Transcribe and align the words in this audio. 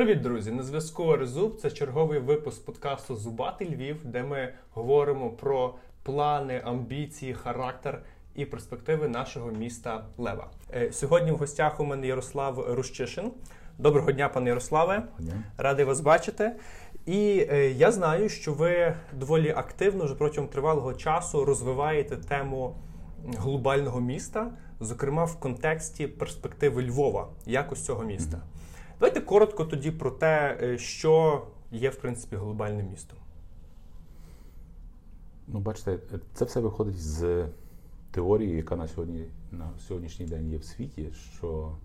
Привіт, 0.00 0.20
друзі! 0.20 0.50
На 0.50 0.62
зв'язку 0.62 1.16
Резуб. 1.16 1.56
Це 1.56 1.70
черговий 1.70 2.18
випуск 2.18 2.64
подкасту 2.64 3.16
Зубатий 3.16 3.74
Львів, 3.74 3.96
де 4.04 4.22
ми 4.22 4.52
говоримо 4.70 5.30
про 5.30 5.74
плани, 6.02 6.62
амбіції, 6.64 7.34
характер 7.34 8.02
і 8.34 8.44
перспективи 8.44 9.08
нашого 9.08 9.50
міста 9.50 10.04
Лева. 10.18 10.50
Е, 10.74 10.92
Сьогодні 10.92 11.32
в 11.32 11.36
гостях 11.36 11.80
у 11.80 11.84
мене 11.84 12.06
Ярослав 12.06 12.74
Рущишин. 12.74 13.30
Доброго 13.78 14.12
дня, 14.12 14.28
пане 14.28 14.48
Ярославе. 14.48 15.02
Радий 15.58 15.84
вас 15.84 16.00
бачити. 16.00 16.52
І 17.06 17.46
е, 17.50 17.70
я 17.70 17.92
знаю, 17.92 18.28
що 18.28 18.52
ви 18.52 18.94
доволі 19.12 19.50
активно 19.50 20.04
вже 20.04 20.14
протягом 20.14 20.50
тривалого 20.50 20.94
часу 20.94 21.44
розвиваєте 21.44 22.16
тему 22.16 22.76
глобального 23.38 24.00
міста, 24.00 24.52
зокрема 24.80 25.24
в 25.24 25.40
контексті 25.40 26.06
перспективи 26.06 26.82
Львова, 26.82 27.28
якось 27.46 27.84
цього 27.84 28.04
міста. 28.04 28.38
Давайте 29.00 29.20
коротко 29.20 29.64
тоді 29.64 29.90
про 29.90 30.10
те, 30.10 30.58
е, 30.62 30.78
що 30.78 31.46
є 31.72 31.90
в 31.90 31.96
принципі 31.96 32.36
глобальним 32.36 32.90
містом. 32.90 33.18
Ну, 35.48 35.60
бачите, 35.60 35.98
це 36.34 36.44
все 36.44 36.60
виходить 36.60 36.98
з 36.98 37.46
теорії, 38.10 38.56
яка 38.56 38.76
на 38.76 38.88
сьогодні 38.88 39.24
на 39.52 39.70
сьогоднішній 39.78 40.26
день 40.26 40.50
є 40.50 40.58
в 40.58 40.64
світі, 40.64 41.08
що 41.36 41.76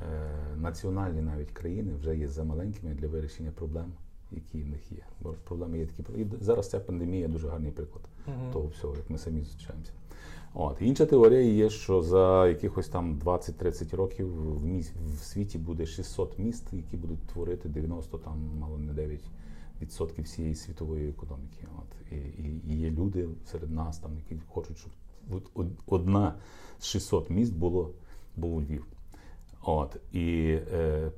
е, 0.00 0.30
національні 0.56 1.22
навіть 1.22 1.50
країни 1.50 1.94
вже 1.94 2.16
є 2.16 2.28
замаленькими 2.28 2.94
для 2.94 3.08
вирішення 3.08 3.50
проблем, 3.50 3.92
які 4.30 4.62
в 4.62 4.68
них 4.68 4.92
є. 4.92 5.02
Бо 5.20 5.32
проблеми 5.32 5.78
є 5.78 5.86
такі. 5.86 6.20
І 6.20 6.26
зараз 6.40 6.70
ця 6.70 6.80
пандемія 6.80 7.28
дуже 7.28 7.48
гарний 7.48 7.72
приклад 7.72 8.04
того 8.52 8.66
всього, 8.66 8.96
як 8.96 9.10
ми 9.10 9.18
самі 9.18 9.40
зустрічаємося. 9.40 9.92
От. 10.54 10.76
Інша 10.80 11.06
теорія 11.06 11.40
є, 11.40 11.70
що 11.70 12.02
за 12.02 12.48
якихось 12.48 12.88
там 12.88 13.18
20-30 13.24 13.96
років 13.96 14.34
в, 14.58 14.64
міс... 14.64 14.92
в 15.06 15.24
світі 15.24 15.58
буде 15.58 15.86
600 15.86 16.38
міст, 16.38 16.72
які 16.72 16.96
будуть 16.96 17.20
творити 17.26 17.68
90 17.68 18.18
там, 18.18 18.50
мало 18.58 18.78
не 18.78 18.92
9 18.92 19.20
відсотків 19.82 20.24
всієї 20.24 20.54
світової 20.54 21.08
економіки. 21.08 21.66
От. 21.78 22.12
І, 22.12 22.16
і, 22.16 22.60
і 22.68 22.76
є 22.80 22.90
люди 22.90 23.28
серед 23.50 23.70
нас, 23.70 23.98
там, 23.98 24.10
які 24.16 24.42
хочуть, 24.48 24.78
щоб 24.78 24.92
от 25.30 25.50
од- 25.54 25.78
одна 25.86 26.34
з 26.78 26.86
600 26.86 27.30
міст 27.30 27.54
було, 27.54 27.90
був 28.36 28.62
Львів. 28.62 28.86
От. 29.62 29.96
І 30.12 30.58
е, 30.72 31.10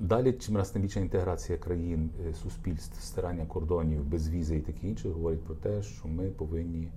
далі, 0.00 0.32
чим 0.32 0.56
раз 0.56 0.70
тим 0.70 0.82
більша 0.82 1.00
інтеграція 1.00 1.58
країн, 1.58 2.10
е, 2.28 2.34
суспільств, 2.34 3.02
стирання 3.02 3.46
кордонів, 3.46 4.04
безвізи 4.04 4.56
і 4.56 4.60
таке 4.60 4.88
інше, 4.88 5.08
говорить 5.08 5.42
про 5.42 5.54
те, 5.54 5.82
що 5.82 6.08
ми 6.08 6.24
повинні, 6.28 6.88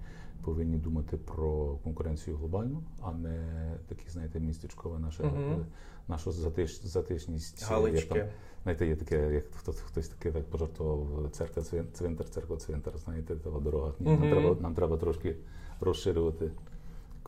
повинні 0.42 0.78
думати 0.78 1.17
про 1.17 1.75
конкуренцію 1.84 2.38
глобальну, 2.38 2.84
а 3.02 3.11
не 3.11 3.45
такі, 3.88 4.09
знаєте, 4.09 4.39
містечкова 4.39 5.00
наша, 5.00 5.23
Мгм. 5.23 5.52
е, 5.52 5.66
наша 6.08 6.31
затиш, 6.31 6.84
затишність. 6.86 7.61
е, 7.64 7.66
Галички. 7.66 7.97
Як 8.16 8.25
там, 8.28 8.34
знаєте, 8.64 8.88
є 8.88 8.95
таке, 8.95 9.34
як 9.34 9.45
хтось, 9.56 9.80
хтось 9.80 10.08
таке 10.09 10.31
так 10.31 10.44
пожартував, 10.45 11.30
церква 11.31 11.64
цвинтар, 11.94 12.30
церква 12.30 12.58
цвинтар, 12.58 12.97
знаєте, 12.97 13.36
того 13.36 13.59
дорога. 13.59 13.94
Ні, 14.00 14.08
Мгм. 14.12 14.19
нам, 14.22 14.30
треба, 14.30 14.62
нам 14.62 14.75
треба 14.75 14.97
трошки 14.97 15.36
розширювати 15.80 16.52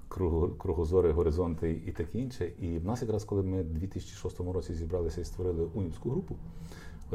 кругу, 0.08 0.48
кругозори, 0.50 1.12
горизонти 1.12 1.82
і 1.86 1.92
таке 1.92 2.20
інше. 2.20 2.52
І 2.60 2.78
в 2.78 2.86
нас 2.86 3.02
якраз, 3.02 3.24
коли 3.24 3.44
ми 3.44 3.62
в 3.64 3.74
2006 3.74 4.54
році 4.54 4.74
зібралися 4.74 5.22
і 5.22 5.24
створили 5.24 5.66
унівську 5.74 6.10
групу, 6.10 6.36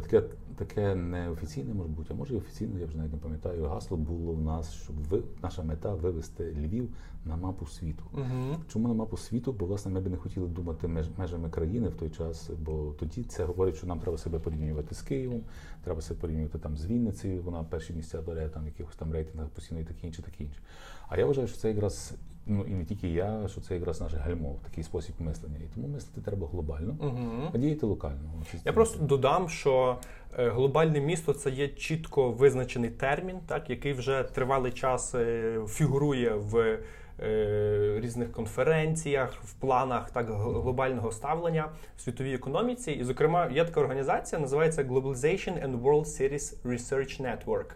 таке, 0.01 0.23
таке 0.57 0.95
неофіційне, 0.95 1.75
може 1.75 1.89
бути, 1.89 2.09
а 2.11 2.17
може 2.17 2.35
і 2.35 2.37
офіційно, 2.37 2.79
я 2.79 2.87
вже 2.87 2.99
навіть 2.99 3.13
не 3.13 3.19
пам'ятаю, 3.19 3.65
гасло 3.65 3.97
було 3.97 4.33
в 4.33 4.43
нас, 4.43 4.73
щоб 4.73 4.97
ви, 4.97 5.23
наша 5.43 5.63
мета 5.63 5.95
вивести 5.95 6.53
Львів 6.53 6.89
на 7.25 7.37
мапу 7.37 7.67
світу. 7.67 8.05
Угу. 8.13 8.57
Чому 8.69 8.89
на 8.89 8.95
мапу 8.95 9.17
світу? 9.17 9.53
Бо 9.53 9.67
власне 9.67 9.93
ми 9.93 10.01
б 10.01 10.09
не 10.09 10.17
хотіли 10.17 10.49
думати 10.49 10.89
меж, 10.89 11.07
межами 11.19 11.51
країни 11.51 11.89
в 11.89 11.95
той 11.95 12.11
час, 12.11 12.51
бо 12.59 12.95
тоді 12.99 13.23
це 13.23 13.45
говорить, 13.45 13.77
що 13.77 13.87
нам 13.87 14.01
треба 14.01 14.19
себе 14.19 14.39
порівнювати 14.39 14.95
з 14.95 15.03
Києвом, 15.03 15.43
треба 15.85 16.01
себе 16.01 16.21
порівнювати 16.21 16.59
там 16.59 16.77
з 16.77 16.87
Вінницею, 16.87 17.43
вона 17.43 17.65
перші 17.65 17.93
місця 17.93 18.23
бере 18.23 18.49
там 18.49 18.63
в 18.63 18.67
якихось 18.67 18.97
там 18.97 19.13
рейтингах 19.13 19.49
постійно 19.49 19.81
і 19.81 19.85
таке 19.85 20.07
інше, 20.07 20.23
таке 20.23 20.45
інше. 20.45 20.61
А 21.09 21.19
я 21.19 21.27
вважаю, 21.27 21.49
що 21.49 21.59
це 21.59 21.69
якраз, 21.69 22.15
ну 22.49 22.65
і 22.69 22.71
не 22.75 22.85
тільки 22.85 23.09
я, 23.09 23.49
що 23.49 23.61
це 23.61 23.75
якраз 23.75 24.01
наше 24.01 24.17
гальмо, 24.17 24.57
такий 24.65 24.85
спосіб 24.85 25.15
мислення. 25.19 25.57
І 25.65 25.75
тому 25.75 25.89
мислити 25.89 26.21
треба 26.21 26.47
глобально, 26.53 26.97
Угу. 27.01 27.51
а 27.55 27.59
діяти 27.59 27.87
локально. 27.87 28.31
Я 28.65 28.73
просто 28.73 29.05
додам, 29.05 29.49
що 29.49 29.97
е, 30.39 30.49
глобальне 30.51 31.01
місто 31.01 31.33
це 31.33 31.51
є 31.51 31.69
чітко 31.69 32.31
визначений 32.31 32.91
термін, 32.91 33.37
так, 33.47 33.71
який 33.71 33.93
вже 33.93 34.23
тривалий 34.35 34.73
час 34.73 35.15
е, 35.15 35.59
фігурує 35.69 36.31
в 36.35 36.79
е, 37.21 38.01
різних 38.01 38.33
конференціях, 38.33 39.35
в 39.45 39.53
планах 39.53 40.11
так 40.11 40.27
глобального 40.31 41.13
ставлення 41.13 41.69
в 41.97 42.01
світовій 42.01 42.35
економіці. 42.35 42.93
І, 42.93 43.05
зокрема, 43.05 43.51
є 43.55 43.65
така 43.65 43.81
організація, 43.81 44.41
називається 44.41 44.83
Globalization 44.83 45.67
and 45.67 45.83
World 45.83 46.05
Series 46.07 46.63
Research 46.65 47.23
Network. 47.23 47.67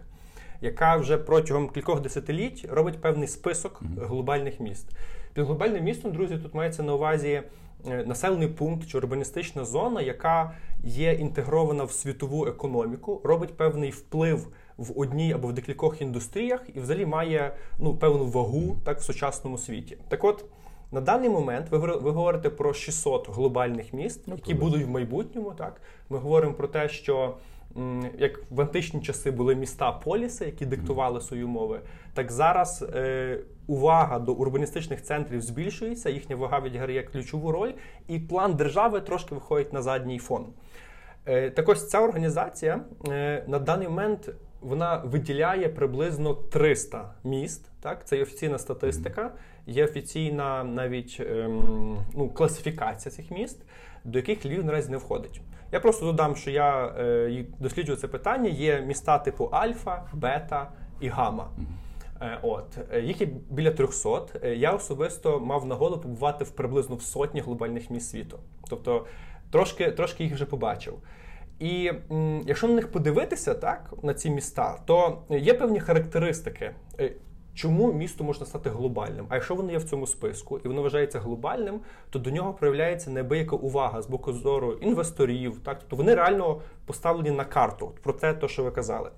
Яка 0.63 0.95
вже 0.95 1.17
протягом 1.17 1.69
кількох 1.69 2.01
десятиліть 2.01 2.65
робить 2.69 3.01
певний 3.01 3.27
список 3.27 3.81
глобальних 4.01 4.59
міст. 4.59 4.87
Під 5.33 5.45
глобальним 5.45 5.83
містом, 5.83 6.11
друзі, 6.11 6.37
тут 6.37 6.53
мається 6.53 6.83
на 6.83 6.93
увазі 6.93 7.41
е, 7.87 8.03
населений 8.05 8.47
пункт 8.47 8.87
чи 8.87 8.97
урбаністична 8.97 9.65
зона, 9.65 10.01
яка 10.01 10.51
є 10.83 11.13
інтегрована 11.13 11.83
в 11.83 11.91
світову 11.91 12.47
економіку, 12.47 13.21
робить 13.23 13.57
певний 13.57 13.89
вплив 13.89 14.47
в 14.77 14.99
одній 14.99 15.33
або 15.33 15.47
в 15.47 15.53
декількох 15.53 16.01
індустріях 16.01 16.61
і 16.75 16.79
взагалі 16.79 17.05
має 17.05 17.55
ну, 17.79 17.95
певну 17.95 18.25
вагу 18.25 18.75
так, 18.83 18.99
в 18.99 19.03
сучасному 19.03 19.57
світі. 19.57 19.97
Так 20.07 20.23
от, 20.23 20.45
на 20.91 21.01
даний 21.01 21.29
момент 21.29 21.67
ви, 21.71 21.77
ви 21.77 22.11
говорите 22.11 22.49
про 22.49 22.73
600 22.73 23.29
глобальних 23.29 23.93
міст, 23.93 24.21
Ну, 24.27 24.35
які 24.35 24.53
будуть 24.53 24.85
в 24.85 24.89
майбутньому. 24.89 25.51
Так? 25.51 25.81
Ми 26.09 26.17
говоримо 26.17 26.53
про 26.53 26.67
те, 26.67 26.89
що 26.89 27.35
як 28.17 28.39
в 28.49 28.61
античні 28.61 29.01
часи 29.01 29.31
були 29.31 29.55
міста 29.55 29.91
поліси, 29.91 30.45
які 30.45 30.65
диктували 30.65 31.21
свої 31.21 31.45
мови, 31.45 31.79
так 32.13 32.31
зараз 32.31 32.85
е, 32.93 33.39
увага 33.67 34.19
до 34.19 34.33
урбаністичних 34.33 35.03
центрів 35.03 35.41
збільшується, 35.41 36.09
їхня 36.09 36.35
вага 36.35 36.59
відіграє 36.59 37.03
ключову 37.03 37.51
роль, 37.51 37.71
і 38.07 38.19
план 38.19 38.53
держави 38.55 39.01
трошки 39.01 39.35
виходить 39.35 39.73
на 39.73 39.81
задній 39.81 40.19
фон. 40.19 40.45
Е, 41.25 41.49
так 41.49 41.69
ось 41.69 41.89
ця 41.89 41.99
організація 42.01 42.81
е, 43.07 43.43
на 43.47 43.59
даний 43.59 43.87
момент 43.87 44.29
вона 44.61 44.97
виділяє 44.97 45.69
приблизно 45.69 46.33
300 46.33 47.13
міст. 47.23 47.65
Так, 47.81 48.07
це 48.07 48.15
є 48.15 48.23
офіційна 48.23 48.57
статистика, 48.59 49.31
є 49.67 49.85
офіційна 49.85 50.63
навіть 50.63 51.17
ем, 51.19 51.97
ну, 52.13 52.29
класифікація 52.29 53.15
цих 53.15 53.31
міст, 53.31 53.61
до 54.03 54.19
яких 54.19 54.45
Львів 54.45 54.65
наразі 54.65 54.91
не 54.91 54.97
входить. 54.97 55.41
Я 55.73 55.79
просто 55.79 56.05
додам, 56.05 56.35
що 56.35 56.51
я 56.51 56.85
е, 56.85 57.45
досліджую 57.59 57.97
це 57.97 58.07
питання. 58.07 58.49
Є 58.49 58.81
міста 58.81 59.19
типу 59.19 59.45
Альфа, 59.45 60.03
Бета 60.13 60.71
і 60.99 61.07
Гама. 61.07 61.49
Е, 62.21 62.39
От 62.41 62.77
е, 62.93 63.01
їх 63.01 63.21
є 63.21 63.27
біля 63.49 63.71
300. 63.71 64.25
Е, 64.43 64.55
Я 64.55 64.71
особисто 64.71 65.39
мав 65.39 65.65
нагоду 65.65 65.97
побувати 65.99 66.43
в 66.43 66.49
приблизно 66.49 66.95
в 66.95 67.01
сотні 67.01 67.41
глобальних 67.41 67.89
міст 67.89 68.09
світу. 68.09 68.39
Тобто 68.69 69.05
трошки, 69.51 69.91
трошки 69.91 70.23
їх 70.23 70.33
вже 70.33 70.45
побачив. 70.45 70.93
І 71.59 71.91
м, 72.11 72.41
якщо 72.45 72.67
на 72.67 72.73
них 72.73 72.91
подивитися, 72.91 73.53
так, 73.53 73.93
на 74.03 74.13
ці 74.13 74.29
міста, 74.29 74.79
то 74.85 75.21
є 75.29 75.53
певні 75.53 75.79
характеристики. 75.79 76.71
Чому 77.55 77.93
місто 77.93 78.23
можна 78.23 78.45
стати 78.45 78.69
глобальним? 78.69 79.25
А 79.29 79.35
якщо 79.35 79.55
воно 79.55 79.71
є 79.71 79.77
в 79.77 79.83
цьому 79.83 80.07
списку 80.07 80.59
і 80.65 80.67
воно 80.67 80.81
вважається 80.81 81.19
глобальним, 81.19 81.79
то 82.09 82.19
до 82.19 82.31
нього 82.31 82.53
проявляється 82.53 83.11
неабияка 83.11 83.55
увага 83.55 84.01
з 84.01 84.07
боку 84.07 84.33
зору 84.33 84.73
інвесторів. 84.73 85.59
Так, 85.63 85.77
тобто 85.79 85.95
вони 85.95 86.15
реально 86.15 86.61
поставлені 86.85 87.31
на 87.31 87.45
карту 87.45 87.91
про 88.03 88.13
те, 88.13 88.33
то, 88.33 88.47
що 88.47 88.63
ви 88.63 88.71
казали. 88.71 89.09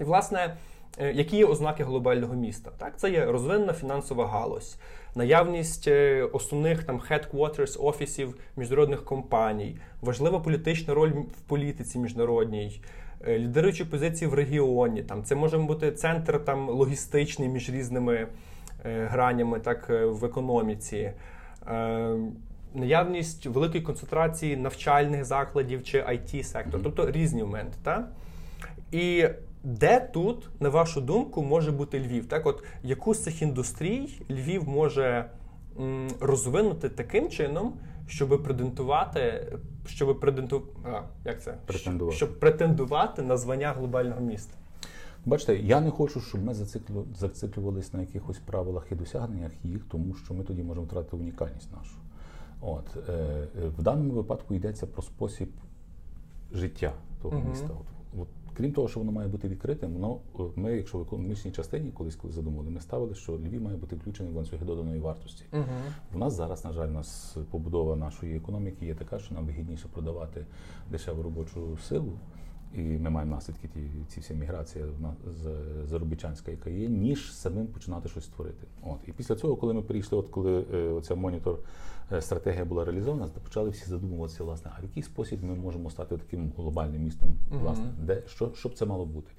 І, 0.00 0.04
власне, 0.04 0.56
е, 0.98 1.12
які 1.12 1.36
є 1.36 1.46
ознаки 1.46 1.84
глобального 1.84 2.34
міста? 2.34 2.70
Так, 2.78 2.98
це 2.98 3.10
є 3.10 3.24
розвинена 3.24 3.72
фінансова 3.72 4.26
галузь, 4.26 4.76
наявність 5.14 5.88
е, 5.88 6.22
основних 6.22 6.84
там 6.84 7.00
headquarters, 7.10 7.82
офісів 7.84 8.36
міжнародних 8.56 9.04
компаній, 9.04 9.78
важлива 10.02 10.40
політична 10.40 10.94
роль 10.94 11.10
в 11.10 11.40
політиці 11.46 11.98
міжнародній, 11.98 12.80
е, 13.28 13.38
лідируючі 13.38 13.84
позиції 13.84 14.30
в 14.30 14.34
регіоні. 14.34 15.02
Там 15.02 15.24
це 15.24 15.34
може 15.34 15.58
бути 15.58 15.92
центр 15.92 16.44
там 16.44 16.68
логістичний 16.68 17.48
між 17.48 17.70
різними 17.70 18.26
е, 18.84 19.06
гранями, 19.10 19.60
так 19.60 19.86
е, 19.90 20.06
в 20.06 20.24
економіці. 20.24 21.10
Наявність 22.74 23.46
великої 23.46 23.82
концентрації 23.82 24.56
навчальних 24.56 25.24
закладів 25.24 25.84
чи 25.84 25.98
it 25.98 26.42
сектор 26.42 26.80
тобто 26.82 27.10
різні 27.10 27.42
моменти. 27.42 27.78
Так? 27.82 28.08
І 28.92 29.28
де 29.64 30.00
тут, 30.00 30.48
на 30.60 30.68
вашу 30.68 31.00
думку, 31.00 31.42
може 31.42 31.72
бути 31.72 32.00
Львів? 32.00 32.26
Так, 32.28 32.46
от 32.46 32.64
яку 32.82 33.14
з 33.14 33.22
цих 33.22 33.42
індустрій 33.42 34.08
Львів 34.30 34.68
може 34.68 35.24
м, 35.80 36.08
розвинути 36.20 36.88
таким 36.88 37.28
чином, 37.28 37.72
щоб 38.06 38.42
претендувати, 38.42 39.52
щоб 39.86 40.20
претенду... 40.20 40.62
а, 40.84 41.00
як 41.24 41.42
це? 41.42 41.54
Претендувати. 41.66 42.16
Щоб 42.16 42.40
претендувати 42.40 43.22
на 43.22 43.36
звання 43.36 43.72
глобального 43.72 44.20
міста. 44.20 44.54
Бачите, 45.26 45.56
я 45.56 45.80
не 45.80 45.90
хочу, 45.90 46.20
щоб 46.20 46.44
ми 46.44 46.54
зациклю, 46.54 47.06
зациклювалися 47.18 47.90
на 47.92 48.00
якихось 48.00 48.38
правилах 48.38 48.86
і 48.92 48.94
досягненнях 48.94 49.52
їх, 49.62 49.84
тому 49.90 50.14
що 50.14 50.34
ми 50.34 50.44
тоді 50.44 50.62
можемо 50.62 50.86
втратити 50.86 51.16
унікальність 51.16 51.72
нашу. 51.72 51.96
От 52.60 53.08
е, 53.08 53.12
е, 53.12 53.68
в 53.78 53.82
даному 53.82 54.12
випадку 54.12 54.54
йдеться 54.54 54.86
про 54.86 55.02
спосіб 55.02 55.48
життя 56.52 56.92
того 57.22 57.38
Мгм. 57.38 57.48
міста. 57.48 57.68
От, 57.70 57.86
крім 58.56 58.72
того, 58.72 58.88
що 58.88 59.00
воно 59.00 59.12
має 59.12 59.28
бути 59.28 59.48
відкритим, 59.48 59.92
воно 59.92 60.20
е, 60.38 60.42
ми, 60.56 60.76
якщо 60.76 60.98
в 60.98 61.02
економічній 61.02 61.52
частині 61.52 61.90
колись 61.90 62.16
коли 62.16 62.32
задумали, 62.32 62.70
ми 62.70 62.80
ставили, 62.80 63.14
що 63.14 63.32
Львів 63.32 63.62
має 63.62 63.76
бути 63.76 63.96
включений 63.96 64.32
в 64.32 64.36
ланцюги 64.36 64.66
доданої 64.66 65.00
вартості. 65.00 65.44
Угу. 65.52 65.62
У 66.14 66.18
нас 66.18 66.34
зараз, 66.34 66.64
на 66.64 66.72
жаль, 66.72 66.88
у 66.88 66.92
нас 66.92 67.36
побудова 67.50 67.96
нашої 67.96 68.36
економіки 68.36 68.86
є 68.86 68.94
така, 68.94 69.18
що 69.18 69.34
нам 69.34 69.46
вигідніше 69.46 69.88
продавати 69.88 70.46
дешеву 70.90 71.22
робочу 71.22 71.78
силу. 71.88 72.12
І 72.76 72.80
ми 72.80 73.10
маємо 73.10 73.34
наслідки 73.34 73.68
ті, 73.68 73.80
ці 74.08 74.20
всі 74.20 74.34
міграція 74.34 74.84
з- 75.42 75.88
заробітчанська, 75.88 76.50
яка 76.50 76.70
є, 76.70 76.88
ніж 76.88 77.34
самим 77.34 77.66
починати 77.66 78.08
щось 78.08 78.24
створити. 78.24 78.66
От 78.82 78.98
і 79.06 79.12
після 79.12 79.34
цього, 79.36 79.56
коли 79.56 79.74
ми 79.74 79.82
перейшли, 79.82 80.18
от 80.18 80.28
коли 80.28 80.64
е, 80.74 80.76
оця 80.88 81.14
монітор 81.14 81.58
е, 82.12 82.20
стратегія 82.22 82.64
була 82.64 82.84
реалізована, 82.84 83.28
почали 83.44 83.70
всі 83.70 83.84
задумуватися, 83.86 84.44
власне, 84.44 84.70
а 84.76 84.80
в 84.80 84.84
який 84.84 85.02
спосіб 85.02 85.44
ми 85.44 85.54
можемо 85.54 85.90
стати 85.90 86.16
таким 86.16 86.52
глобальним 86.56 87.02
містом, 87.02 87.28
власне, 87.50 87.84
де 88.00 88.22
що, 88.26 88.52
що 88.54 88.68
б 88.68 88.74
це 88.74 88.86
мало 88.86 89.06
бути? 89.06 89.30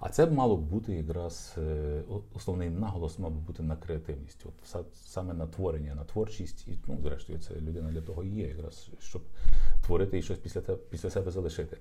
А 0.00 0.08
це 0.08 0.26
б 0.26 0.32
мало 0.32 0.56
бути 0.56 0.92
якраз 0.94 1.54
е, 1.58 2.02
основний 2.34 2.70
наголос 2.70 3.18
мав 3.18 3.30
би 3.32 3.40
бути 3.40 3.62
на 3.62 3.76
креативність, 3.76 4.46
от 4.46 4.74
са- 4.74 4.84
саме 4.94 5.34
на 5.34 5.46
творення, 5.46 5.94
на 5.94 6.04
творчість, 6.04 6.68
і 6.68 6.78
ну 6.86 6.98
зрештою, 7.02 7.38
це 7.38 7.54
людина 7.54 7.90
для 7.90 8.00
того 8.00 8.24
і 8.24 8.28
є, 8.28 8.46
якраз 8.48 8.90
щоб 9.00 9.22
творити 9.86 10.18
і 10.18 10.22
щось 10.22 10.38
після 10.38 10.60
те, 10.60 10.74
після 10.74 11.10
себе 11.10 11.30
залишити. 11.30 11.76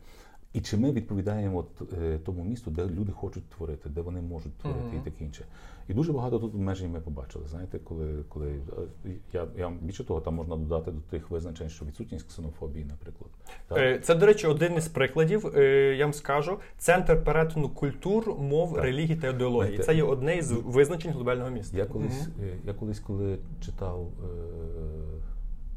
І 0.54 0.62
чи 0.62 0.78
ми 0.78 0.92
відповідаємо 0.92 1.58
от, 1.58 1.94
е, 1.94 2.20
тому 2.26 2.44
місту, 2.44 2.72
де 2.72 2.86
люди 2.86 3.12
хочуть 3.12 3.50
творити, 3.50 3.90
де 3.90 4.02
вони 4.02 4.22
можуть 4.22 4.54
творити 4.58 4.86
Мгм. 4.88 4.98
і 5.02 5.10
таке 5.12 5.24
інше. 5.24 5.46
І 5.90 5.94
дуже 5.94 6.14
багато 6.14 6.40
тут 6.40 6.54
обмежень 6.56 6.92
ми 6.92 7.00
побачили. 7.00 7.46
Знаєте, 7.48 7.80
коли, 7.80 8.24
коли 8.30 8.48
е, 9.06 9.10
я, 9.34 9.48
я 9.58 9.70
більше 9.82 10.04
того, 10.04 10.22
там 10.22 10.36
можна 10.36 10.56
додати 10.56 10.92
до 10.92 11.02
тих 11.02 11.30
визначень, 11.32 11.70
що 11.70 11.86
відсутність 11.86 12.28
ксенофобії, 12.28 12.86
наприклад. 12.86 13.30
Так? 13.68 13.78
Е, 13.78 14.00
Це, 14.00 14.16
до 14.16 14.26
речі, 14.26 14.48
один 14.48 14.74
із 14.76 14.88
прикладів. 14.88 15.58
е, 15.58 15.96
Я 15.98 16.06
вам 16.06 16.14
скажу, 16.14 16.60
центр 16.78 17.24
перетину 17.24 17.70
культур, 17.70 18.36
мов, 18.40 18.74
Так. 18.74 18.84
релігій 18.84 19.16
та 19.16 19.28
ідеології. 19.28 19.66
Знаєте, 19.76 19.84
Це 19.84 19.96
є 19.96 20.04
одне 20.04 20.38
із 20.38 20.52
визначень 20.52 21.12
глобального 21.12 21.50
міста. 21.50 21.78
Я 21.78 21.86
колись, 21.86 22.28
е, 22.44 22.58
я 22.66 22.74
колись, 22.74 23.00
коли 23.00 23.38
читав 23.66 24.08
е, 24.24 24.28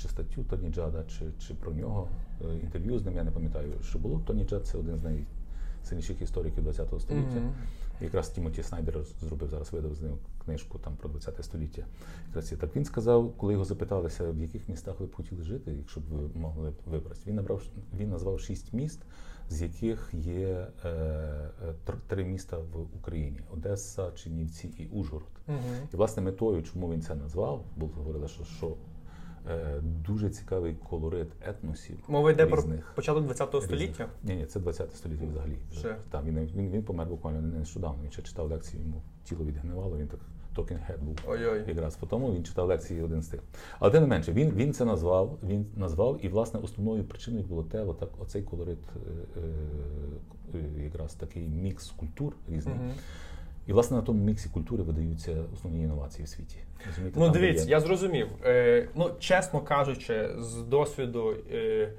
чи 0.03 0.09
статтю 0.09 0.45
Тоні 0.45 0.69
Джада, 0.69 1.05
чи, 1.05 1.25
чи 1.39 1.55
про 1.55 1.73
нього 1.73 2.09
е, 2.45 2.59
інтерв'ю 2.59 2.99
з 2.99 3.05
ним, 3.05 3.17
я 3.17 3.25
не 3.25 3.31
пам'ятаю, 3.31 3.73
що 3.83 3.99
було. 3.99 4.21
Тоні 4.27 4.45
Джад 4.45 4.67
це 4.67 4.79
один 4.79 4.99
з 4.99 5.05
найсильніших 5.05 6.23
істориків 6.23 6.65
ХХ 6.65 7.01
століття. 7.01 7.41
Мгм. 7.41 7.55
Якраз 8.01 8.29
Тімоті 8.29 8.63
Снайдер 8.63 9.05
зробив 9.21 9.49
зараз 9.49 9.73
видав 9.73 9.95
з 9.95 10.01
ним 10.01 10.19
книжку 10.45 10.79
там 10.79 10.97
про 10.97 11.09
20 11.09 11.45
століття. 11.45 11.85
Якраз 12.27 12.55
так 12.61 12.77
він 12.77 12.85
сказав, 12.85 13.33
коли 13.37 13.53
його 13.53 13.65
запиталися, 13.65 14.31
в 14.31 14.39
яких 14.39 14.69
містах 14.69 15.01
ви 15.01 15.07
б 15.07 15.15
хотіли 15.15 15.43
жити, 15.43 15.73
якщо 15.79 16.01
б 16.01 16.05
ви 16.05 16.41
могли 16.41 16.73
вибрати. 16.87 17.21
Він 17.27 17.35
набрав 17.35 17.63
він 17.99 18.11
назвав 18.11 18.41
шість 18.41 18.73
міст, 18.73 19.01
з 19.49 19.63
яких 19.63 20.11
є 20.13 20.67
е, 20.85 20.89
е, 20.89 21.75
три 22.07 22.25
міста 22.25 22.59
в 22.59 22.97
Україні: 22.97 23.41
Одеса, 23.53 24.11
Чернівці 24.11 24.69
і 24.79 24.87
Ужгород. 24.87 25.29
Мгм. 25.49 25.59
І 25.95 25.97
власне 25.97 26.23
метою, 26.23 26.63
чому 26.63 26.93
він 26.93 27.03
це 27.03 27.15
назвав, 27.15 27.65
бо 27.77 27.87
говорили, 27.87 28.29
що, 28.29 28.45
що 28.45 28.77
дуже 29.83 30.31
цікавий 30.31 30.75
колорит 30.75 31.29
етносів. 31.47 31.99
Мова 32.09 32.31
йде 32.31 32.47
про 32.47 32.57
різних. 32.57 32.93
початок 32.95 33.33
ХХ 33.33 33.63
століття. 33.63 34.09
Ні, 34.23 34.37
ні, 34.37 34.47
це 34.47 34.61
20 34.61 34.97
століття 34.97 35.25
взагалі. 35.31 35.57
Ще. 35.73 35.97
Так, 36.11 36.25
він, 36.25 36.39
він, 36.57 36.71
він 36.71 36.83
помер 36.83 37.07
буквально 37.07 37.41
нещодавно. 37.41 37.99
Він 38.05 38.11
ще 38.11 38.23
читав 38.23 38.51
лекції, 38.51 38.83
йому 38.83 39.03
тіло 39.25 39.45
відгнивало, 39.45 39.99
він 39.99 40.09
так 40.09 40.21
talking 40.57 40.79
head 40.91 40.99
був. 41.03 41.17
Ой-ой. 41.29 41.65
Якраз 41.69 41.97
по 41.97 42.07
тому 42.07 42.35
він 42.35 42.45
читав 42.45 42.69
лекції 42.69 43.03
один 43.03 43.23
з 43.23 43.29
тих. 43.29 43.41
Але 43.79 43.91
тим 43.91 44.03
не 44.03 44.09
менше, 44.09 44.33
він, 44.33 44.51
він 44.51 44.73
це 44.73 44.85
назвав, 44.85 45.39
він 45.43 45.67
назвав, 45.77 46.19
і 46.23 46.29
власне 46.29 46.61
основною 46.61 47.05
причиною 47.05 47.45
було 47.45 47.63
те, 47.63 47.81
отак, 47.83 48.09
оцей 48.19 48.43
колорит, 48.43 48.79
е, 48.97 49.41
е, 50.55 50.59
е, 50.79 50.85
якраз 50.85 51.15
такий 51.15 51.49
мікс 51.49 51.91
культур 51.91 52.37
різний. 52.49 52.75
Мгм. 52.75 52.93
І 53.71 53.73
власне 53.73 53.97
на 53.97 54.03
тому 54.03 54.25
міксі 54.25 54.49
культури 54.49 54.83
видаються 54.83 55.37
основні 55.55 55.83
інновації 55.83 56.25
в 56.25 56.29
світі. 56.29 56.57
Розумієте? 56.87 57.21
Ну, 57.21 57.25
Там, 57.25 57.35
дивіться, 57.35 57.65
є- 57.65 57.71
я 57.71 57.81
зрозумів. 57.81 58.29
Е, 58.45 58.89
ну, 58.95 59.11
чесно 59.19 59.61
кажучи, 59.61 60.31
з 60.39 60.55
досвіду 60.57 61.35
е, 61.53 61.93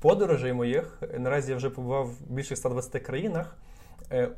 подорожей 0.00 0.52
моїх, 0.52 1.02
наразі 1.18 1.50
я 1.50 1.56
вже 1.56 1.70
побував 1.70 2.06
в 2.06 2.32
більше 2.32 2.56
120 2.56 3.02
країнах. 3.02 3.56
Е, 4.12 4.28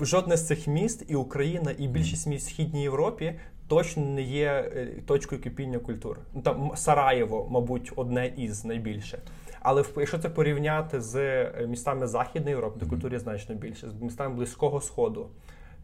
жодне 0.00 0.36
з 0.36 0.46
цих 0.46 0.66
міст, 0.66 1.04
і 1.08 1.14
Україна, 1.14 1.74
і 1.78 1.88
більшість 1.88 2.26
міст 2.26 2.46
в 2.46 2.50
Східній 2.50 2.82
Європі 2.82 3.34
точно 3.68 4.04
не 4.04 4.22
є 4.22 4.70
е, 4.76 4.86
точкою 5.06 5.40
кипіння 5.42 5.78
культур. 5.78 6.18
Ну, 6.34 6.42
там 6.42 6.72
Сараєво, 6.76 7.48
мабуть, 7.50 7.92
одне 7.96 8.32
із 8.36 8.64
найбільше. 8.64 9.18
Але 9.60 9.84
якщо 9.96 10.18
це 10.18 10.28
порівняти 10.28 11.00
з 11.00 11.16
е, 11.16 11.66
містами 11.68 12.06
Західної 12.06 12.50
Європи, 12.50 12.78
Мгм. 12.80 12.88
культури 12.90 13.18
значно 13.18 13.54
більше, 13.54 13.88
з 13.90 14.02
містами 14.02 14.34
Близького 14.34 14.80
Сходу 14.80 15.28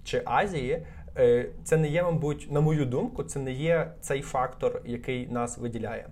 чи 0.05 0.23
Азії, 0.25 0.87
е, 1.17 1.47
це 1.65 1.77
не 1.77 1.89
є, 1.89 2.03
мабуть, 2.03 2.49
на 2.51 2.61
мою 2.61 2.85
думку, 2.85 3.23
це 3.25 3.39
не 3.39 3.53
є 3.53 3.93
цей 4.01 4.23
фактор, 4.23 4.83
який 4.85 5.29
нас 5.29 5.59
виділяє. 5.59 6.09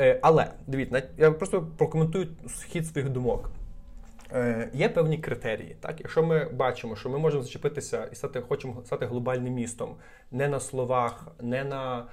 Е, 0.00 0.18
Але 0.22 0.50
дивіться, 0.66 1.02
я 1.18 1.30
просто 1.30 1.66
прокоментую 1.76 2.28
хід 2.68 2.86
своїх 2.86 3.10
думок. 3.10 3.50
Е, 4.32 4.70
Є 4.72 4.88
певні 4.88 5.18
критерії. 5.18 5.76
Так? 5.80 6.00
Якщо 6.00 6.22
ми 6.22 6.44
бачимо, 6.44 6.96
що 6.96 7.10
ми 7.10 7.18
можемо 7.18 7.42
зачепитися 7.42 8.08
і 8.12 8.14
стати, 8.14 8.40
хочемо 8.40 8.82
стати 8.84 9.06
глобальним 9.06 9.54
містом 9.54 9.96
не 10.30 10.48
на 10.48 10.60
словах, 10.60 11.28
не 11.42 11.64
на 11.64 12.06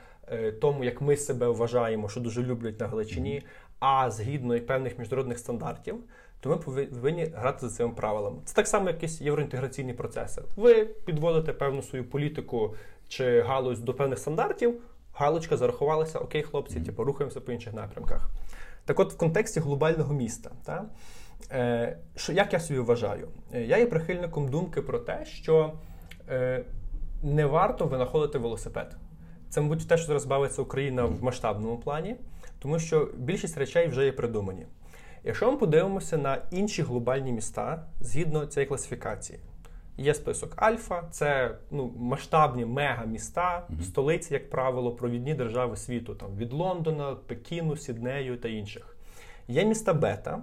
тому, 0.61 0.83
як 0.83 1.01
ми 1.01 1.17
себе 1.17 1.47
вважаємо, 1.47 2.09
що 2.09 2.19
дуже 2.19 2.43
люблять 2.43 2.79
на 2.79 2.87
Галичині, 2.87 3.43
а 3.79 4.11
згідно 4.11 4.59
певних 4.59 4.99
міжнародних 4.99 5.39
стандартів, 5.39 5.95
то 6.41 6.49
ми 6.49 6.57
повинні- 6.57 7.31
грати 7.35 7.69
за 7.69 7.75
цими 7.75 7.93
правилами. 7.93 8.37
Це 8.45 8.55
так 8.55 8.67
само 8.67 8.87
якісь 8.89 9.21
євроінтеграційні 9.21 9.93
процеси. 9.93 10.41
Ви 10.55 10.85
підводите 10.85 11.53
певну 11.53 11.81
свою 11.81 12.09
політику 12.09 12.75
чи 13.07 13.41
галузь 13.41 13.79
до 13.79 13.93
певних 13.93 14.19
стандартів, 14.19 14.81
галочка 15.13 15.57
зарахувалася, 15.57 16.19
окей, 16.19 16.43
хлопці, 16.43 16.81
типу, 16.81 17.03
рухаємося 17.03 17.41
по 17.41 17.51
інших 17.51 17.73
напрямках. 17.73 18.29
Так 18.85 18.99
от, 18.99 19.13
в 19.13 19.17
контексті 19.17 19.59
глобального 19.59 20.13
міста, 20.13 20.51
та, 20.65 20.85
е, 21.51 21.97
що, 22.15 22.33
як 22.33 22.53
я 22.53 22.59
собі 22.59 22.79
вважаю? 22.79 23.27
Е, 23.53 23.61
Я 23.61 23.77
є 23.77 23.85
прихильником 23.85 24.47
думки 24.47 24.81
про 24.81 24.99
те, 24.99 25.25
що 25.25 25.73
е, 26.29 26.65
не 27.23 27.45
варто 27.45 27.85
винаходити 27.85 28.37
велосипед. 28.37 28.95
Це, 29.49 29.61
мабуть, 29.61 29.87
те, 29.87 29.97
що 29.97 30.07
зараз 30.07 30.25
бавиться 30.25 30.61
Україна 30.61 31.05
в 31.05 31.23
масштабному 31.23 31.77
плані, 31.77 32.15
тому 32.59 32.79
що 32.79 33.09
більшість 33.17 33.57
речей 33.57 33.87
вже 33.87 34.05
є 34.05 34.11
придумані. 34.11 34.65
Якщо 35.23 35.51
ми 35.51 35.57
подивимося 35.57 36.17
на 36.17 36.41
інші 36.51 36.81
глобальні 36.81 37.31
міста 37.31 37.83
згідно 37.99 38.45
цієї 38.45 38.67
класифікації, 38.67 39.39
є 39.97 40.13
список 40.13 40.53
Альфа, 40.55 41.03
це 41.11 41.55
ну, 41.71 41.93
масштабні 41.97 42.65
мега-міста, 42.65 43.67
столиці, 43.83 44.33
як 44.33 44.49
правило, 44.49 44.91
провідні 44.91 45.33
держави 45.33 45.77
світу, 45.77 46.15
там, 46.15 46.35
від 46.37 46.53
Лондона, 46.53 47.15
Пекіну, 47.27 47.77
Сіднею 47.77 48.37
та 48.37 48.49
інших. 48.49 48.97
Є 49.47 49.65
міста 49.65 49.93
Бета, 49.93 50.41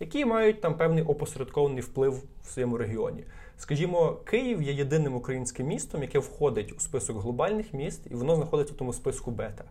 які 0.00 0.24
мають 0.24 0.60
там 0.60 0.76
певний 0.76 1.02
опосередкований 1.02 1.80
вплив 1.80 2.22
в 2.42 2.46
своєму 2.46 2.76
регіоні. 2.78 3.24
Скажімо, 3.58 4.12
Київ 4.12 4.62
є 4.62 4.72
єдиним 4.72 5.14
українським 5.14 5.66
містом, 5.66 6.02
яке 6.02 6.18
входить 6.18 6.72
у 6.76 6.80
список 6.80 7.22
глобальних 7.22 7.74
міст, 7.74 8.06
і 8.10 8.14
воно 8.14 8.36
знаходиться 8.36 8.74
в 8.74 8.76
тому 8.76 8.92
списку 8.92 9.30
Бета. 9.30 9.64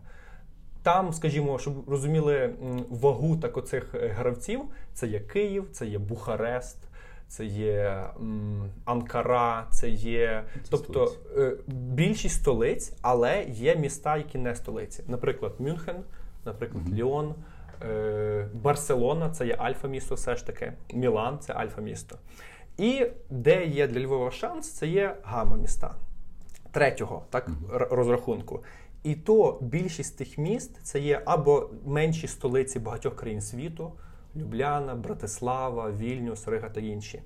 Там, 0.86 1.12
скажімо, 1.12 1.58
щоб 1.58 1.88
розуміли 1.90 2.54
вагу 2.90 3.36
так 3.36 3.56
оцих 3.56 3.94
е, 3.94 4.08
гравців, 4.08 4.60
це 4.94 5.06
є 5.06 5.20
Київ, 5.20 5.68
це 5.72 5.86
є 5.86 5.98
Бухарест, 5.98 6.78
це 7.28 7.44
є 7.44 8.04
м, 8.20 8.70
Анкара, 8.84 9.66
це 9.70 9.88
є. 9.88 10.44
Це 10.54 10.60
тобто 10.70 11.06
столиці. 11.06 11.40
е, 11.40 11.56
більшість 11.72 12.34
столиць, 12.40 12.92
але 13.02 13.44
є 13.44 13.76
міста, 13.76 14.16
які 14.16 14.38
не 14.38 14.54
столиці. 14.54 15.02
Наприклад, 15.08 15.52
Мюнхен, 15.58 15.96
наприклад, 16.44 16.92
Ліон, 16.94 17.34
е, 17.90 18.48
Барселона 18.54 19.30
це 19.30 19.46
є 19.46 19.54
альфа-місто, 19.58 20.14
все 20.14 20.36
ж 20.36 20.46
таки. 20.46 20.72
Мілан 20.94 21.38
це 21.40 21.52
альфа-місто. 21.52 22.16
І 22.78 23.06
де 23.30 23.64
є 23.66 23.86
для 23.86 24.00
Львова 24.00 24.30
шанс, 24.30 24.70
це 24.70 24.86
є 24.86 25.16
гамма-міста 25.22 25.94
третього 26.70 27.22
так, 27.30 27.48
р- 27.74 27.88
розрахунку. 27.90 28.62
І 29.02 29.14
то 29.14 29.58
більшість 29.60 30.18
тих 30.18 30.38
міст 30.38 30.78
це 30.82 31.00
є 31.00 31.22
або 31.24 31.70
менші 31.84 32.28
столиці 32.28 32.78
багатьох 32.78 33.16
країн 33.16 33.40
світу: 33.40 33.92
Любляна, 34.36 34.94
Братислава, 34.94 35.90
Вільнюс, 35.90 36.48
Рига 36.48 36.68
та 36.68 36.80
інші. 36.80 37.22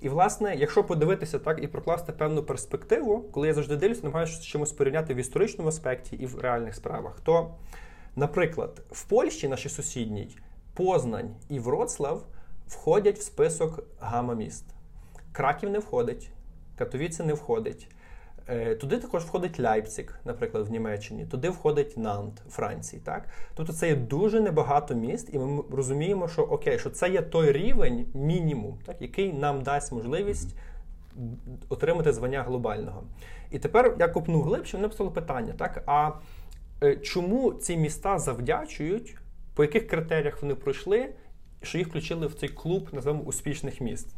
І, 0.00 0.08
власне, 0.08 0.56
якщо 0.56 0.84
подивитися 0.84 1.38
так 1.38 1.62
і 1.62 1.66
прокласти 1.66 2.12
певну 2.12 2.42
перспективу, 2.42 3.20
коли 3.32 3.46
я 3.46 3.54
завжди 3.54 3.76
дивлюся, 3.76 4.00
намагаюся 4.02 4.42
чимось 4.42 4.72
порівняти 4.72 5.14
в 5.14 5.16
історичному 5.16 5.68
аспекті 5.68 6.16
і 6.16 6.26
в 6.26 6.38
реальних 6.38 6.74
справах, 6.74 7.20
то, 7.20 7.54
наприклад, 8.16 8.82
в 8.90 9.04
Польщі, 9.04 9.48
нашій 9.48 9.68
сусідній, 9.68 10.36
Познань 10.74 11.34
і 11.48 11.58
Вроцлав 11.58 12.26
входять 12.66 13.18
в 13.18 13.22
список 13.22 13.84
гама-міст. 14.00 14.64
Краків 15.32 15.70
не 15.70 15.78
входить, 15.78 16.30
Катовіце 16.76 17.24
не 17.24 17.34
входить. 17.34 17.88
Е, 18.50 18.74
туди 18.74 18.98
також 18.98 19.22
входить 19.24 19.60
Ляйпциг, 19.60 20.20
наприклад, 20.24 20.68
в 20.68 20.70
Німеччині, 20.70 21.26
туди 21.26 21.48
входить 21.48 21.96
Нант 21.96 22.42
Франції. 22.48 23.02
Так? 23.04 23.28
Тобто 23.54 23.72
це 23.72 23.88
є 23.88 23.96
дуже 23.96 24.40
небагато 24.40 24.94
міст, 24.94 25.28
і 25.32 25.38
ми 25.38 25.62
розуміємо, 25.70 26.28
що 26.28 26.42
окей, 26.42 26.78
що 26.78 26.90
це 26.90 27.08
є 27.08 27.22
той 27.22 27.52
рівень, 27.52 28.06
мінімум, 28.14 28.78
так, 28.86 29.02
який 29.02 29.32
нам 29.32 29.62
дасть 29.62 29.92
можливість 29.92 30.56
отримати 31.68 32.12
звання 32.12 32.42
глобального. 32.42 33.02
І 33.50 33.58
тепер 33.58 33.96
я 33.98 34.08
копнув 34.08 34.42
глибше, 34.42 34.76
вони 34.76 34.88
писали 34.88 35.10
питання: 35.10 35.54
так, 35.58 35.82
а 35.86 36.10
е, 36.82 36.96
чому 36.96 37.52
ці 37.52 37.76
міста 37.76 38.18
завдячують, 38.18 39.16
по 39.54 39.62
яких 39.62 39.88
критеріях 39.88 40.42
вони 40.42 40.54
пройшли, 40.54 41.08
що 41.62 41.78
їх 41.78 41.88
включили 41.88 42.26
в 42.26 42.34
цей 42.34 42.48
клуб, 42.48 42.88
називаємо 42.92 43.24
успішних 43.24 43.80
міст? 43.80 44.08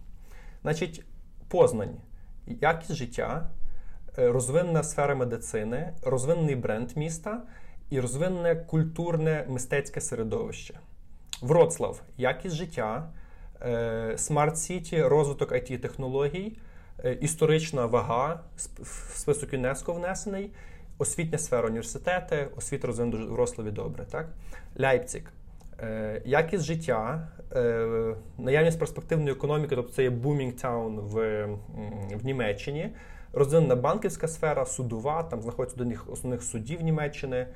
Значить, 0.62 1.04
Познань, 1.49 1.96
якість 2.46 2.94
життя. 2.94 3.50
Е, 4.19 4.33
розвинена 4.33 4.83
сфера 4.83 5.14
медицини, 5.14 5.93
розвинений 6.02 6.57
бренд 6.57 6.97
міста 6.97 7.43
і 7.90 8.00
розвинене 8.00 8.57
культурне 8.57 9.45
мистецьке 9.49 10.00
середовище. 10.00 10.75
Вроцлав 11.43 12.02
якість 12.17 12.55
життя, 12.55 13.09
смарт 14.17 14.59
Сіті, 14.59 15.02
розвиток 15.02 15.52
it 15.52 15.79
технологій 15.79 16.59
е, 17.05 17.12
історична 17.12 17.87
вага, 17.87 18.40
в 18.81 19.12
список 19.14 19.52
ЮНЕСКО 19.52 19.93
внесений, 19.93 20.50
освітня 20.99 21.38
сфера 21.38 21.69
університети, 21.69 22.49
освіта 22.57 22.87
розвинена 22.87 23.17
дуже 23.17 23.29
в 23.29 23.33
Вроцлаві 23.33 23.71
добре. 23.71 24.05
Так? 24.11 24.29
Ляйпциг. 24.81 25.23
Е, 25.81 26.23
якість 26.25 26.64
життя, 26.64 27.29
наявність 28.38 28.79
перспективної 28.79 29.31
економіки, 29.31 29.76
тобто 29.76 29.93
це 29.93 30.02
є 30.02 30.11
town 30.11 31.00
в, 31.00 31.45
в 32.17 32.25
Німеччині 32.25 32.90
розвинена 33.32 33.76
банківська 33.76 34.28
сфера, 34.28 34.66
судова, 34.66 35.22
там 35.22 35.42
знаходиться 35.42 35.76
до 35.76 35.84
них 35.84 36.10
основних 36.10 36.42
судів 36.42 36.82
Німеччини. 36.82 37.46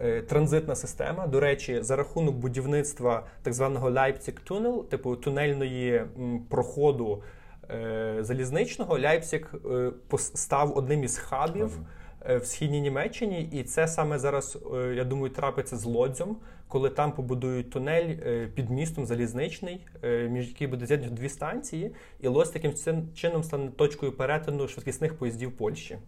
Е, 0.00 0.22
транзитна 0.22 0.74
система, 0.74 1.26
до 1.26 1.40
речі, 1.40 1.82
за 1.82 1.96
рахунок 1.96 2.34
будівництва 2.34 3.26
так 3.42 3.54
званого 3.54 3.90
Leipzig 3.90 4.34
Tunnel, 4.50 4.84
типу 4.84 5.16
тунельної 5.16 6.04
проходу 6.48 7.22
е, 7.70 8.16
залізничного, 8.20 8.98
Ляйпсік 8.98 9.54
е, 9.70 9.92
став 10.18 10.76
одним 10.78 11.04
із 11.04 11.18
хабів. 11.18 11.78
Е, 12.28 12.36
в 12.36 12.46
східній 12.46 12.80
Німеччині, 12.80 13.48
і 13.52 13.62
це 13.62 13.88
саме 13.88 14.18
зараз, 14.18 14.58
е, 14.74 14.94
я 14.96 15.04
думаю, 15.04 15.30
трапиться 15.30 15.76
з 15.76 15.84
лодзем, 15.84 16.36
коли 16.68 16.90
там 16.90 17.12
побудують 17.12 17.70
тунель 17.70 18.16
е, 18.26 18.48
під 18.54 18.70
містом 18.70 19.06
залізничний, 19.06 19.86
між 20.28 20.48
який 20.48 20.66
буде 20.66 20.86
з'єднано 20.86 21.14
дві 21.14 21.28
станції, 21.28 21.94
і 22.20 22.28
Лодзь 22.28 22.50
таким 22.50 22.72
чином 23.14 23.44
стане 23.44 23.70
точкою 23.70 24.12
перетину 24.12 24.68
швидкісних 24.68 25.14
поїздів 25.14 25.52
Польщі. 25.56 25.98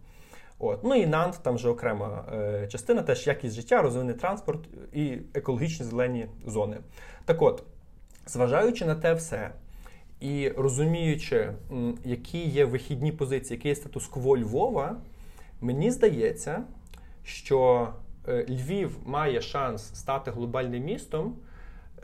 От. 0.59 0.83
Ну 0.83 0.95
і 0.95 1.05
Нант, 1.05 1.39
там 1.43 1.55
вже 1.55 1.69
окрема 1.69 2.25
е, 2.33 2.67
частина, 2.67 3.01
теж 3.01 3.27
якість 3.27 3.55
життя, 3.55 3.81
розвинений 3.81 4.15
транспорт 4.15 4.59
і 4.93 5.17
екологічні 5.33 5.85
зелені 5.85 6.27
зони. 6.45 6.77
Так 7.25 7.41
от, 7.41 7.63
зважаючи 8.27 8.85
на 8.85 8.95
те 8.95 9.13
все. 9.13 9.51
І 10.19 10.49
розуміючи, 10.49 11.53
які 12.05 12.47
є 12.47 12.65
вихідні 12.65 13.11
позиції, 13.11 13.57
який 13.57 13.69
є 13.69 13.75
статус-кво 13.75 14.37
Львова, 14.37 14.95
Мені 15.61 15.91
здається, 15.91 16.63
що 17.23 17.89
е, 18.27 18.45
Львів 18.49 18.97
має 19.05 19.41
шанс 19.41 19.83
стати 19.83 20.31
глобальним 20.31 20.83
містом, 20.83 21.35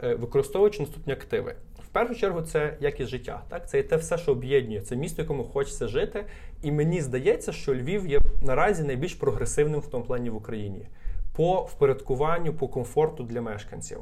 е, 0.04 0.16
використовуючи 0.16 0.80
наступні 0.80 1.14
активи. 1.14 1.56
В 1.84 1.88
першу 1.88 2.16
чергу, 2.16 2.42
це 2.42 2.78
якість 2.80 3.10
життя. 3.10 3.44
Так? 3.50 3.70
Це 3.70 3.84
те 3.84 3.96
все, 3.96 4.18
що 4.18 4.32
об'єднує. 4.32 4.82
Це 4.82 4.96
місто, 4.96 5.22
якому 5.22 5.44
хочеться 5.44 5.88
жити. 5.88 6.26
І 6.62 6.72
мені 6.72 7.02
здається, 7.02 7.52
що 7.52 7.76
Львів 7.76 8.08
є 8.08 8.20
наразі 8.42 8.84
найбільш 8.84 9.14
прогресивним 9.14 9.80
в 9.80 9.88
тому 9.88 10.06
плані 10.06 10.30
в 10.30 10.36
Україні 10.36 10.88
по 11.36 11.62
впорядкуванню, 11.62 12.54
по 12.54 12.68
комфорту 12.68 13.24
для 13.24 13.42
мешканців. 13.42 14.00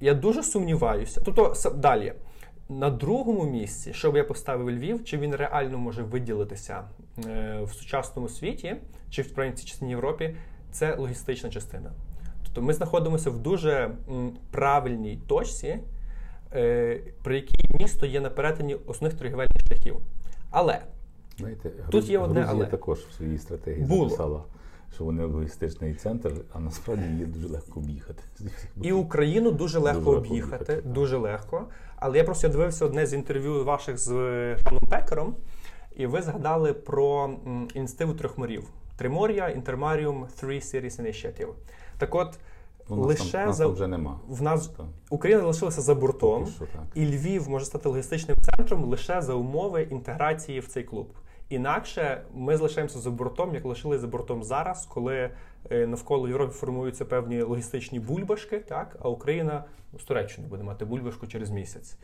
Я 0.00 0.14
дуже 0.14 0.42
сумніваюся. 0.42 1.20
Тобто, 1.24 1.54
далі. 1.74 2.12
На 2.68 2.90
другому 2.90 3.44
місці, 3.44 3.92
що 3.92 4.12
б 4.12 4.16
я 4.16 4.24
поставив 4.24 4.70
Львів, 4.70 5.04
чи 5.04 5.18
він 5.18 5.34
реально 5.34 5.78
може 5.78 6.02
виділитися 6.02 6.84
е, 7.26 7.60
в 7.62 7.72
сучасному 7.72 8.28
світі, 8.28 8.76
чи 9.10 9.22
в 9.22 9.34
принципі 9.34 9.68
частині 9.68 9.90
Європі, 9.90 10.36
це 10.70 10.96
логістична 10.96 11.50
частина. 11.50 11.92
Тобто 12.44 12.62
ми 12.62 12.72
знаходимося 12.72 13.30
в 13.30 13.38
дуже 13.38 13.90
правильній 14.50 15.18
точці, 15.26 15.78
е, 16.54 17.00
при 17.22 17.34
якій 17.34 17.68
місто 17.78 18.06
є 18.06 18.20
на 18.20 18.30
перетині 18.30 18.74
основних 18.86 19.18
торгівельних 19.18 19.66
шляхів. 19.68 19.96
Але 20.50 20.80
Знаєте, 21.38 21.70
тут 21.90 22.08
є 22.08 22.18
одне 22.18 22.46
але 22.48 22.66
також 22.66 22.98
в 22.98 23.12
своїй 23.12 23.38
стратегії 23.38 23.86
Було. 23.86 24.08
записала 24.08 24.42
що 24.94 25.04
вони 25.04 25.24
логістичний 25.24 25.94
центр, 25.94 26.32
а 26.52 26.60
насправді 26.60 27.04
її 27.04 27.24
дуже 27.24 27.48
легко 27.48 27.80
об'їхати. 27.80 28.22
І 28.82 28.92
Україну 28.92 29.50
дуже 29.50 29.78
легко 29.78 30.00
дуже 30.04 30.18
об'їхати, 30.18 30.72
легко 30.72 30.88
дуже 30.88 31.16
легко. 31.16 31.64
Але 31.96 32.18
я 32.18 32.24
просто 32.24 32.48
дивився 32.48 32.86
одне 32.86 33.06
з 33.06 33.14
інтерв'ю 33.14 33.64
ваших 33.64 33.98
з 33.98 34.10
паном 34.64 34.82
Пекером, 34.90 35.34
і 35.96 36.06
ви 36.06 36.22
згадали 36.22 36.72
про 36.72 37.30
ініціативу 37.74 38.14
трьох 38.14 38.38
морів: 38.38 38.64
Тримор'я, 38.96 39.48
Інтермаріум, 39.48 40.26
Three 40.42 40.74
Series 40.74 41.02
Initiative. 41.02 41.48
Так 41.98 42.14
от. 42.14 42.38
У 42.88 42.96
нас 42.96 43.06
лише 43.06 43.32
там, 43.32 43.46
нас 43.46 43.56
за 43.56 43.66
вже 43.66 43.86
нема. 43.86 44.20
В 44.28 44.42
нас 44.42 44.68
так. 44.68 44.86
Україна 45.10 45.40
залишилася 45.40 45.80
за 45.80 45.94
бортом, 45.94 46.46
що, 46.46 46.64
і 46.94 47.06
Львів 47.06 47.48
може 47.48 47.64
стати 47.64 47.88
логістичним 47.88 48.36
центром 48.40 48.84
лише 48.84 49.22
за 49.22 49.34
умови 49.34 49.82
інтеграції 49.90 50.60
в 50.60 50.68
цей 50.68 50.84
клуб. 50.84 51.08
Інакше 51.48 52.22
ми 52.34 52.56
залишаємося 52.56 52.98
за 52.98 53.10
бортом, 53.10 53.54
як 53.54 53.64
лишилися 53.64 54.00
за 54.00 54.06
бортом 54.06 54.42
зараз, 54.44 54.86
коли 54.86 55.30
е, 55.70 55.86
навколо 55.86 56.28
Європи 56.28 56.52
формуються 56.52 57.04
певні 57.04 57.42
логістичні 57.42 58.00
бульбашки, 58.00 58.58
так 58.58 58.96
а 59.00 59.08
Україна 59.08 59.64
з 60.00 60.04
Туреччини 60.04 60.48
буде 60.48 60.62
мати 60.62 60.84
бульбашку 60.84 61.26
через 61.26 61.50
місяць. 61.50 61.96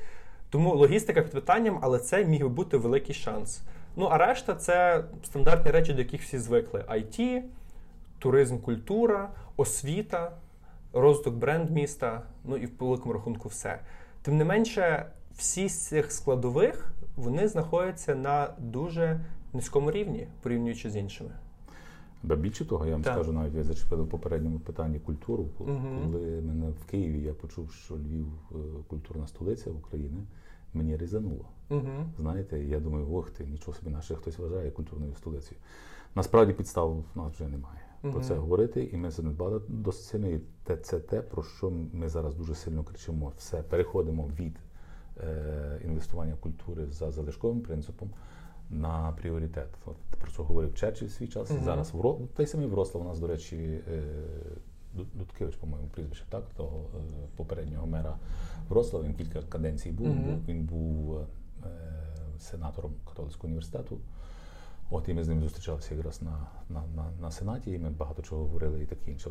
Тому 0.50 0.74
логістика 0.74 1.22
під 1.22 1.32
питанням, 1.32 1.78
але 1.82 1.98
це 1.98 2.24
міг 2.24 2.42
би 2.42 2.48
бути 2.48 2.76
великий 2.76 3.14
шанс. 3.14 3.62
Ну 3.96 4.04
а 4.04 4.18
решта 4.18 4.54
це 4.54 5.04
стандартні 5.24 5.70
речі, 5.70 5.92
до 5.92 5.98
яких 5.98 6.22
всі 6.22 6.38
звикли: 6.38 6.84
IT, 6.88 7.42
туризм, 8.18 8.58
культура, 8.58 9.30
освіта, 9.56 10.32
розвиток 10.92 11.34
бренд 11.34 11.70
міста, 11.70 12.22
ну 12.44 12.56
і 12.56 12.66
в 12.66 12.70
великому 12.78 13.12
рахунку 13.12 13.48
все. 13.48 13.78
Тим 14.22 14.36
не 14.36 14.44
менше, 14.44 15.06
всі 15.36 15.68
з 15.68 15.86
цих 15.86 16.12
складових 16.12 16.92
вони 17.16 17.48
знаходяться 17.48 18.14
на 18.14 18.54
дуже 18.58 19.20
низькому 19.52 19.90
рівні, 19.90 20.28
порівнюючи 20.42 20.90
з 20.90 20.96
іншими. 20.96 21.30
Ба 22.22 22.36
більше 22.36 22.64
того, 22.64 22.86
я 22.86 22.92
вам 22.92 23.02
так. 23.02 23.14
скажу, 23.14 23.32
навіть 23.32 23.52
ви 23.52 23.62
зачепили 23.62 24.02
в 24.02 24.08
попередньому 24.08 24.58
питанні 24.58 24.98
культуру. 24.98 25.48
Коли 25.58 25.72
угу. 25.72 26.46
мене 26.46 26.70
в 26.70 26.90
Києві 26.90 27.20
я 27.22 27.34
почув, 27.34 27.72
що 27.72 27.94
Львів 27.94 28.26
е, 28.52 28.54
культурна 28.88 29.26
столиця 29.26 29.70
України, 29.70 30.22
мені 30.74 30.96
різануло. 30.96 31.44
Угу. 31.70 31.88
Знаєте, 32.18 32.64
я 32.64 32.80
думаю, 32.80 33.14
ох 33.14 33.30
ти, 33.30 33.44
нічого 33.44 33.76
собі 33.76 33.90
наше 33.90 34.14
хтось 34.14 34.38
вважає 34.38 34.70
культурною 34.70 35.14
столицею. 35.14 35.60
Насправді 36.14 36.52
підстав 36.52 37.04
в 37.14 37.18
нас 37.18 37.32
вже 37.32 37.48
немає. 37.48 37.80
Угу. 38.02 38.12
Про 38.12 38.22
це 38.22 38.34
говорити, 38.34 38.90
і 38.92 38.96
ми 38.96 39.10
занедбали 39.10 39.60
досить 39.68 40.04
сильно. 40.04 40.28
І 40.28 40.40
це 40.82 41.00
те, 41.00 41.22
про 41.22 41.42
що 41.42 41.72
ми 41.92 42.08
зараз 42.08 42.34
дуже 42.34 42.54
сильно 42.54 42.84
кричимо. 42.84 43.32
Все, 43.38 43.62
переходимо 43.62 44.30
від 44.38 44.56
інвестування 45.84 46.34
культури 46.40 46.86
за 46.86 47.10
залишковим 47.10 47.60
принципом 47.60 48.10
на 48.70 49.12
пріоритет. 49.12 49.68
От 49.86 49.96
Про 49.96 50.30
це 50.30 50.42
говорив 50.42 50.74
Черчилль 50.74 51.06
в 51.06 51.10
свій 51.10 51.28
час. 51.28 51.50
Mm-hmm. 51.50 51.64
Зараз 51.64 51.94
в 51.94 52.28
той 52.36 52.46
самий 52.46 52.66
Врослав 52.66 53.04
у 53.04 53.08
нас, 53.08 53.18
до 53.18 53.26
речі, 53.26 53.80
е, 53.88 54.02
Дудкевич, 55.14 55.56
по-моєму, 55.56 55.88
прізвище 55.88 56.24
так, 56.30 56.44
того 56.56 56.86
е, 56.96 57.00
попереднього 57.36 57.86
мера 57.86 58.16
Врослава. 58.68 59.04
Він 59.04 59.14
кілька 59.14 59.42
каденцій 59.42 59.92
був. 59.92 60.06
Mm-hmm. 60.06 60.46
Він 60.48 60.64
був 60.64 61.20
сенатором 62.38 62.94
католицького 63.08 63.46
університету. 63.46 63.98
От 64.90 65.08
і 65.08 65.14
ми 65.14 65.24
з 65.24 65.28
ним 65.28 65.42
зустрічалися 65.42 65.94
якраз 65.94 66.22
на 66.22 66.46
на, 66.68 66.82
на, 66.96 67.10
на 67.20 67.30
сенаті, 67.30 67.70
і 67.70 67.78
ми 67.78 67.90
багато 67.90 68.22
чого 68.22 68.42
говорили 68.42 68.82
і 68.82 68.86
таке 68.86 69.10
інше. 69.10 69.30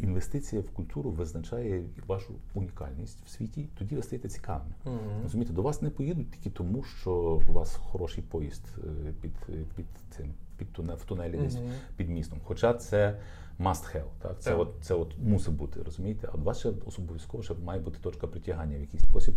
Інвестиція 0.00 0.62
в 0.62 0.70
культуру 0.70 1.10
визначає 1.10 1.84
вашу 2.06 2.34
унікальність 2.54 3.18
в 3.26 3.28
світі, 3.28 3.68
тоді 3.78 3.96
ви 3.96 4.02
стаєте 4.02 4.28
цікавими. 4.28 4.74
Mm-hmm. 4.84 5.22
Розумієте, 5.22 5.52
до 5.52 5.62
вас 5.62 5.82
не 5.82 5.90
поїдуть 5.90 6.30
тільки 6.30 6.50
тому, 6.50 6.82
що 6.82 7.40
у 7.48 7.52
вас 7.52 7.74
хороший 7.74 8.24
поїзд 8.24 8.62
е, 8.78 9.12
під 9.20 9.32
під 9.76 9.86
цим 10.10 10.34
під 10.56 10.72
тунель, 10.72 10.96
в 10.96 11.04
тунелі 11.04 11.36
mm-hmm. 11.36 11.42
десь 11.42 11.58
під 11.96 12.10
містом. 12.10 12.40
Хоча 12.44 12.74
це 12.74 13.18
must 13.60 13.96
have, 13.96 14.08
так 14.22 14.40
це 14.40 14.54
yeah. 14.54 14.60
от 14.60 14.68
це 14.80 14.94
от 14.94 15.14
мусить 15.18 15.54
бути, 15.54 15.82
розумієте? 15.82 16.28
А 16.32 16.36
у 16.36 16.40
вас 16.40 16.58
ще 16.58 16.68
обов'язково 16.98 17.42
ще 17.42 17.54
має 17.54 17.80
бути 17.80 17.98
точка 18.02 18.26
притягання 18.26 18.76
в 18.76 18.80
якийсь 18.80 19.02
спосіб, 19.02 19.34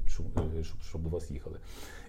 е, 0.58 0.63
щоб, 0.63 0.81
щоб 0.81 1.03
до 1.03 1.10
вас 1.10 1.31
їхали. 1.31 1.60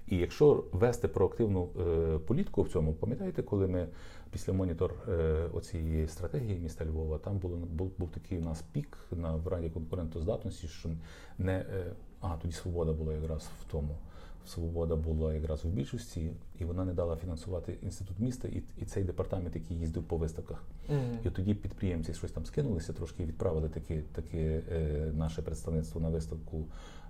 І 0.07 0.17
якщо 0.17 0.65
вести 0.73 1.09
проактивну 1.09 1.69
е, 1.81 2.19
політику 2.19 2.63
в 2.63 2.69
цьому, 2.69 2.93
пам'ятаєте, 2.93 3.43
коли 3.43 3.67
ми 3.67 3.89
після 4.31 4.53
монітор 4.53 4.95
е, 5.09 5.13
оцієї 5.53 6.09
стратегії 6.09 6.59
міста 6.59 6.85
Львова, 6.85 7.19
там 7.19 7.39
було 7.39 7.57
був, 7.57 7.93
був 7.99 8.11
такий 8.11 8.39
у 8.39 8.43
нас 8.43 8.63
пік 8.73 8.99
на 9.13 9.35
в 9.35 9.49
раді 9.49 9.71
конкурентоздатності, 9.71 10.69
що 10.69 10.89
не 11.39 11.53
е, 11.53 11.93
а 12.21 12.37
тоді 12.37 12.55
свобода 12.55 12.93
була 12.93 13.15
якраз 13.15 13.51
в 13.61 13.71
тому. 13.71 13.97
Свобода 14.47 14.97
була 14.97 15.35
якраз 15.35 15.65
в 15.65 15.69
більшості, 15.69 16.31
і 16.59 16.65
вона 16.65 16.85
не 16.85 16.93
дала 16.93 17.17
фінансувати 17.17 17.79
інститут 17.83 18.19
міста 18.19 18.49
і 18.49 18.63
і 18.79 18.85
цей 18.85 19.05
департамент, 19.05 19.55
який 19.55 19.77
їздив 19.77 20.03
по 20.03 20.17
виставках. 20.17 20.63
Mm-hmm. 20.91 21.27
І 21.27 21.31
тоді 21.31 21.55
підприємці 21.55 22.15
щось 22.15 22.33
там 22.33 22.47
скинулися, 22.47 22.93
трошки 22.93 23.25
відправили 23.25 23.69
таке 23.69 24.03
таке 24.13 24.63
е, 24.71 25.13
наше 25.15 25.43
представництво 25.43 26.01
на 26.01 26.09
виставку. 26.09 26.65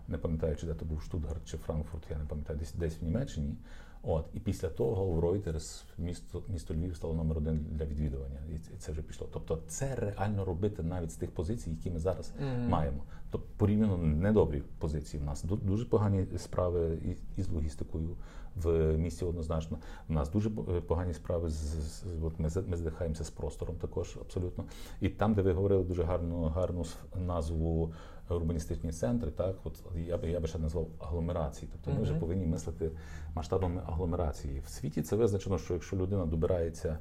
Не 0.09 0.19
пам'ятаю, 0.19 0.57
чи 0.57 0.67
де 0.67 0.75
то 0.75 0.85
був 0.85 1.03
Штутгарт 1.03 1.45
чи 1.45 1.57
Франкфурт, 1.57 2.05
я 2.11 2.19
не 2.19 2.25
пам'ятаю, 2.25 2.59
десь 2.59 2.73
десь 2.73 3.01
в 3.01 3.05
Німеччині. 3.05 3.55
От 4.03 4.27
і 4.35 4.41
після 4.41 4.69
того 4.69 5.07
в 5.07 5.25
Reuters 5.25 5.83
місто 5.99 6.43
місто 6.49 6.75
Львів 6.75 6.97
стало 6.97 7.15
номер 7.15 7.39
один 7.39 7.67
для 7.71 7.85
відвідування, 7.85 8.39
і 8.55 8.77
це 8.79 8.93
вже 8.93 9.03
пішло. 9.03 9.29
Тобто, 9.33 9.63
це 9.69 9.95
реально 9.95 10.45
робити 10.45 10.83
навіть 10.83 11.13
з 11.13 11.17
тих 11.17 11.31
позицій, 11.31 11.71
які 11.71 11.91
ми 11.91 11.99
зараз 11.99 12.33
mm-hmm. 12.43 12.69
маємо. 12.69 13.03
Тобто 13.31 13.49
порівняно 13.57 13.97
недобрі 13.97 14.63
позиції. 14.79 15.23
В 15.23 15.27
нас 15.27 15.45
дуже 15.45 15.85
погані 15.85 16.27
справи 16.39 16.99
із 17.37 17.49
логістикою 17.49 18.17
в 18.57 18.97
місті. 18.99 19.25
Однозначно, 19.25 19.79
У 20.09 20.13
нас 20.13 20.31
дуже 20.31 20.49
е, 20.49 20.81
погані 20.81 21.15
справи 21.15 21.49
з, 21.49 21.55
з 21.55 22.05
от 22.23 22.39
ми 22.39 22.49
ми 22.67 22.77
здихаємося 22.77 23.25
з 23.25 23.31
простором, 23.31 23.77
також 23.77 24.19
абсолютно. 24.21 24.65
І 25.01 25.09
там, 25.09 25.35
де 25.35 25.43
ви 25.43 25.53
говорили 25.53 25.85
дуже 25.85 26.03
гарну 26.03 26.43
гарну 26.43 26.85
назву 27.27 27.93
урбаністичні 28.35 28.93
центри, 28.93 29.31
так 29.31 29.57
от 29.65 29.83
я 30.07 30.17
би 30.17 30.31
я 30.31 30.41
би 30.41 30.47
ще 30.47 30.59
назвав 30.59 30.87
агломерації. 30.99 31.71
Тобто 31.73 31.99
ми 31.99 32.03
вже 32.03 32.15
повинні 32.15 32.47
мислити 32.47 32.91
масштабами 33.35 33.83
агломерації. 33.87 34.61
В 34.67 34.69
світі 34.69 35.03
це 35.03 35.17
визначено, 35.17 35.59
що 35.59 35.75
якщо 35.75 35.97
людина 35.97 36.27
добирається. 36.27 36.99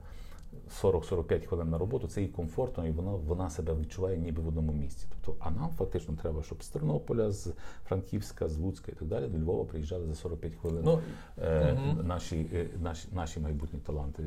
40-45 0.84 1.46
хвилин 1.46 1.70
на 1.70 1.78
роботу, 1.78 2.08
це 2.08 2.24
і 2.24 2.28
комфортно, 2.28 2.88
і 2.88 2.92
вона 2.92 3.12
вона 3.12 3.50
себе 3.50 3.76
відчуває 3.76 4.18
ніби 4.18 4.42
в 4.42 4.48
одному 4.48 4.74
місці. 4.74 5.08
Тобто, 5.10 5.46
а 5.46 5.52
нам 5.52 5.70
фактично 5.78 6.16
треба, 6.22 6.44
щоб 6.44 6.64
з 6.64 6.68
Тернополя, 6.68 7.32
з 7.32 7.54
Франківська, 7.88 8.48
з 8.48 8.58
Луцька 8.58 8.92
і 8.92 8.96
так 8.96 9.08
далі 9.08 9.28
до 9.28 9.38
Львова 9.38 9.66
приїжджали 9.66 10.06
за 10.08 10.16
45 10.16 10.56
хвилин 10.56 10.82
ну, 10.86 11.00
е, 11.38 11.74
угу. 11.74 12.04
наші 12.04 12.50
е, 12.54 12.68
наші, 12.82 13.08
наші 13.12 13.40
майбутні 13.40 13.80
таланти, 13.80 14.24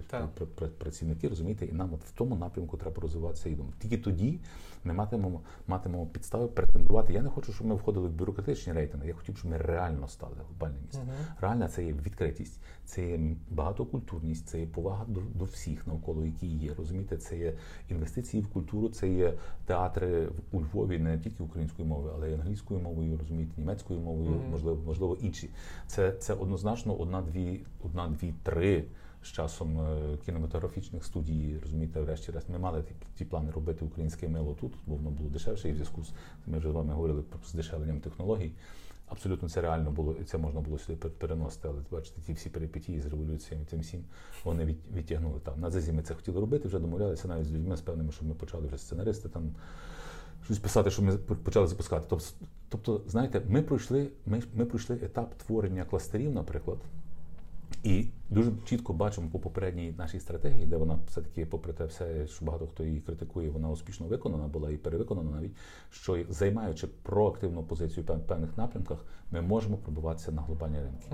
працівники, 0.78 1.28
розумієте, 1.28 1.66
і 1.66 1.72
нам 1.72 1.94
от 1.94 2.04
в 2.04 2.10
тому 2.16 2.36
напрямку 2.36 2.76
треба 2.76 3.02
розвиватися 3.02 3.48
і 3.48 3.54
думати. 3.54 3.76
Тільки 3.80 3.98
тоді 3.98 4.40
ми 4.84 4.92
матимемо 4.92 5.40
матимемо 5.66 6.06
підстави 6.06 6.46
претендувати. 6.46 7.12
Я 7.12 7.22
не 7.22 7.28
хочу, 7.28 7.52
щоб 7.52 7.66
ми 7.66 7.74
входили 7.74 8.08
в 8.08 8.12
бюрократичні 8.12 8.72
рейтинги. 8.72 9.08
Я 9.08 9.14
хотів, 9.14 9.36
щоб 9.36 9.50
ми 9.50 9.58
реально 9.58 10.08
стали 10.08 10.34
глобальним 10.46 10.82
містом. 10.86 11.02
Угу. 11.02 11.16
Реальна 11.40 11.68
це 11.68 11.84
є 11.84 11.92
відкритість, 11.92 12.60
це 12.84 13.08
є 13.08 13.20
багатокультурність, 13.50 14.48
це 14.48 14.60
є 14.60 14.66
повага 14.66 15.04
до, 15.08 15.20
до 15.34 15.44
всіх 15.44 15.86
навколо, 15.86 16.24
які 16.24 16.46
є. 16.46 16.74
Розумієте, 16.74 17.16
це 17.16 17.38
є 17.38 17.54
інвестиції 17.88 18.42
в 18.42 18.48
культуру, 18.48 18.88
це 18.88 19.08
є 19.08 19.34
театри 19.66 20.28
у 20.52 20.60
Львові 20.60 20.98
не 20.98 21.18
тільки 21.18 21.42
українською 21.42 21.88
мовою, 21.88 22.12
але 22.16 22.30
й 22.30 22.34
англійською 22.34 22.80
мовою, 22.80 23.18
розумієте, 23.18 23.52
німецькою 23.56 24.00
мовою, 24.00 24.30
угу. 24.30 24.44
можливо, 24.50 24.82
можливо, 24.86 25.16
інші. 25.20 25.50
Це 25.86 26.12
це 26.12 26.34
однозначно 26.34 26.94
одна-дві, 26.94 27.60
одна-дві, 27.84 28.34
три 28.42 28.84
з 29.22 29.26
часом 29.26 29.80
е, 29.80 30.18
кінематографічних 30.26 31.04
студій, 31.04 31.58
розумієте, 31.62 32.00
врешті-решт 32.00 32.48
ми 32.48 32.58
мали 32.58 32.82
ті, 32.82 32.94
ті 33.18 33.24
плани 33.24 33.50
робити 33.50 33.84
українське 33.84 34.28
мило 34.28 34.56
тут, 34.60 34.72
бо 34.86 34.94
воно 34.94 35.10
було 35.10 35.30
дешевше, 35.30 35.68
і 35.68 35.72
в 35.72 35.74
зв'язку 35.74 36.04
з 36.04 36.10
ми 36.46 36.58
вже 36.58 36.68
з 36.68 36.72
вами 36.72 36.94
говорили 36.94 37.22
про 37.22 37.40
здешевленням 37.46 38.00
технологій. 38.00 38.52
Абсолютно 39.06 39.48
це 39.48 39.60
реально 39.60 39.90
було, 39.90 40.16
і 40.20 40.24
це 40.24 40.38
можна 40.38 40.60
було 40.60 40.78
сюди 40.78 41.08
переносити, 41.08 41.68
але 41.68 41.80
бачите, 41.90 42.20
ті 42.20 42.32
всі 42.32 42.50
перипетії 42.50 43.00
з 43.00 43.06
революціями, 43.06 43.66
тим 43.70 43.80
всім 43.80 44.04
вони 44.44 44.64
від, 44.64 44.78
відтягнули 44.94 45.40
там. 45.40 45.60
На 45.60 45.70
ЗАЗі 45.70 45.92
ми 45.92 46.02
це 46.02 46.14
хотіли 46.14 46.40
робити, 46.40 46.68
вже 46.68 46.78
домовлялися 46.78 47.28
навіть 47.28 47.46
з 47.46 47.52
людьми 47.52 47.76
з 47.76 47.80
певними, 47.80 48.12
що 48.12 48.24
ми 48.24 48.34
почали 48.34 48.66
вже 48.66 48.78
сценаристи 48.78 49.28
там 49.28 49.54
щось 50.44 50.58
писати, 50.58 50.90
що 50.90 51.02
ми 51.02 51.16
почали 51.16 51.66
запускати. 51.66 52.06
Тобто, 52.08 52.26
тобто 52.68 53.02
знаєте, 53.06 53.42
ми 53.48 53.62
пройшли, 53.62 54.08
ми, 54.26 54.42
ми 54.54 54.64
пройшли 54.64 54.96
етап 55.02 55.34
творення 55.34 55.84
кластерів, 55.84 56.32
наприклад. 56.32 56.78
І 57.82 58.06
дуже 58.30 58.52
чітко 58.64 58.92
бачимо 58.92 59.28
по 59.32 59.38
попередній 59.38 59.94
нашій 59.98 60.20
стратегії, 60.20 60.66
де 60.66 60.76
вона 60.76 60.98
все-таки, 61.06 61.46
попри 61.46 61.72
те, 61.72 61.84
все, 61.84 62.26
що 62.26 62.44
багато 62.44 62.66
хто 62.66 62.84
її 62.84 63.00
критикує, 63.00 63.50
вона 63.50 63.70
успішно 63.70 64.06
виконана 64.06 64.46
була 64.46 64.70
і 64.70 64.76
перевиконана 64.76 65.30
навіть, 65.30 65.56
що 65.90 66.24
займаючи 66.28 66.86
проактивну 66.86 67.62
позицію 67.62 68.04
в 68.04 68.26
певних 68.26 68.56
напрямках, 68.56 69.04
ми 69.30 69.40
можемо 69.40 69.76
пробуватися 69.76 70.32
на 70.32 70.42
глобальні 70.42 70.78
ринки. 70.78 71.06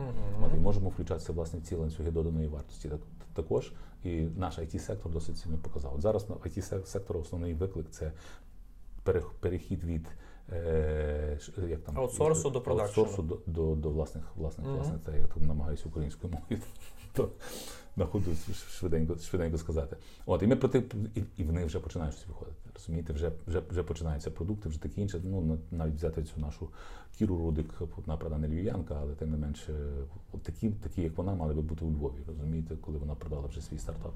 От, 0.42 0.54
і 0.54 0.58
можемо 0.58 0.88
включатися 0.88 1.32
власне 1.32 1.58
в 1.58 1.62
ці 1.62 1.74
ланцюги 1.74 2.10
доданої 2.10 2.48
вартості. 2.48 2.88
Так, 2.88 3.00
також 3.34 3.72
і 4.04 4.20
наш 4.36 4.58
it 4.58 4.78
сектор 4.78 5.12
досить 5.12 5.36
сильно 5.36 5.58
показав. 5.58 5.94
От 5.94 6.02
зараз 6.02 6.28
на 6.28 6.34
it 6.34 6.86
сектору 6.86 7.20
основний 7.20 7.54
виклик 7.54 7.86
це 7.90 8.12
перехід 9.40 9.84
від 9.84 10.06
як 11.68 11.80
там 11.80 11.98
аутсорсу 11.98 12.50
до 12.50 12.60
продакшену. 12.60 13.06
Аутсорсу 13.06 13.22
до, 13.22 13.38
до, 13.46 13.74
до 13.74 13.90
власних 13.90 14.24
власних 14.36 14.66
mm-hmm. 14.66 14.74
власних. 14.74 15.00
Це 15.06 15.12
я 15.18 15.26
там 15.26 15.46
намагаюся 15.46 15.82
українською 15.86 16.32
мовою 16.32 16.60
то 17.12 17.30
на 17.96 18.06
ходу 18.06 18.30
швиденько 18.70 19.18
швиденько 19.18 19.58
сказати. 19.58 19.96
От 20.26 20.42
і 20.42 20.46
ми 20.46 20.56
проти 20.56 20.82
і, 21.14 21.22
і 21.36 21.44
вони 21.44 21.64
вже 21.64 21.80
починають 21.80 22.14
щось 22.14 22.28
виходити. 22.28 22.56
Розумієте, 22.74 23.12
вже 23.12 23.32
вже 23.46 23.62
вже 23.70 23.82
починаються 23.82 24.30
продукти, 24.30 24.68
вже 24.68 24.82
такі 24.82 25.00
інші. 25.00 25.20
Ну 25.24 25.58
навіть 25.70 25.94
взяти 25.94 26.22
цю 26.22 26.40
нашу 26.40 26.68
Кіру 27.18 27.38
Рудик, 27.38 27.74
вона 27.96 28.16
правда 28.16 28.38
не 28.38 28.48
львів'янка, 28.48 28.98
але 29.00 29.14
тим 29.14 29.30
не 29.30 29.36
менше, 29.36 29.72
от 30.32 30.42
такі, 30.42 30.70
такі, 30.70 31.02
як 31.02 31.18
вона, 31.18 31.34
мали 31.34 31.54
би 31.54 31.62
бути 31.62 31.84
у 31.84 31.90
Львові. 31.90 32.22
Розумієте, 32.26 32.76
коли 32.76 32.98
вона 32.98 33.14
продала 33.14 33.46
вже 33.46 33.60
свій 33.60 33.78
стартап 33.78 34.12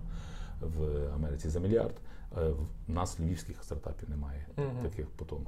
в 0.61 1.09
Америці 1.15 1.49
за 1.49 1.61
мільярд. 1.61 1.95
Е, 2.39 2.51
в 2.89 2.91
нас 2.91 3.21
львівських 3.21 3.65
стартапів 3.65 4.11
немає 4.11 4.47
uh-huh. 4.57 4.83
таких 4.83 5.07
по 5.07 5.25
тому. 5.25 5.47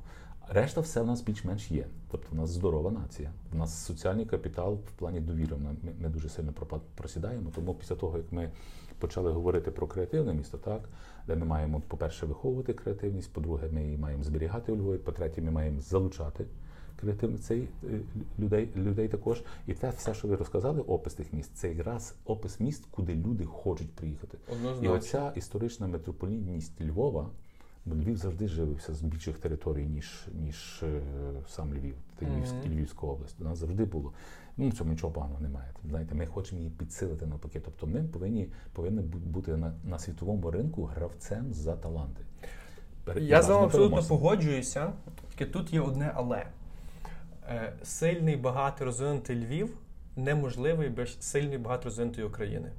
Решта 0.48 0.80
все 0.80 1.02
в 1.02 1.06
нас 1.06 1.22
більш-менш 1.22 1.70
є. 1.70 1.86
Тобто 2.10 2.28
в 2.32 2.34
нас 2.34 2.50
здорова 2.50 2.90
нація. 2.90 3.30
В 3.52 3.56
нас 3.56 3.84
соціальний 3.84 4.26
капітал 4.26 4.74
в 4.74 4.90
плані 4.98 5.20
довіри. 5.20 5.56
Ми, 5.56 5.92
ми 6.00 6.08
дуже 6.08 6.28
сильно 6.28 6.52
просідаємо. 6.94 7.50
Тому 7.54 7.74
після 7.74 7.96
того, 7.96 8.18
як 8.18 8.32
ми 8.32 8.50
почали 8.98 9.32
говорити 9.32 9.70
про 9.70 9.86
креативне 9.86 10.34
місто, 10.34 10.58
так 10.58 10.88
де 11.26 11.36
ми 11.36 11.46
маємо, 11.46 11.82
по-перше, 11.88 12.26
виховувати 12.26 12.72
креативність, 12.72 13.32
по-друге, 13.32 13.68
ми 13.72 13.84
її 13.84 13.98
маємо 13.98 14.22
зберігати 14.22 14.72
у 14.72 14.76
Львові, 14.76 14.98
по-третє, 14.98 15.42
ми 15.42 15.50
маємо 15.50 15.80
залучати 15.80 16.44
креативних 17.00 17.40
цей 17.40 17.68
е, 17.84 18.00
людей 18.38 18.68
людей 18.76 19.08
також. 19.08 19.42
І 19.66 19.74
те 19.74 19.90
все, 19.90 20.14
що 20.14 20.28
ви 20.28 20.36
розказали, 20.36 20.80
опис 20.80 21.14
тих 21.14 21.32
міст, 21.32 21.50
це 21.54 21.72
якраз 21.72 22.14
опис 22.24 22.60
міст, 22.60 22.84
куди 22.90 23.14
люди 23.14 23.44
хочуть 23.44 23.92
приїхати. 23.92 24.38
Однозначно. 24.52 24.94
І 24.94 24.98
оця 24.98 25.32
історична 25.36 25.86
метрополітність 25.86 26.80
Львова. 26.80 27.30
Бо 27.86 27.94
Львів 27.94 28.16
завжди 28.16 28.48
живився 28.48 28.94
з 28.94 29.02
більших 29.02 29.38
територій, 29.38 29.86
ніж 29.86 30.26
ніж 30.32 30.82
е, 30.82 31.00
сам 31.48 31.74
Львів, 31.74 31.94
та 32.16 32.26
Львівська, 32.26 32.56
mm-hmm. 32.56 32.74
Львівська 32.74 33.06
область. 33.06 33.40
У 33.40 33.44
нас 33.44 33.58
завжди 33.58 33.84
було. 33.84 34.12
Ну, 34.56 34.68
в 34.68 34.74
цьому 34.74 34.90
нічого 34.90 35.12
поганого 35.12 35.40
немає. 35.40 35.68
Знаєте, 35.88 36.14
Ми 36.14 36.26
хочемо 36.26 36.58
її 36.58 36.70
підсилити 36.70 37.26
навпаки. 37.26 37.60
Тобто 37.60 37.86
ми 37.86 38.02
повинні 38.02 38.48
повинні 38.72 39.00
бути 39.02 39.56
на 39.56 39.72
на 39.84 39.98
світовому 39.98 40.50
ринку 40.50 40.84
гравцем 40.84 41.54
за 41.54 41.76
таланти. 41.76 42.24
Я 43.16 43.42
з 43.42 43.48
вами 43.48 43.64
абсолютно 43.64 44.02
погоджуюся, 44.02 44.92
тільки 45.30 45.46
тут 45.46 45.72
є 45.72 45.80
одне 45.80 46.12
але. 46.14 46.46
Е, 47.48 47.72
сильний 47.82 48.36
багато 48.36 48.84
розвинутий 48.84 49.36
Львів 49.36 49.76
неможливий 50.16 50.88
без 50.88 51.16
сильної 51.20 51.58
багато 51.58 51.84
розвинутої 51.84 52.26
України. 52.26 52.70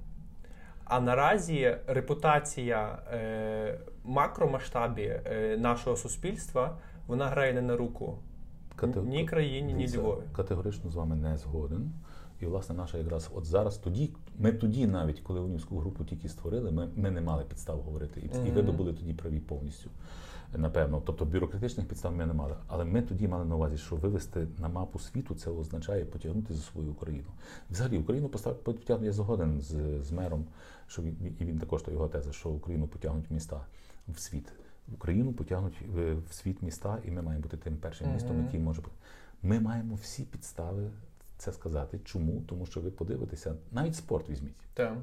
А 0.84 1.00
наразі 1.00 1.78
репутація 1.88 3.00
е, 3.14 3.80
макромасштабі 4.06 5.04
е, 5.04 5.58
нашого 5.58 5.96
суспільства 5.96 6.78
вона 7.08 7.28
грає 7.28 7.54
не 7.54 7.62
на 7.62 7.78
руку 7.78 8.18
Категор... 8.76 9.10
ні 9.10 9.26
країні, 9.26 9.74
ні 9.74 9.98
Львові. 9.98 10.22
Категорично 10.36 10.92
з 10.92 10.96
вами 10.96 11.16
не 11.16 11.38
згоден. 11.38 11.92
І, 12.42 12.46
власне, 12.46 12.76
наша 12.76 12.98
якраз 12.98 13.32
от 13.36 13.46
зараз 13.46 13.78
тоді, 13.78 14.14
ми 14.40 14.52
тоді, 14.52 14.88
навіть 14.88 15.20
коли 15.20 15.40
унівську 15.40 15.78
групу 15.78 16.04
тільки 16.04 16.30
створили, 16.30 16.72
ми 16.72 16.90
ми 16.96 17.12
не 17.12 17.22
мали 17.22 17.44
підстав 17.44 17.82
говорити. 17.82 18.22
І, 18.22 18.28
mm-hmm. 18.28 18.48
і 18.48 18.52
ви 18.52 18.62
би 18.62 18.72
були 18.72 18.94
тоді 18.94 19.14
праві 19.14 19.40
повністю 19.40 19.90
напевно. 20.58 21.02
Тобто 21.06 21.26
бюрократичних 21.26 21.88
підстав 21.88 22.16
ми 22.16 22.26
не 22.26 22.34
мали. 22.34 22.56
Але 22.68 22.86
ми 22.86 23.02
тоді 23.02 23.28
мали 23.28 23.46
на 23.46 23.56
увазі, 23.56 23.78
що 23.78 23.96
вивести 23.96 24.48
на 24.58 24.70
мапу 24.70 25.00
світу 25.00 25.36
це 25.36 25.50
означає 25.50 26.06
потягнути 26.06 26.54
за 26.54 26.62
свою 26.62 26.92
Україну. 26.92 27.28
Взагалі 27.72 27.98
Україну 27.98 28.30
потягнути, 28.30 29.06
я 29.06 29.12
згоден 29.12 29.62
з, 29.62 30.04
з 30.04 30.12
мером, 30.12 30.46
що 30.88 31.02
він, 31.02 31.36
і 31.40 31.46
він 31.46 31.60
також 31.60 31.82
то 31.82 31.92
його 31.92 32.08
теза, 32.08 32.32
що 32.32 32.50
Україну 32.50 32.88
потягнуть 32.88 33.32
міста 33.32 33.66
в 34.08 34.20
світ. 34.20 34.52
Україну 34.94 35.34
потягнуть 35.34 35.82
в 36.30 36.34
світ 36.34 36.62
міста, 36.62 36.98
і 37.06 37.12
ми 37.12 37.22
маємо 37.22 37.44
бути 37.44 37.58
тим 37.58 37.78
першим 37.78 38.14
містом, 38.14 38.44
який 38.44 38.60
може 38.60 38.82
бути. 38.82 38.96
Ми 39.42 39.60
маємо 39.60 39.96
всі 39.96 40.24
підстави 40.24 40.90
це 41.38 41.54
сказати. 41.54 42.00
Чому? 42.04 42.42
Тому 42.42 42.66
що 42.66 42.82
ви 42.82 42.92
подивитеся, 42.92 43.56
навіть 43.72 43.96
спорт 43.96 44.30
візьміть. 44.30 44.56
Так. 44.74 44.98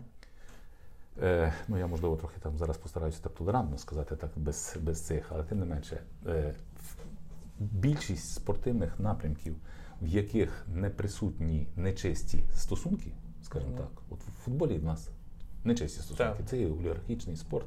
Е, 1.23 1.53
Ну 1.69 1.79
я 1.79 1.87
можливо 1.87 2.17
трохи 2.17 2.41
там 2.41 2.59
зараз 2.59 2.79
постараюся 2.79 3.23
так 3.23 3.35
толерантно 3.35 3.79
сказати, 3.79 4.17
так 4.17 4.31
без 4.37 4.77
без 4.81 5.01
цих, 5.01 5.27
але 5.33 5.45
тим 5.45 5.59
не 5.59 5.65
менше, 5.65 6.01
е, 6.27 6.55
більшість 7.59 8.35
спортивних 8.35 9.01
напрямків, 9.01 9.57
в 10.03 10.07
яких 10.07 10.67
не 10.75 10.91
присутні 10.91 11.67
нечисті 11.77 12.45
стосунки, 12.55 13.13
скажімо 13.43 13.73
mm-hmm. 13.73 13.77
так, 13.77 14.03
от 14.11 14.19
в 14.21 14.31
футболі 14.31 14.79
в 14.79 14.85
нас 14.85 15.11
нечисті 15.65 16.01
стосунки, 16.01 16.35
так. 16.39 16.49
це 16.49 16.59
є 16.59 16.67
олігархічний 16.67 17.37
спорт, 17.37 17.67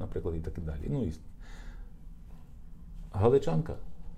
наприклад, 0.00 0.36
і 0.36 0.40
так 0.40 0.58
і 0.58 0.60
далі. 0.60 0.86
Ну 0.88 1.04
і 1.04 1.12
Галичанка, 3.12 3.76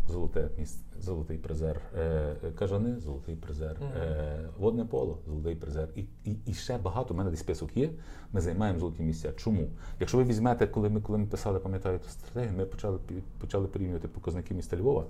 золоте 0.08 0.48
місце, 0.58 0.78
золотий 1.00 1.38
призер, 1.38 1.80
е, 1.98 2.36
кажани, 2.58 3.00
золотий 3.00 3.36
призер, 3.36 3.76
е, 3.82 4.48
водне 4.58 4.84
поло, 4.84 5.18
золотий 5.26 5.54
призер. 5.54 5.88
І, 5.96 6.00
і, 6.24 6.36
і 6.46 6.54
ще 6.54 6.78
багато. 6.78 7.14
У 7.14 7.16
мене 7.16 7.30
десь 7.30 7.40
список 7.40 7.76
є. 7.76 7.90
Ми 8.32 8.40
займаємо 8.40 8.78
золоті 8.78 9.02
місця. 9.02 9.32
Чому? 9.36 9.68
Якщо 10.00 10.18
ви 10.18 10.24
візьмете, 10.24 10.66
коли 10.66 10.88
ми 10.88 11.00
коли 11.00 11.18
ми 11.18 11.26
писали, 11.26 11.58
пам'ятаю 11.58 11.98
ту 11.98 12.08
стратегію, 12.08 12.58
ми 12.58 12.64
почали 12.64 12.98
почали 13.40 13.66
порівнювати 13.66 14.08
показники 14.08 14.54
міста 14.54 14.76
Львова. 14.76 15.04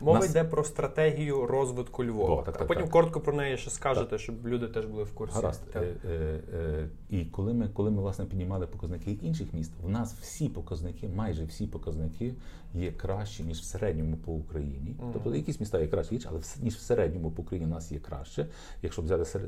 Мова 0.00 0.18
Нас- 0.18 0.30
йде 0.30 0.44
про 0.44 0.64
стратегію 0.64 1.46
розвитку 1.46 2.04
Львова. 2.04 2.34
О, 2.34 2.42
так, 2.42 2.60
а 2.60 2.64
потім 2.64 2.82
так. 2.82 2.92
коротко 2.92 3.20
про 3.20 3.32
неї 3.32 3.56
ще 3.56 3.70
скажете, 3.70 4.18
щоб 4.18 4.48
люди 4.48 4.68
теж 4.68 4.86
були 4.86 5.04
в 5.04 5.12
курсі. 5.12 5.34
Гаразд. 5.34 5.62
Е, 5.74 5.80
е, 5.80 6.40
е, 6.54 6.88
і 7.10 7.24
коли 7.24 7.54
ми, 7.54 7.68
коли 7.68 7.90
ми 7.90 8.02
власне 8.02 8.24
піднімали 8.24 8.66
показники 8.66 9.12
інших 9.12 9.54
міст, 9.54 9.72
в 9.82 9.88
нас 9.88 10.14
всі 10.14 10.48
показники, 10.48 11.08
майже 11.08 11.44
всі 11.44 11.66
показники 11.66 12.34
є 12.74 12.92
кращі, 12.92 13.42
ніж 13.42 13.58
в 13.58 13.64
середньому 13.64 14.16
по 14.16 14.32
Україні. 14.32 14.96
Тобто 15.12 15.33
якісь 15.38 15.60
міста 15.60 15.80
є 15.80 15.86
кращі, 15.86 16.20
але 16.26 16.40
ніж 16.60 16.74
в 16.74 16.80
середньому 16.80 17.30
по 17.30 17.42
Україні 17.42 17.70
у 17.70 17.74
нас 17.74 17.92
є 17.92 17.98
краще, 17.98 18.46
якщо 18.82 19.02
взяти 19.02 19.40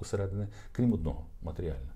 усередини, 0.00 0.48
крім 0.72 0.92
одного 0.92 1.24
матеріальне. 1.42 1.90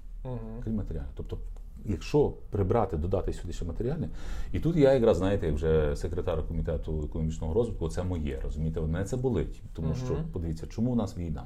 Крім 0.64 0.74
матеріальне. 0.74 1.08
Тобто, 1.14 1.38
якщо 1.84 2.32
прибрати, 2.50 2.96
додати 2.96 3.32
сюди 3.32 3.52
ще 3.52 3.64
матеріальне, 3.64 4.08
і 4.52 4.60
тут 4.60 4.76
я 4.76 4.92
якраз, 4.92 5.16
знаєте, 5.16 5.52
вже 5.52 5.96
секретар 5.96 6.48
комітету 6.48 7.04
економічного 7.04 7.54
розвитку, 7.54 7.88
це 7.88 8.02
моє, 8.02 8.40
розумієте, 8.44 8.80
мене 8.80 9.04
це 9.04 9.16
болить. 9.16 9.62
Тому 9.74 9.94
що 9.94 10.16
подивіться, 10.32 10.66
чому 10.66 10.92
у 10.92 10.94
нас 10.94 11.18
війна? 11.18 11.44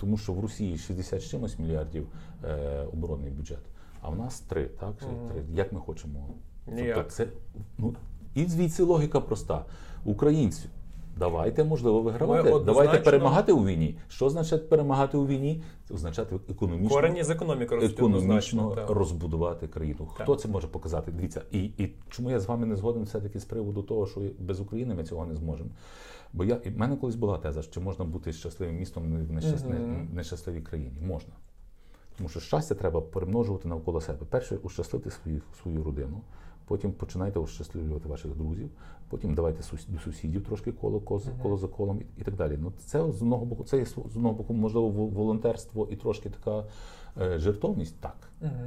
Тому 0.00 0.16
що 0.16 0.32
в 0.32 0.40
Росії 0.40 0.78
60 0.78 1.22
з 1.22 1.30
чимось 1.30 1.58
мільярдів 1.58 2.06
е, 2.44 2.84
оборонний 2.92 3.30
бюджет, 3.30 3.58
а 4.00 4.08
в 4.08 4.18
нас 4.18 4.40
3, 4.40 4.64
так? 4.64 4.96
Три. 4.96 5.42
Як 5.54 5.72
ми 5.72 5.80
хочемо? 5.80 6.28
Ніяк. 6.66 6.94
Тобто 6.94 7.10
це, 7.10 7.26
ну, 7.78 7.94
і 8.34 8.44
звідси 8.46 8.82
логіка 8.82 9.20
проста. 9.20 9.64
Українці, 10.04 10.68
давайте, 11.18 11.64
можливо, 11.64 12.02
вигравати, 12.02 12.42
Ми 12.42 12.56
однозначно- 12.56 12.82
давайте 12.84 13.04
перемагати 13.04 13.52
у 13.52 13.66
війні. 13.66 13.98
Що 14.08 14.26
означає 14.26 14.62
перемагати 14.62 15.16
у 15.16 15.26
війні? 15.26 15.62
Це 15.88 15.94
означає 15.94 16.28
економічно 16.50 16.88
Корені 16.96 17.22
з 17.22 17.30
економіки 17.30 17.74
ростуть 17.74 17.98
економічно 17.98 18.70
так. 18.70 18.90
розбудувати 18.90 19.68
країну. 19.68 20.08
Хто 20.14 20.36
це 20.36 20.48
може 20.48 20.66
показати? 20.68 21.12
Дивіться, 21.12 21.42
і, 21.50 21.64
і 21.64 21.94
чому 22.10 22.30
я 22.30 22.40
з 22.40 22.46
вами 22.46 22.66
не 22.66 22.76
згоден 22.76 23.02
все-таки 23.02 23.40
з 23.40 23.44
приводу 23.44 23.82
того, 23.82 24.06
що 24.06 24.20
без 24.38 24.60
України 24.60 24.94
ми 24.94 25.04
цього 25.04 25.26
не 25.26 25.34
зможемо. 25.34 25.70
Бо 26.32 26.44
я 26.44 26.58
і 26.64 26.70
в 26.70 26.78
мене 26.78 26.96
колись 26.96 27.14
була 27.16 27.38
теза, 27.38 27.62
що 27.62 27.80
можна 27.80 28.04
бути 28.04 28.32
щасливим 28.32 28.76
містом 28.76 29.26
в 29.28 29.32
нещасливій, 29.32 30.08
нещасливій 30.12 30.60
країні. 30.60 30.92
Можна. 31.06 31.32
Тому 32.16 32.28
що 32.28 32.40
щастя 32.40 32.74
треба 32.74 33.00
перемножувати 33.00 33.68
навколо 33.68 34.00
себе. 34.00 34.26
Перше, 34.30 34.56
ущасливити 34.62 35.10
свою, 35.10 35.40
свою 35.62 35.84
родину, 35.84 36.20
потім 36.66 36.92
починайте 36.92 37.38
ощасливлювати 37.38 38.08
ваших 38.08 38.36
друзів, 38.36 38.70
потім 39.08 39.34
давайте 39.34 39.62
до 39.88 39.98
сусідів 39.98 40.44
трошки 40.44 40.72
коло, 40.72 41.00
коло, 41.00 41.22
коло 41.42 41.56
за 41.56 41.68
колом 41.68 42.00
і, 42.18 42.22
так 42.22 42.34
далі. 42.36 42.58
Ну, 42.60 42.72
це 42.86 43.12
з 43.12 43.22
одного 43.22 43.44
боку, 43.44 43.64
це 43.64 43.78
є 43.78 43.86
з 43.86 43.98
одного 43.98 44.34
боку, 44.34 44.54
можливо, 44.54 44.88
вол- 44.88 45.10
волонтерство 45.12 45.88
і 45.90 45.96
трошки 45.96 46.30
така 46.30 46.64
е, 47.20 47.38
жертовність. 47.38 48.00
Так, 48.00 48.16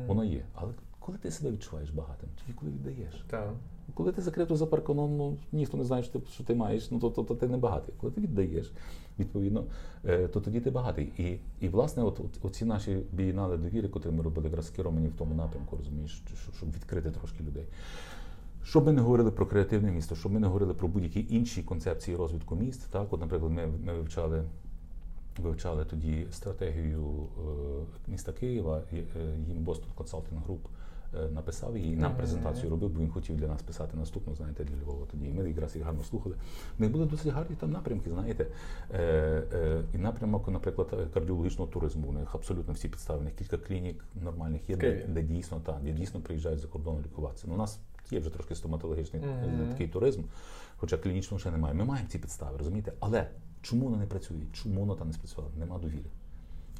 воно 0.07 0.23
є. 0.23 0.45
Але 0.55 0.73
коли 0.99 1.17
ти 1.17 1.31
себе 1.31 1.51
відчуваєш 1.51 1.89
багатим, 1.89 2.29
тоді 2.41 2.53
коли 2.59 2.71
віддаєш. 2.71 3.25
Так. 3.29 3.53
Коли 3.93 4.11
ти 4.11 4.21
закрито 4.21 4.55
за 4.55 4.65
парканом, 4.65 5.17
ну 5.17 5.37
ніхто 5.51 5.77
не 5.77 5.83
знає, 5.83 6.03
що 6.03 6.19
ти, 6.19 6.25
що 6.31 6.43
ти 6.43 6.55
маєш, 6.55 6.91
ну 6.91 6.99
то, 6.99 7.09
то, 7.09 7.23
то 7.23 7.35
ти 7.35 7.47
не 7.47 7.57
багатий. 7.57 7.95
Коли 8.01 8.13
ти 8.13 8.21
віддаєш, 8.21 8.71
відповідно, 9.19 9.63
е, 10.05 10.27
то 10.27 10.41
тоді 10.41 10.59
ти 10.59 10.71
багатий. 10.71 11.05
І, 11.17 11.39
і 11.65 11.69
власне, 11.69 12.03
от, 12.03 12.19
от 12.19 12.45
оці 12.45 12.65
наші 12.65 12.97
бієнали 13.11 13.57
довіри, 13.57 13.87
котрі 13.87 14.11
ми 14.11 14.23
робили, 14.23 14.47
якраз 14.47 14.67
скеровані 14.67 15.07
в 15.07 15.13
тому 15.13 15.35
напрямку, 15.35 15.77
розумієш, 15.77 16.23
щоб 16.57 16.71
відкрити 16.71 17.11
трошки 17.11 17.43
людей. 17.43 17.65
Щоб 18.63 18.85
ми 18.85 18.91
не 18.91 19.01
говорили 19.01 19.31
про 19.31 19.45
креативне 19.45 19.91
місто, 19.91 20.15
щоб 20.15 20.31
ми 20.31 20.39
не 20.39 20.47
говорили 20.47 20.73
про 20.73 20.87
будь-які 20.87 21.25
інші 21.29 21.63
концепції 21.63 22.17
розвитку 22.17 22.55
міст. 22.55 22.91
Так, 22.91 23.13
от, 23.13 23.19
наприклад, 23.19 23.51
ми, 23.51 23.67
ми 23.67 23.93
вивчали. 23.93 24.43
Вивчали 25.39 25.85
тоді 25.85 26.27
стратегію 26.31 27.27
е, 27.37 28.11
міста 28.11 28.31
Києва, 28.31 28.81
е, 28.93 29.03
їм 29.47 29.65
Boston 29.65 29.93
Consulting 29.97 30.41
Group 30.47 30.59
е, 31.15 31.29
написав 31.31 31.77
її, 31.77 31.95
нам 31.95 32.15
презентацію 32.15 32.69
робив, 32.69 32.89
бо 32.89 32.99
він 32.99 33.09
хотів 33.09 33.37
для 33.37 33.47
нас 33.47 33.61
писати 33.61 33.97
наступну, 33.97 34.35
знаєте, 34.35 34.63
для 34.63 34.75
Львова 34.83 35.05
тоді. 35.11 35.25
І 35.25 35.31
ми 35.31 35.49
якраз 35.49 35.75
їх 35.75 35.85
гарно 35.85 36.03
слухали. 36.03 36.35
В 36.77 36.81
них 36.81 36.91
були 36.91 37.05
досить 37.05 37.33
гарні 37.33 37.55
там 37.55 37.71
напрямки, 37.71 38.09
знаєте. 38.09 38.47
Е, 38.93 38.99
е, 39.53 39.81
і 39.93 39.97
напрямок, 39.97 40.47
наприклад, 40.47 40.87
кардіологічного 41.13 41.71
туризму. 41.71 42.07
У 42.07 42.11
них 42.11 42.35
абсолютно 42.35 42.73
всі 42.73 42.89
підстави. 42.89 43.19
У 43.19 43.23
них 43.23 43.35
кілька 43.35 43.57
клінік 43.57 44.05
нормальних 44.23 44.69
є, 44.69 44.75
де, 44.75 45.05
де 45.07 45.21
дійсно 45.21 45.61
так, 45.65 45.75
де 45.83 45.91
дійсно 45.91 46.19
приїжджають 46.19 46.59
за 46.59 46.67
кордону 46.67 46.99
лікуватися. 47.01 47.45
Ну, 47.47 47.53
у 47.53 47.57
нас 47.57 47.79
є 48.11 48.19
вже 48.19 48.29
трошки 48.29 48.55
стоматологічний 48.55 49.21
е, 49.23 49.67
такий 49.71 49.87
туризм, 49.87 50.23
хоча 50.77 50.97
клінічного 50.97 51.39
ще 51.39 51.51
немає. 51.51 51.73
Ми 51.73 51.85
маємо 51.85 52.09
ці 52.09 52.19
підстави, 52.19 52.57
розумієте? 52.57 52.93
Але 52.99 53.27
чому 53.61 53.85
воно 53.85 53.97
не 53.97 54.05
працює? 54.05 54.37
Чому 54.53 54.79
воно 54.79 54.95
там 54.95 55.07
не 55.07 55.13
спрацювало? 55.13 55.53
Нема 55.59 55.77
довіри. 55.77 56.09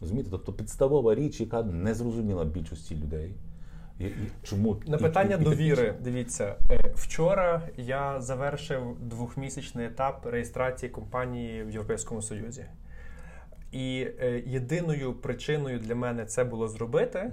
Розумієте? 0.01 0.31
Тобто 0.31 0.53
підставова 0.53 1.15
річ, 1.15 1.41
яка 1.41 1.63
не 1.63 1.93
зрозуміла 1.93 2.45
більшості 2.45 2.95
людей. 2.95 3.35
І, 3.99 4.05
і 4.05 4.31
чому 4.43 4.77
На 4.87 4.97
питання 4.97 5.35
і- 5.35 5.41
і- 5.41 5.43
довіри, 5.43 5.95
дивіться, 6.03 6.55
е, 6.71 6.93
вчора 6.95 7.69
я 7.77 8.21
завершив 8.21 8.97
двохмісячний 9.01 9.85
етап 9.85 10.25
реєстрації 10.25 10.89
компанії 10.89 11.63
в 11.63 11.69
Європейському 11.71 12.21
Союзі. 12.21 12.65
І 13.71 14.07
е, 14.19 14.43
єдиною 14.45 15.13
причиною 15.13 15.79
для 15.79 15.95
мене 15.95 16.25
це 16.25 16.43
було 16.43 16.67
зробити, 16.67 17.31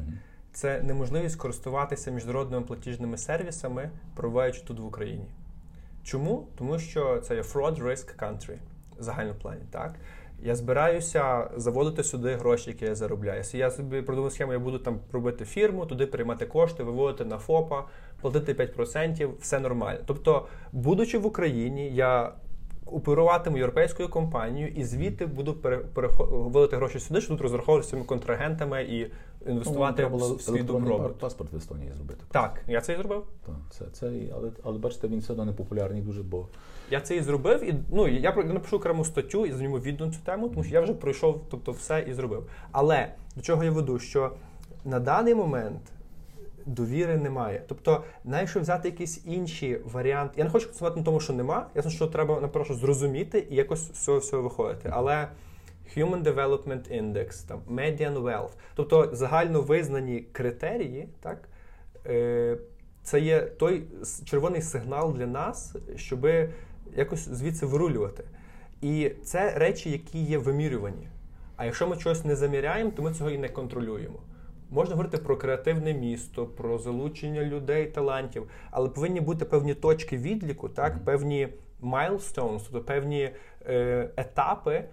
це 0.55 0.83
неможливість 0.83 1.37
користуватися 1.37 2.11
міжнародними 2.11 2.63
платіжними 2.63 3.19
сервісами, 3.19 3.91
перебуваючи 4.17 4.63
тут 4.65 4.81
в 4.81 4.85
Україні. 4.87 5.27
Чому? 6.05 6.47
Тому 6.59 6.79
що 6.79 7.21
це 7.21 7.35
є 7.35 7.43
fraud 7.43 7.83
risk 7.83 8.19
country 8.19 8.57
в 8.99 9.03
загальному 9.03 9.39
плані. 9.39 9.63
Так? 9.71 9.95
Я 10.43 10.55
збираюся 10.57 11.51
заводити 11.57 12.05
сюди 12.05 12.35
гроші, 12.35 12.71
які 12.71 12.85
я 12.85 12.95
заробляю. 12.95 13.37
Якщо 13.37 13.59
я 13.59 13.71
собі 13.71 14.03
продумав 14.03 14.33
схему, 14.33 14.53
я 14.53 14.59
буду 14.59 14.79
там 14.79 15.01
робити 15.13 15.45
фірму, 15.45 15.87
туди 15.87 16.07
приймати 16.07 16.47
кошти, 16.47 16.83
виводити 16.83 17.25
на 17.25 17.39
ФОПа, 17.39 17.85
платити 18.21 18.55
5%, 18.55 19.29
все 19.41 19.61
нормально. 19.61 20.01
Тобто, 20.07 20.47
будучи 20.73 21.19
в 21.19 21.27
Україні, 21.27 21.95
я 21.95 22.33
оперуватиму 22.87 23.57
європейською 23.57 24.09
компанією 24.09 24.73
і 24.77 24.85
звідти 24.85 25.27
буду 25.27 25.55
пере, 25.55 25.77
перехо- 25.95 26.31
виводити 26.31 26.77
гроші 26.77 26.99
сюди, 27.01 27.21
щоб 27.21 27.37
тут 27.37 27.41
розраховуватися 27.41 27.97
контрагентами 27.97 28.83
і 28.83 29.11
Ну, 29.47 29.53
інвестувати 29.53 30.05
в 30.05 30.11
було 30.11 30.39
свій 30.39 30.63
добробут. 30.63 31.19
паспорт 31.19 31.53
в 31.53 31.57
Естонії 31.57 31.93
зробити. 31.97 32.25
Так, 32.31 32.61
я 32.69 32.81
це 32.81 32.93
і 32.93 32.97
зробив. 32.97 33.25
Так, 33.47 33.55
це, 33.71 33.85
це, 33.93 34.13
але, 34.35 34.51
але 34.63 34.79
бачите, 34.79 35.09
він 35.09 35.19
все 35.19 35.33
одно 35.33 35.45
не 35.45 35.53
популярний 35.53 36.03
дуже, 36.03 36.23
бо 36.23 36.49
Я 36.91 37.01
це 37.01 37.17
і 37.17 37.21
зробив, 37.21 37.65
і 37.65 37.75
ну 37.91 38.09
я 38.09 38.33
напишу 38.33 38.77
окрему 38.77 39.05
статтю 39.05 39.47
і 39.47 39.53
зніму 39.53 39.79
відео 39.79 40.07
на 40.07 40.13
цю 40.13 40.19
тему, 40.25 40.49
тому 40.49 40.65
що 40.65 40.75
я 40.75 40.81
вже 40.81 40.93
пройшов, 40.93 41.45
тобто 41.51 41.73
все 41.73 42.05
і 42.09 42.13
зробив. 42.13 42.51
Але 42.73 43.13
до 43.37 43.43
чого 43.43 43.65
я 43.65 43.71
веду, 43.71 43.99
що 43.99 44.31
на 44.85 45.01
даний 45.01 45.35
момент 45.35 45.81
довіри 46.67 47.17
немає. 47.17 47.63
Тобто, 47.69 48.05
якщо 48.25 48.61
взяти 48.61 48.89
якісь 48.89 49.23
інші 49.27 49.81
варіанти, 49.85 50.35
я 50.37 50.45
не 50.45 50.51
хочу 50.51 50.67
акцентувати 50.67 51.01
на 51.01 51.05
тому, 51.05 51.21
що 51.21 51.33
нема. 51.33 51.67
Ясно, 51.75 51.91
що 51.91 52.07
треба 52.07 52.41
напрошу 52.41 52.75
зрозуміти 52.75 53.47
і 53.51 53.55
якось 53.55 53.95
з 53.95 54.05
цього 54.05 54.19
всього 54.19 54.43
виходити. 54.43 54.91
Але 54.93 55.29
Human 55.97 56.23
Development 56.23 57.03
Index, 57.03 57.49
там 57.49 57.61
Median 57.69 58.23
Wealth, 58.23 58.53
тобто 58.75 59.11
загально 59.13 59.61
визнані 59.61 60.21
критерії, 60.21 61.09
так. 61.21 61.49
Е, 62.07 62.59
це 63.03 63.21
є 63.21 63.41
той 63.41 63.83
червоний 64.25 64.63
сигнал 64.63 65.15
для 65.15 65.27
нас, 65.27 65.77
щоб 65.97 66.27
якось 66.97 67.29
звідси 67.29 67.67
вирулювати. 67.67 68.25
І 68.81 69.11
це 69.25 69.51
речі, 69.59 69.91
які 69.91 70.19
є 70.19 70.39
вимірювані. 70.39 71.09
А 71.57 71.65
якщо 71.65 71.89
ми 71.89 71.97
чогось 71.97 72.25
не 72.25 72.37
заміряємо, 72.37 72.91
то 72.91 73.03
ми 73.03 73.15
цього 73.15 73.31
і 73.31 73.39
не 73.39 73.49
контролюємо. 73.49 74.19
Можна 74.71 74.95
говорити 74.95 75.19
про 75.19 75.37
креативне 75.37 75.95
місто, 75.95 76.47
про 76.47 76.79
залучення 76.79 77.43
людей, 77.43 77.87
талантів, 77.87 78.51
але 78.71 78.89
повинні 78.89 79.21
бути 79.21 79.45
певні 79.45 79.75
точки 79.75 80.17
відліку, 80.17 80.69
так, 80.69 81.05
певні 81.05 81.49
milestones, 81.83 82.61
тобто 82.71 82.81
певні 82.81 83.31
е, 83.67 84.11
етапи 84.17 84.85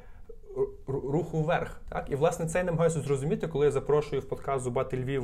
руху 0.88 1.42
вверх. 1.44 1.82
Так? 1.90 2.08
І 2.10 2.16
власне 2.16 2.46
це 2.46 2.58
я 2.58 2.64
намагаюся 2.64 3.00
зрозуміти, 3.00 3.48
коли 3.48 3.66
я 3.66 3.72
запрошую 3.72 4.22
в 4.22 4.26
подкаст 4.26 4.64
Зубати 4.64 4.98
Львів 4.98 5.24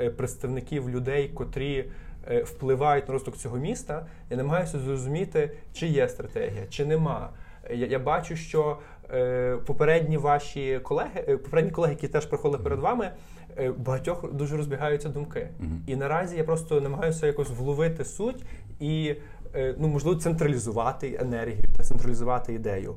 е, 0.00 0.10
представників 0.10 0.90
людей, 0.90 1.28
котрі 1.28 1.84
е, 2.30 2.42
впливають 2.42 3.08
на 3.08 3.12
розвиток 3.12 3.36
цього 3.36 3.56
міста. 3.56 4.06
Я 4.30 4.36
намагаюся 4.36 4.78
зрозуміти, 4.78 5.50
чи 5.72 5.86
є 5.86 6.08
стратегія, 6.08 6.66
чи 6.70 6.84
нема. 6.84 7.30
Я, 7.70 7.86
я 7.86 7.98
бачу, 7.98 8.36
що 8.36 8.78
е, 9.10 9.56
попередні 9.66 10.16
ваші 10.16 10.80
колеги, 10.82 11.24
е, 11.28 11.36
попередні 11.36 11.70
колеги, 11.70 11.92
які 11.92 12.08
теж 12.08 12.26
приходили 12.26 12.62
перед 12.62 12.78
вами, 12.78 13.10
е, 13.58 13.70
багатьох 13.70 14.32
дуже 14.32 14.56
розбігаються 14.56 15.08
думки. 15.08 15.48
І 15.86 15.96
наразі 15.96 16.36
я 16.36 16.44
просто 16.44 16.80
намагаюся 16.80 17.26
якось 17.26 17.50
вловити 17.50 18.04
суть 18.04 18.44
і, 18.80 19.14
е, 19.54 19.74
ну, 19.78 19.88
можливо, 19.88 20.20
централізувати 20.20 21.18
енергію, 21.20 21.64
централізувати 21.82 22.54
ідею. 22.54 22.96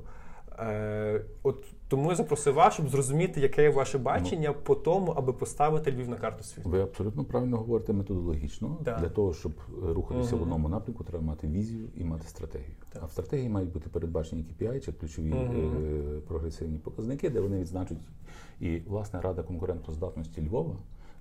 Е, 0.61 1.21
От 1.43 1.65
тому 1.87 2.09
я 2.09 2.15
запросив 2.15 2.53
вас, 2.53 2.73
щоб 2.73 2.89
зрозуміти, 2.89 3.41
яке 3.41 3.63
є 3.63 3.69
ваше 3.69 3.97
бачення 3.97 4.53
по 4.53 4.75
тому, 4.75 5.11
аби 5.11 5.33
поставити 5.33 5.91
Львів 5.91 6.09
на 6.09 6.15
карту 6.15 6.43
світу. 6.43 6.69
Ви 6.69 6.81
абсолютно 6.81 7.23
правильно 7.23 7.57
говорите 7.57 7.93
методологічно. 7.93 8.77
Да. 8.81 8.99
Для 8.99 9.09
того, 9.09 9.33
щоб 9.33 9.51
рухатися 9.83 10.29
Мгм. 10.35 10.39
в 10.39 10.41
одному 10.43 10.69
напрямку, 10.69 11.03
треба 11.03 11.23
мати 11.25 11.47
візію 11.47 11.87
і 11.95 12.03
мати 12.03 12.27
стратегію. 12.27 12.75
Так. 12.93 13.01
А 13.03 13.05
в 13.05 13.11
стратегії 13.11 13.49
мають 13.49 13.71
бути 13.71 13.89
передбачені 13.89 14.43
KPI, 14.43 14.79
чи 14.79 14.91
ключові 14.91 15.33
Мгм. 15.33 15.77
е, 16.17 16.19
прогресивні 16.27 16.77
показники, 16.77 17.29
де 17.29 17.39
вони 17.39 17.59
відзначать. 17.59 17.97
І 18.59 18.77
власне 18.87 19.21
Рада 19.21 19.43
конкурентоздатності 19.43 20.47
Львова 20.47 20.75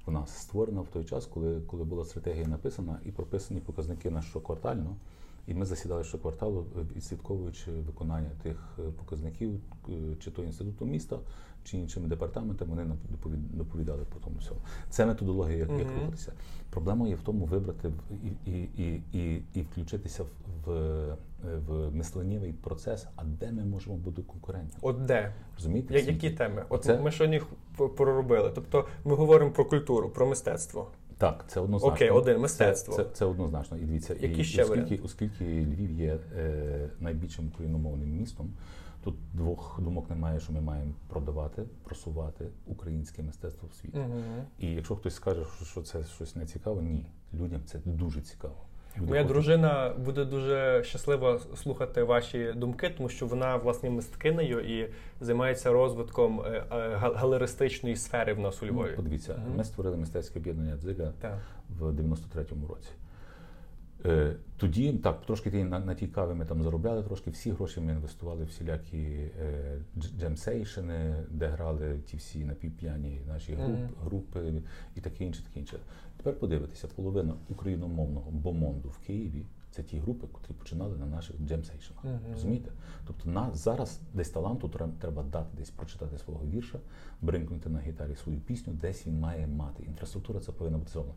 вона 0.06 0.26
створена 0.26 0.80
в 0.80 0.86
той 0.88 1.04
час, 1.04 1.26
коли, 1.26 1.60
коли 1.66 1.84
була 1.84 2.04
стратегія 2.04 2.46
написана 2.46 3.00
і 3.04 3.10
прописані 3.12 3.60
показники 3.60 4.10
на 4.10 4.22
щоквартально. 4.22 4.96
І 5.48 5.54
ми 5.54 5.64
засідали 5.66 6.04
щокварталу, 6.04 6.66
е, 6.76 6.80
відслідковуючи 6.96 7.70
виконання 7.70 8.30
тих 8.42 8.56
е, 8.78 8.82
показників, 8.82 9.60
е, 9.88 9.92
чи 10.20 10.30
то 10.30 10.42
інституту 10.44 10.86
міста, 10.86 11.18
чи 11.64 11.78
іншими 11.78 12.08
департаментами, 12.08 12.74
вони 12.74 12.94
доповідали 13.52 14.04
по 14.14 14.18
тому 14.20 14.36
всьому. 14.38 14.60
Це 14.90 15.06
методологія, 15.06 15.58
як, 15.58 15.68
Мгм. 15.70 15.80
рухатися. 16.00 16.32
Проблема 16.70 17.08
є 17.08 17.14
в 17.14 17.20
тому 17.22 17.44
вибрати 17.44 17.92
і, 18.46 18.50
і, 18.52 18.62
і, 18.76 19.02
і, 19.12 19.42
і 19.54 19.62
включитися 19.62 20.22
в, 20.22 20.28
в, 20.66 21.16
в 21.68 21.94
мисленнєвий 21.96 22.52
процес, 22.52 23.06
а 23.16 23.24
де 23.24 23.52
ми 23.52 23.64
можемо 23.64 23.96
бути 23.96 24.22
конкурентні. 24.22 24.78
От 24.82 25.04
де? 25.04 25.34
Розумієте? 25.56 25.94
Я- 25.94 26.00
Які 26.00 26.30
теми? 26.30 26.64
От 26.68 26.84
Це- 26.84 27.00
ми 27.00 27.10
їх 27.32 27.46
п- 27.76 27.88
проробили. 27.88 28.52
Тобто 28.54 28.86
ми 29.04 29.14
говоримо 29.14 29.50
про 29.50 29.64
культуру, 29.64 30.08
про 30.10 30.26
мистецтво. 30.26 30.90
Так, 31.18 31.44
це 31.48 31.60
однозначно. 31.60 31.94
Окей, 31.94 32.10
один, 32.10 32.40
мистецтво. 32.40 32.94
Це, 32.94 33.04
це, 33.04 33.24
однозначно. 33.24 33.76
І 33.76 33.80
дивіться, 33.80 34.14
Які 34.20 34.40
і, 34.40 34.44
ще 34.44 34.64
оскільки, 34.64 34.96
оскільки 35.04 35.44
Львів 35.44 35.90
є 35.90 36.18
е, 36.36 36.90
найбільшим 37.00 37.48
україномовним 37.48 38.16
містом, 38.16 38.52
тут 39.04 39.14
двох 39.34 39.80
думок 39.82 40.10
немає, 40.10 40.40
що 40.40 40.52
ми 40.52 40.60
маємо 40.60 40.92
продавати, 41.08 41.62
просувати 41.84 42.44
українське 42.66 43.22
мистецтво 43.22 43.68
в 43.72 43.74
світі. 43.74 43.98
Угу. 43.98 44.44
І 44.58 44.66
якщо 44.66 44.96
хтось 44.96 45.14
скаже, 45.14 45.44
що, 45.56 45.64
що 45.64 45.82
це 45.82 46.04
щось 46.04 46.36
не 46.36 46.46
цікаво, 46.46 46.82
ні. 46.82 47.06
Людям 47.34 47.60
це 47.66 47.78
дуже 47.84 48.20
цікаво. 48.20 48.67
Моя 48.96 49.24
дружина 49.24 49.92
буде 49.98 50.24
дуже 50.24 50.82
щаслива 50.84 51.38
слухати 51.56 52.02
ваші 52.02 52.52
думки, 52.56 52.90
тому 52.96 53.08
що 53.08 53.26
вона 53.26 53.56
власне 53.56 53.90
мисткинею 53.90 54.60
і 54.60 54.90
займається 55.20 55.72
розвитком 55.72 56.40
е, 56.40 56.64
е, 56.72 56.96
галеристичної 56.96 57.96
сфери 57.96 58.32
в 58.34 58.40
нас 58.40 58.62
у 58.62 58.66
Ну, 58.66 58.72
Львові. 58.72 58.92
подивіться, 58.96 59.42
ми 59.56 59.64
створили 59.64 59.96
мистецьке 59.96 60.38
об'єднання 60.38 60.76
Дзига 60.76 61.12
в 61.78 61.82
93-му 61.82 62.66
році. 62.66 62.88
Е, 64.06 64.36
Тоді 64.56 64.92
так, 64.92 65.26
трошки 65.26 65.50
ті- 65.50 65.64
на, 65.64 65.78
на 65.80 65.94
тій 65.94 66.06
каві 66.06 66.34
ми 66.34 66.44
там 66.44 66.62
заробляли 66.62 67.02
трошки, 67.02 67.30
всі 67.30 67.50
гроші 67.52 67.80
ми 67.80 67.92
інвестували 67.92 68.44
в 68.44 68.46
всілякі 68.46 68.98
е, 68.98 69.78
дж- 69.96 70.18
джемсейшени, 70.20 71.14
де 71.30 71.46
грали 71.46 71.98
ті 72.06 72.16
всі 72.16 72.44
напівп'яні 72.44 73.20
наші 73.28 73.54
груп, 73.54 73.68
Мгм. 73.78 73.88
групи 74.04 74.62
і 74.96 75.00
таке 75.00 75.24
інше, 75.24 75.42
таке 75.44 75.60
інше. 75.60 75.78
Тепер 76.16 76.38
подивитися, 76.38 76.88
половина 76.96 77.34
україномовного 77.48 78.30
бомонду 78.30 78.88
в 78.88 78.98
Києві 79.06 79.46
це 79.78 79.82
ті 79.84 79.98
групи, 79.98 80.26
які 80.42 80.52
починали 80.54 80.96
на 80.96 81.06
наших 81.06 81.36
джемсейшенах. 81.46 82.04
Мгм. 82.04 82.18
Розумієте? 82.32 82.70
Тобто 83.06 83.30
нас 83.30 83.64
зараз 83.64 84.00
десь 84.14 84.30
таланту 84.30 84.68
треба 85.00 85.22
дати 85.22 85.46
десь 85.56 85.70
прочитати 85.70 86.18
свого 86.18 86.46
вірша, 86.46 86.78
бринкнути 87.22 87.68
на 87.68 87.80
гітарі 87.80 88.16
свою 88.16 88.40
пісню, 88.40 88.72
десь 88.72 89.06
він 89.06 89.20
має 89.20 89.46
мати. 89.46 89.82
Інфраструктура 89.82 90.40
це 90.40 90.52
повинна 90.52 90.78
бути 90.78 90.90
зроблена. 90.90 91.14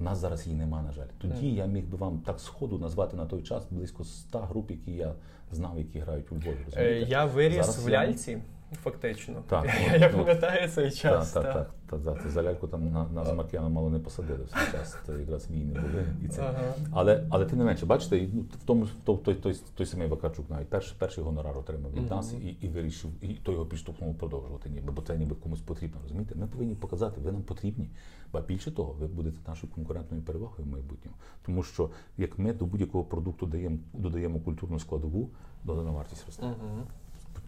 У 0.00 0.04
нас 0.04 0.18
зараз 0.18 0.46
її 0.46 0.58
нема, 0.58 0.82
на 0.82 0.92
жаль. 0.92 1.06
Тоді 1.18 1.46
Мгм. 1.46 1.56
я 1.56 1.66
міг 1.66 1.84
би 1.86 1.96
вам 1.96 2.18
так 2.18 2.40
сходу 2.40 2.78
назвати 2.78 3.16
на 3.16 3.26
той 3.26 3.42
час 3.42 3.66
близько 3.70 4.04
100 4.04 4.38
груп, 4.38 4.70
які 4.70 4.92
я 4.92 5.14
знав, 5.52 5.78
які 5.78 5.98
грають 5.98 6.32
у 6.32 6.34
Львові. 6.34 6.56
Е, 6.60 6.64
Розумієте? 6.66 7.10
Я 7.10 7.24
виріс 7.24 7.56
Зараз 7.56 7.86
в 7.86 7.90
я- 7.90 8.06
ляльці, 8.06 8.42
фактично. 8.76 9.42
Так, 9.48 9.64
Я, 9.64 9.72
ну, 9.92 9.98
я 9.98 10.10
ну, 10.12 10.18
пам'ятаю 10.18 10.68
цей 10.68 10.90
час. 10.90 11.32
Так, 11.32 11.44
так. 11.44 11.54
так, 11.54 11.70
так, 11.86 12.00
так, 12.02 12.22
так. 12.22 12.30
За 12.30 12.42
ляльку 12.42 12.68
там 12.68 12.92
на, 12.92 13.04
на 13.04 13.32
Маркіяна 13.32 13.68
мало 13.68 13.90
не 13.90 13.98
посадили 13.98 14.44
в 14.44 14.50
свій 14.50 14.72
час. 14.72 14.96
Це 15.06 15.12
якраз 15.12 15.50
війни 15.50 15.80
були 15.80 16.06
і 16.24 16.28
це. 16.28 16.42
Ага. 16.42 16.74
Але, 16.92 17.26
але 17.30 17.46
тим 17.46 17.58
не 17.58 17.64
менше, 17.64 17.86
бачите, 17.86 18.28
ну, 18.32 18.40
в 18.40 18.64
тому 18.64 18.84
в 18.84 18.90
той, 19.04 19.16
той, 19.16 19.34
той, 19.34 19.56
той 19.74 19.86
самий 19.86 20.08
Вакарчук 20.08 20.50
навіть 20.50 20.68
перший, 20.68 20.96
перший 20.98 21.24
гонорар 21.24 21.58
отримав 21.58 21.92
від 21.92 22.10
нас 22.10 22.32
і, 22.32 22.48
і 22.60 22.68
вирішив, 22.68 23.10
і 23.20 23.34
то 23.34 23.52
його 23.52 23.66
підштовхнув 23.66 24.18
продовжувати, 24.18 24.70
ніби, 24.70 24.92
бо 24.92 25.02
це 25.02 25.16
ніби 25.16 25.36
комусь 25.36 25.60
потрібно. 25.60 26.00
Розумієте? 26.02 26.34
Ми 26.34 26.46
повинні 26.46 26.74
показати, 26.74 27.20
ви 27.20 27.32
нам 27.32 27.42
потрібні. 27.42 27.90
Ба 28.32 28.40
більше 28.40 28.70
того, 28.70 28.92
ви 28.92 29.06
будете 29.06 29.50
нашою 29.50 29.72
конкурентною 29.72 30.22
перевагою 30.22 30.64
в 30.64 30.72
майбутньому. 30.72 31.16
Тому 31.46 31.62
що 31.62 31.90
як 32.16 32.38
ми 32.38 32.52
до 32.52 32.66
будь-якого 32.66 33.04
продукту 33.04 33.46
даємо, 33.46 33.78
додаємо 33.92 34.40
культурну 34.40 34.78
складову, 34.78 35.30
додана 35.64 35.90
вартість 35.90 36.26
росте. 36.26 36.46
Мгм. 36.46 36.86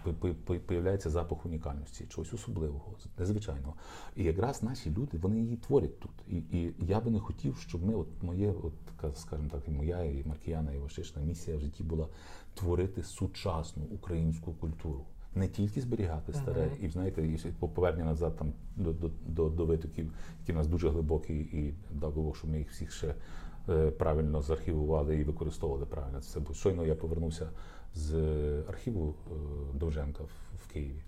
По- 0.05 0.13
по- 0.13 0.35
по- 0.35 0.55
Появляється 0.59 1.11
запах 1.11 1.47
унікальності, 1.47 2.05
чогось 2.09 2.35
особливого, 2.35 2.95
незвичайного. 3.19 3.75
І 4.17 4.25
якраз 4.25 4.63
наші 4.63 4.91
люди 4.91 5.19
вони 5.19 5.41
її 5.41 5.57
творять 5.57 6.01
тут. 6.01 6.11
І, 6.29 6.37
і 6.37 6.75
я 6.87 7.01
би 7.01 7.11
не 7.11 7.19
хотів, 7.21 7.57
щоб 7.59 7.85
ми, 7.87 7.95
от 7.95 8.09
моє, 8.23 8.55
от 8.63 8.73
скажімо 9.17 9.49
так, 9.53 9.69
і 9.69 9.71
моя, 9.71 10.05
і 10.05 10.25
Маркіяна, 10.27 10.73
і 10.73 10.79
Вашишна 10.79 11.23
місія 11.23 11.57
в 11.57 11.61
житті 11.61 11.83
була 11.83 12.09
творити 12.55 13.03
сучасну 13.03 13.83
українську 13.85 14.53
культуру. 14.53 15.05
Не 15.35 15.49
тільки 15.49 15.81
зберігати 15.81 16.33
старе, 16.33 16.67
Мгм. 16.67 16.77
і 16.87 16.89
знаєте, 16.89 17.27
і 17.27 17.39
по- 17.59 17.69
повернення 17.69 18.05
назад 18.05 18.37
там 18.37 18.53
до, 18.77 18.93
до, 18.93 19.11
до, 19.27 19.49
до 19.49 19.67
витоків, 19.67 20.13
які 20.41 20.53
в 20.53 20.57
нас 20.57 20.67
дуже 20.67 20.89
глибокі, 20.91 21.35
і 21.35 21.75
дай 21.91 22.11
Бог, 22.11 22.37
щоб 22.37 22.51
ми 22.51 22.59
їх 22.59 22.71
всіх 22.71 22.93
ще 22.93 23.15
правильно 23.99 24.43
заархівували 24.43 25.17
і 25.17 25.25
використовували 25.25 25.87
правильно. 25.87 26.21
Це 26.21 26.41
бо 26.41 26.55
щойно 26.55 26.87
я 26.87 26.95
повернувся 26.95 27.51
з 27.95 28.15
архіву 28.69 29.15
е, 29.27 29.35
Довженка 29.75 30.25
в, 30.55 30.73
Києві. 30.73 31.03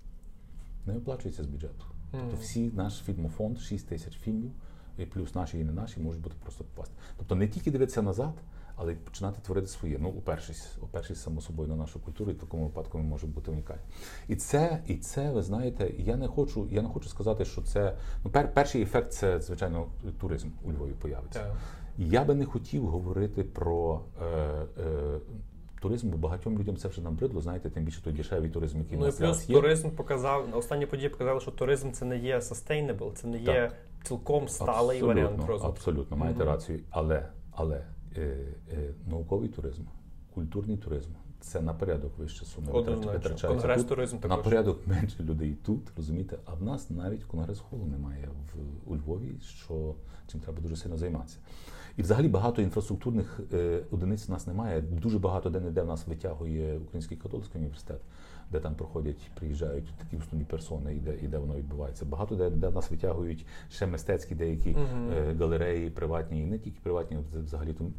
Не 0.85 0.97
оплачується 0.97 1.43
з 1.43 1.47
бюджету. 1.47 1.85
Тобто 2.11 2.37
всі 2.41 2.71
наш 2.71 2.93
фільмофонд, 2.93 3.59
6 3.59 3.87
тисяч 3.87 4.17
фільмів, 4.17 4.51
і 4.97 5.05
плюс 5.05 5.35
наші 5.35 5.59
і 5.59 5.63
не 5.63 5.71
наші, 5.71 5.99
можуть 5.99 6.21
бути 6.21 6.35
просто 6.43 6.63
попасти. 6.63 6.95
Тобто 7.17 7.35
не 7.35 7.47
тільки 7.47 7.71
дивитися 7.71 8.01
назад, 8.01 8.33
але 8.75 8.93
й 8.93 8.95
починати 8.95 9.41
творити 9.41 9.67
своє. 9.67 9.97
Ну, 9.99 10.09
упершись, 10.09 10.77
упершись 10.81 11.21
само 11.23 11.41
собою 11.41 11.69
на 11.69 11.75
нашу 11.75 11.99
культуру, 11.99 12.31
і 12.31 12.33
в 12.33 12.39
такому 12.39 12.63
випадку 12.63 12.97
ми 12.97 13.03
можемо 13.03 13.33
бути 13.33 13.51
унікальні. 13.51 13.81
І 14.27 14.35
це, 14.35 14.83
і 14.87 14.95
це, 14.95 15.31
ви 15.31 15.43
знаєте, 15.43 15.93
я 15.97 16.15
не 16.15 16.27
хочу, 16.27 16.67
я 16.71 16.81
не 16.81 16.89
хочу 16.89 17.09
сказати, 17.09 17.45
що 17.45 17.61
це 17.61 17.97
ну, 18.23 18.31
пер, 18.31 18.53
перший 18.53 18.81
ефект 18.81 19.13
це, 19.13 19.39
звичайно, 19.39 19.87
туризм 20.19 20.49
у 20.63 20.71
Львові 20.71 20.93
появиться. 21.01 21.39
Так. 21.39 21.55
Я 21.97 22.23
би 22.23 22.35
не 22.35 22.45
хотів 22.45 22.87
говорити 22.87 23.43
про 23.43 24.01
е, 24.21 24.25
е, 24.25 25.19
туризм, 25.81 26.09
бо 26.09 26.17
багатьом 26.17 26.59
людям 26.59 26.77
це 26.77 26.87
вже 26.87 27.01
набридло, 27.01 27.41
знаєте, 27.41 27.69
тим 27.69 27.83
більше 27.83 28.03
той 28.03 28.13
дешевий 28.13 28.49
туризм, 28.49 28.79
який 28.79 28.97
Ну 28.97 29.07
і 29.07 29.11
плюс 29.11 29.49
є. 29.49 29.55
туризм 29.55 29.89
показав, 29.89 30.57
останні 30.57 30.85
події 30.85 31.09
показали, 31.09 31.39
що 31.39 31.51
туризм 31.51 31.91
це 31.91 32.05
не 32.05 32.17
є 32.17 32.37
sustainable, 32.37 33.13
це 33.13 33.27
не 33.27 33.37
є 33.37 33.45
Так. 33.45 33.73
цілком 34.03 34.47
сталий 34.47 34.97
Абсолютно, 34.97 35.07
варіант 35.23 35.39
розвитку. 35.47 35.67
Абсолютно, 35.67 36.17
маєте 36.17 36.39
Мгм. 36.39 36.47
рацію. 36.49 36.79
Але, 36.89 37.27
але 37.51 37.83
е, 38.17 38.37
е, 38.73 38.93
науковий 39.09 39.49
туризм, 39.49 39.81
культурний 40.33 40.77
туризм 40.77 41.09
це 41.41 41.61
на 41.61 41.73
порядок 41.73 42.17
вище 42.17 42.45
суми 42.45 42.71
витрачається 42.71 43.47
Конгрес 43.47 43.77
тут. 43.81 43.89
туризм 43.89 44.17
На 44.29 44.37
порядок 44.37 44.87
менше 44.87 45.23
людей 45.23 45.57
тут, 45.65 45.81
розумієте? 45.97 46.37
А 46.45 46.53
в 46.53 46.63
нас 46.63 46.89
навіть 46.89 47.23
конгрес-холу 47.23 47.85
немає 47.85 48.29
в 48.53 48.91
у 48.91 48.95
Львові, 48.95 49.35
що 49.41 49.95
чим 50.27 50.41
треба 50.41 50.61
дуже 50.61 50.75
сильно 50.75 50.97
займатися. 50.97 51.37
І 51.97 52.01
взагалі 52.01 52.27
багато 52.27 52.61
інфраструктурних 52.61 53.39
е, 53.53 53.79
одиниць 53.91 54.29
у 54.29 54.31
нас 54.31 54.47
немає. 54.47 54.81
Дуже 54.81 55.19
багато 55.19 55.49
де 55.49 55.59
не 55.59 55.71
де 55.71 55.81
в 55.81 55.87
нас 55.87 56.07
витягує 56.07 56.77
Український 56.77 57.17
католицький 57.17 57.61
університет, 57.61 58.01
де 58.51 58.59
там 58.59 58.75
проходять, 58.75 59.31
приїжджають 59.35 59.85
такі 59.97 60.17
основні 60.17 60.45
персони, 60.45 60.95
і 60.95 60.99
де, 60.99 61.15
і 61.23 61.27
де 61.27 61.37
воно 61.37 61.55
відбувається. 61.55 62.05
Багато 62.05 62.35
де, 62.35 62.49
де 62.49 62.67
в 62.67 62.73
нас 62.73 62.91
витягують 62.91 63.45
ще 63.69 63.87
мистецькі 63.87 64.35
деякі 64.35 64.77
е, 65.13 65.33
галереї, 65.39 65.89
приватні, 65.89 66.41
і 66.41 66.45
не 66.45 66.59
тільки 66.59 66.79
приватні, 66.83 67.17
взагалі 67.43 67.73
там. 67.73 67.93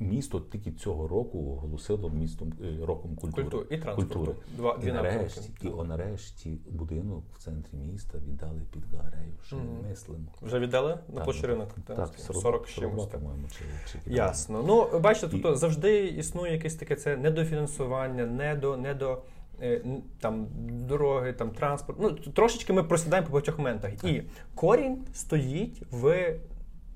Місто 0.00 0.40
тільки 0.40 0.72
цього 0.72 1.08
року 1.08 1.52
оголосило 1.52 2.10
містом 2.10 2.52
е, 2.62 2.86
роком 2.86 3.16
культури. 3.16 3.42
Культури 3.42 3.66
і 3.70 3.78
транспорту. 3.78 4.34
Два, 4.56 4.78
І 4.82 4.86
нарешті, 4.86 5.50
і 5.62 5.68
нарешті 5.88 6.58
будинок 6.70 7.24
в 7.34 7.38
центрі 7.38 7.76
міста 7.76 8.18
віддали 8.18 8.60
під 8.72 8.82
галерею. 8.94 9.32
Мгм. 9.52 9.82
ми 9.82 9.88
мислимо? 9.88 10.24
Вже 10.42 10.58
віддали 10.58 10.98
на 11.08 11.20
площі 11.20 11.40
ну, 11.42 11.48
ринок? 11.48 11.68
Так, 11.86 11.96
Так, 11.96 12.18
40, 12.18 12.42
40 12.42 12.68
з 12.68 12.70
чимось. 12.70 13.06
по-моєму, 13.06 13.48
чи, 13.48 13.64
чи. 13.92 14.14
Ясно. 14.14 14.64
Ну, 14.66 15.00
бачите, 15.00 15.26
І- 15.26 15.30
тобто 15.30 15.56
завжди 15.56 16.06
існує 16.06 16.52
якесь 16.52 16.74
таке 16.74 16.96
це 16.96 17.16
недофінансування, 17.16 18.26
недо, 18.26 18.76
недо 18.76 19.22
е, 19.62 19.82
там 20.20 20.46
дороги, 20.88 21.32
там 21.32 21.50
транспорт. 21.50 21.98
Ну, 22.02 22.10
трошечки 22.10 22.72
ми 22.72 22.84
просідаємо 22.84 23.26
по 23.26 23.32
багатьох 23.32 23.58
моментах. 23.58 24.04
І 24.04 24.22
корінь 24.54 25.04
стоїть 25.12 25.82
в 25.90 26.34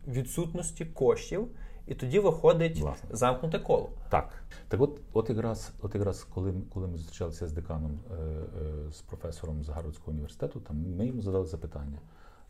відсутності 0.08 0.84
коштів, 0.84 1.48
і 1.86 1.94
тоді 1.94 2.18
виходить 2.18 2.80
Власне. 2.80 3.08
замкнуте 3.12 3.58
коло. 3.58 3.90
Так. 4.08 4.42
Так 4.68 4.80
от, 4.80 5.00
от 5.12 5.30
якраз, 5.30 5.72
от 5.82 5.94
якраз 5.94 6.24
коли, 6.24 6.54
коли 6.74 6.86
ми 6.86 6.98
зустрічалися 6.98 7.46
з 7.46 7.52
деканом, 7.52 8.00
е, 8.10 8.14
е, 8.14 8.92
з 8.92 9.00
професором 9.00 9.64
з 9.64 9.68
Гарвардського 9.68 10.12
університету, 10.12 10.60
там 10.60 10.96
ми 10.96 11.06
йому 11.06 11.22
задали 11.22 11.46
запитання, 11.46 11.98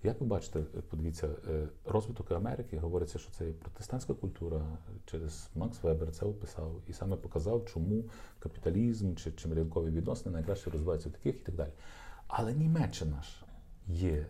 Як 0.03 0.21
ви 0.21 0.27
бачите, 0.27 0.61
подивіться, 0.61 1.29
е, 1.49 1.69
розвиток 1.85 2.33
Америки 2.33 2.79
говориться, 2.79 3.19
що 3.19 3.31
це 3.33 3.45
протестантська 3.45 4.15
культура. 4.15 4.67
Через 5.07 5.49
Макс 5.55 5.83
Вебер 5.83 6.13
це 6.13 6.27
описав 6.27 6.73
і 6.89 6.93
саме 6.93 7.17
показав, 7.17 7.65
чому 7.67 8.05
капіталізм 8.39 9.15
чи, 9.15 9.33
чи 9.33 9.55
ринкові 9.55 9.91
відносини 9.91 10.33
найкраще 10.33 10.71
розвиваються 10.71 11.09
в 11.09 11.13
таких 11.13 11.37
і 11.37 11.41
так 11.41 11.55
далі. 11.55 11.71
Але 12.27 12.53
Німеччина 12.53 13.23
ж 13.23 13.45
є 13.87 14.27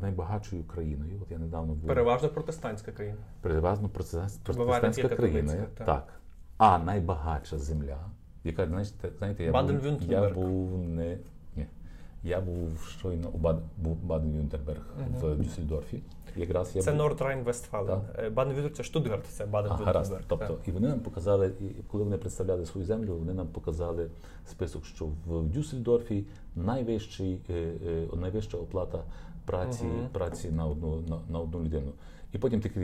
найбагатшою 0.00 0.64
країною. 0.64 1.20
От 1.22 1.30
я 1.30 1.38
недавно 1.38 1.74
був 1.74 1.88
переважно 1.88 2.28
протестантська 2.28 2.92
країна. 2.92 3.18
Переважно 3.40 3.88
протестантська 3.88 5.08
країна. 5.08 5.52
Так. 5.52 5.86
так. 5.86 6.20
А 6.56 6.78
найбагатша 6.78 7.58
земля, 7.58 7.98
яка 8.44 8.66
знаєте, 8.66 9.10
знаєте, 9.18 9.44
я 9.44 9.62
був, 9.62 10.02
я 10.02 10.30
був 10.30 10.78
не 10.78 11.18
ні. 11.56 11.66
Я 12.22 12.40
був 12.40 12.80
щойно 12.98 13.28
у 13.28 13.38
Бад, 13.38 13.62
Баден-Вюртемберг 14.06 14.82
uh-huh. 14.98 15.34
в 15.34 15.36
Дюссельдорфі. 15.36 16.02
Якраз 16.36 16.76
я 16.76 16.82
Це 16.82 16.92
Норд-Райн-Вестфален. 16.92 18.00
Баден-Вюртемберг 18.34 18.72
це 18.72 18.82
Штутгарт, 18.82 19.26
це 19.26 19.44
Баден-Вюртемберг. 19.44 20.22
Тобто, 20.28 20.46
так. 20.46 20.68
і 20.68 20.70
вони 20.70 20.88
нам 20.88 21.00
показали, 21.00 21.52
і 21.60 21.82
коли 21.82 22.04
вони 22.04 22.16
представляли 22.16 22.66
свою 22.66 22.86
землю, 22.86 23.16
вони 23.16 23.34
нам 23.34 23.46
показали 23.46 24.10
список, 24.50 24.86
що 24.86 25.06
в 25.26 25.42
Дюссельдорфі 25.42 26.24
найвищий, 26.56 27.40
е, 27.50 27.52
е, 27.86 28.16
найвища 28.16 28.58
оплата 28.58 29.02
праці 29.44 29.84
uh-huh. 29.84 30.08
праці 30.08 30.50
на 30.50 30.66
одну 30.66 31.00
на, 31.08 31.18
на 31.28 31.38
одну 31.38 31.60
людину. 31.60 31.92
І 32.32 32.38
потім 32.38 32.60
такі 32.60 32.80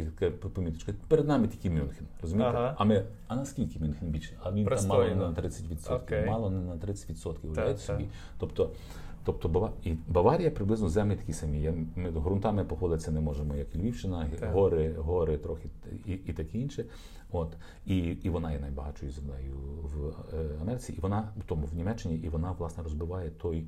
поміточка, 0.54 0.92
перед 1.08 1.28
нами 1.28 1.48
тільки 1.48 1.70
Мюнхен. 1.70 2.06
розумієте? 2.22 2.56
Ага. 2.56 2.74
А 2.78 2.84
ми, 2.84 3.04
а 3.28 3.36
наскільки 3.36 3.78
Мюнхен 3.78 4.08
більше? 4.08 4.32
А 4.42 4.52
він 4.52 4.66
там 4.66 4.86
мало 4.86 5.04
не 5.04 5.14
на 5.14 5.30
30%. 5.30 5.88
Okay. 5.88 6.26
Мало 6.26 6.50
не 6.50 6.60
на 6.60 6.74
30%. 6.74 7.34
Уявляєте 7.42 7.80
собі. 7.80 8.08
Тобто, 8.38 8.70
тобто 9.26 9.72
і 9.84 9.94
Баварія 10.08 10.50
приблизно 10.50 10.88
землі 10.88 11.16
такі 11.16 11.32
самі. 11.32 11.60
Я, 11.60 11.74
Ми 11.96 12.10
ґрунтами 12.10 12.64
походитися 12.64 13.10
не 13.10 13.20
можемо, 13.20 13.56
як 13.56 13.74
і 13.74 13.78
Львівщина, 13.78 14.30
так. 14.40 14.52
гори, 14.52 14.94
гори 14.98 15.38
трохи 15.38 15.68
і 16.06 16.12
і 16.12 16.32
таке 16.32 16.58
інше. 16.58 16.84
От. 17.30 17.56
І 17.86 17.98
і 17.98 18.30
вона 18.30 18.52
є 18.52 18.58
найбагатшою 18.58 19.12
землею 19.12 19.54
в 19.82 20.06
е, 20.34 20.48
Америці, 20.60 20.94
і 20.98 21.00
вона 21.00 21.28
в 21.36 21.44
тому 21.44 21.66
в 21.66 21.74
Німеччині, 21.74 22.16
і 22.16 22.28
вона 22.28 22.52
власне 22.52 22.82
розбиває 22.82 23.30
той. 23.30 23.66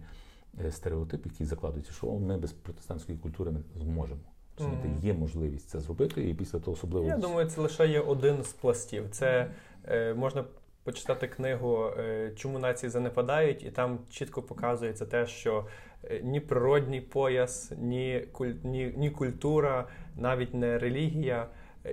Е, 0.65 0.73
стереотип, 0.73 1.27
який 1.27 1.47
закладується, 1.47 1.93
що 1.93 2.07
ми 2.07 2.39
без 2.39 2.53
протестантської 2.53 3.19
культури 3.19 3.51
не 3.51 3.61
зможемо. 3.77 4.21
Mm. 4.59 5.01
Є 5.01 5.15
можливість 5.15 5.69
це 5.69 5.81
зробити, 5.81 6.29
і 6.31 6.35
після 6.35 6.59
того 6.59 6.73
особливо. 6.73 7.07
Я 7.07 7.17
думаю, 7.17 7.49
це 7.49 7.61
лише 7.61 7.89
є 7.89 8.01
один 8.01 8.43
з 8.43 8.53
пластів. 8.53 9.05
Це 9.11 9.51
е, 9.85 10.15
можна 10.15 10.45
почитати 10.89 11.29
книгу 11.29 11.91
е, 11.99 12.33
Чому 12.37 12.59
нації 12.59 12.91
занепадають, 12.91 13.63
і 13.63 13.71
там 13.71 13.99
чітко 14.11 14.43
показується 14.43 15.07
те, 15.07 15.27
що 15.27 15.67
е, 16.05 16.21
ні 16.25 16.41
природній 16.41 17.01
пояс, 17.01 17.73
ні, 17.79 18.25
куль, 18.33 18.53
ні, 18.65 18.95
ні 18.97 19.11
культура, 19.11 19.87
навіть 20.17 20.55
не 20.55 20.79
релігія 20.79 21.49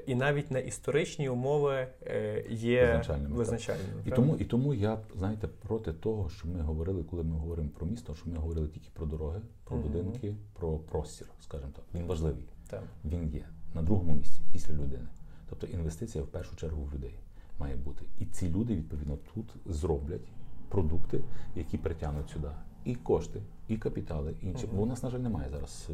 і 0.05 0.15
навіть 0.15 0.51
на 0.51 0.59
історичні 0.59 1.29
умови 1.29 1.87
е, 2.07 2.45
є 2.49 2.85
визначальними. 2.85 3.35
визначальними 3.35 4.01
і 4.05 4.11
тому 4.11 4.35
і 4.35 4.45
тому 4.45 4.73
я 4.73 4.97
знаєте 5.15 5.47
проти 5.47 5.93
того, 5.93 6.29
що 6.29 6.47
ми 6.47 6.61
говорили, 6.61 7.03
коли 7.03 7.23
ми 7.23 7.35
говоримо 7.35 7.69
про 7.69 7.87
місто, 7.87 8.15
що 8.15 8.29
ми 8.29 8.37
говорили 8.37 8.67
тільки 8.67 8.89
про 8.93 9.05
дороги, 9.05 9.41
про 9.63 9.77
угу. 9.77 9.87
будинки, 9.87 10.35
про 10.53 10.77
простір, 10.77 11.27
скажімо 11.41 11.71
так. 11.75 11.85
Він 11.93 12.07
важливий. 12.07 12.45
Так. 12.69 12.83
Він 13.05 13.29
є 13.29 13.45
на 13.73 13.81
другому 13.81 14.15
місці 14.15 14.41
після 14.53 14.73
людини. 14.73 15.07
Тобто 15.49 15.67
інвестиція 15.67 16.23
в 16.23 16.27
першу 16.27 16.55
чергу 16.55 16.83
в 16.83 16.93
людей 16.93 17.15
має 17.59 17.75
бути. 17.75 18.05
І 18.19 18.25
ці 18.25 18.49
люди 18.49 18.75
відповідно 18.75 19.17
тут 19.33 19.55
зроблять 19.65 20.31
продукти, 20.69 21.19
які 21.55 21.77
притягнуть 21.77 22.29
сюди 22.29 22.47
і 22.85 22.95
кошти, 22.95 23.41
і 23.67 23.77
капітали, 23.77 24.33
і 24.41 24.47
інші. 24.47 24.67
Бо 24.73 24.81
у 24.81 24.85
нас, 24.85 25.03
на 25.03 25.09
жаль, 25.09 25.19
немає 25.19 25.49
зараз 25.49 25.89
е, 25.89 25.93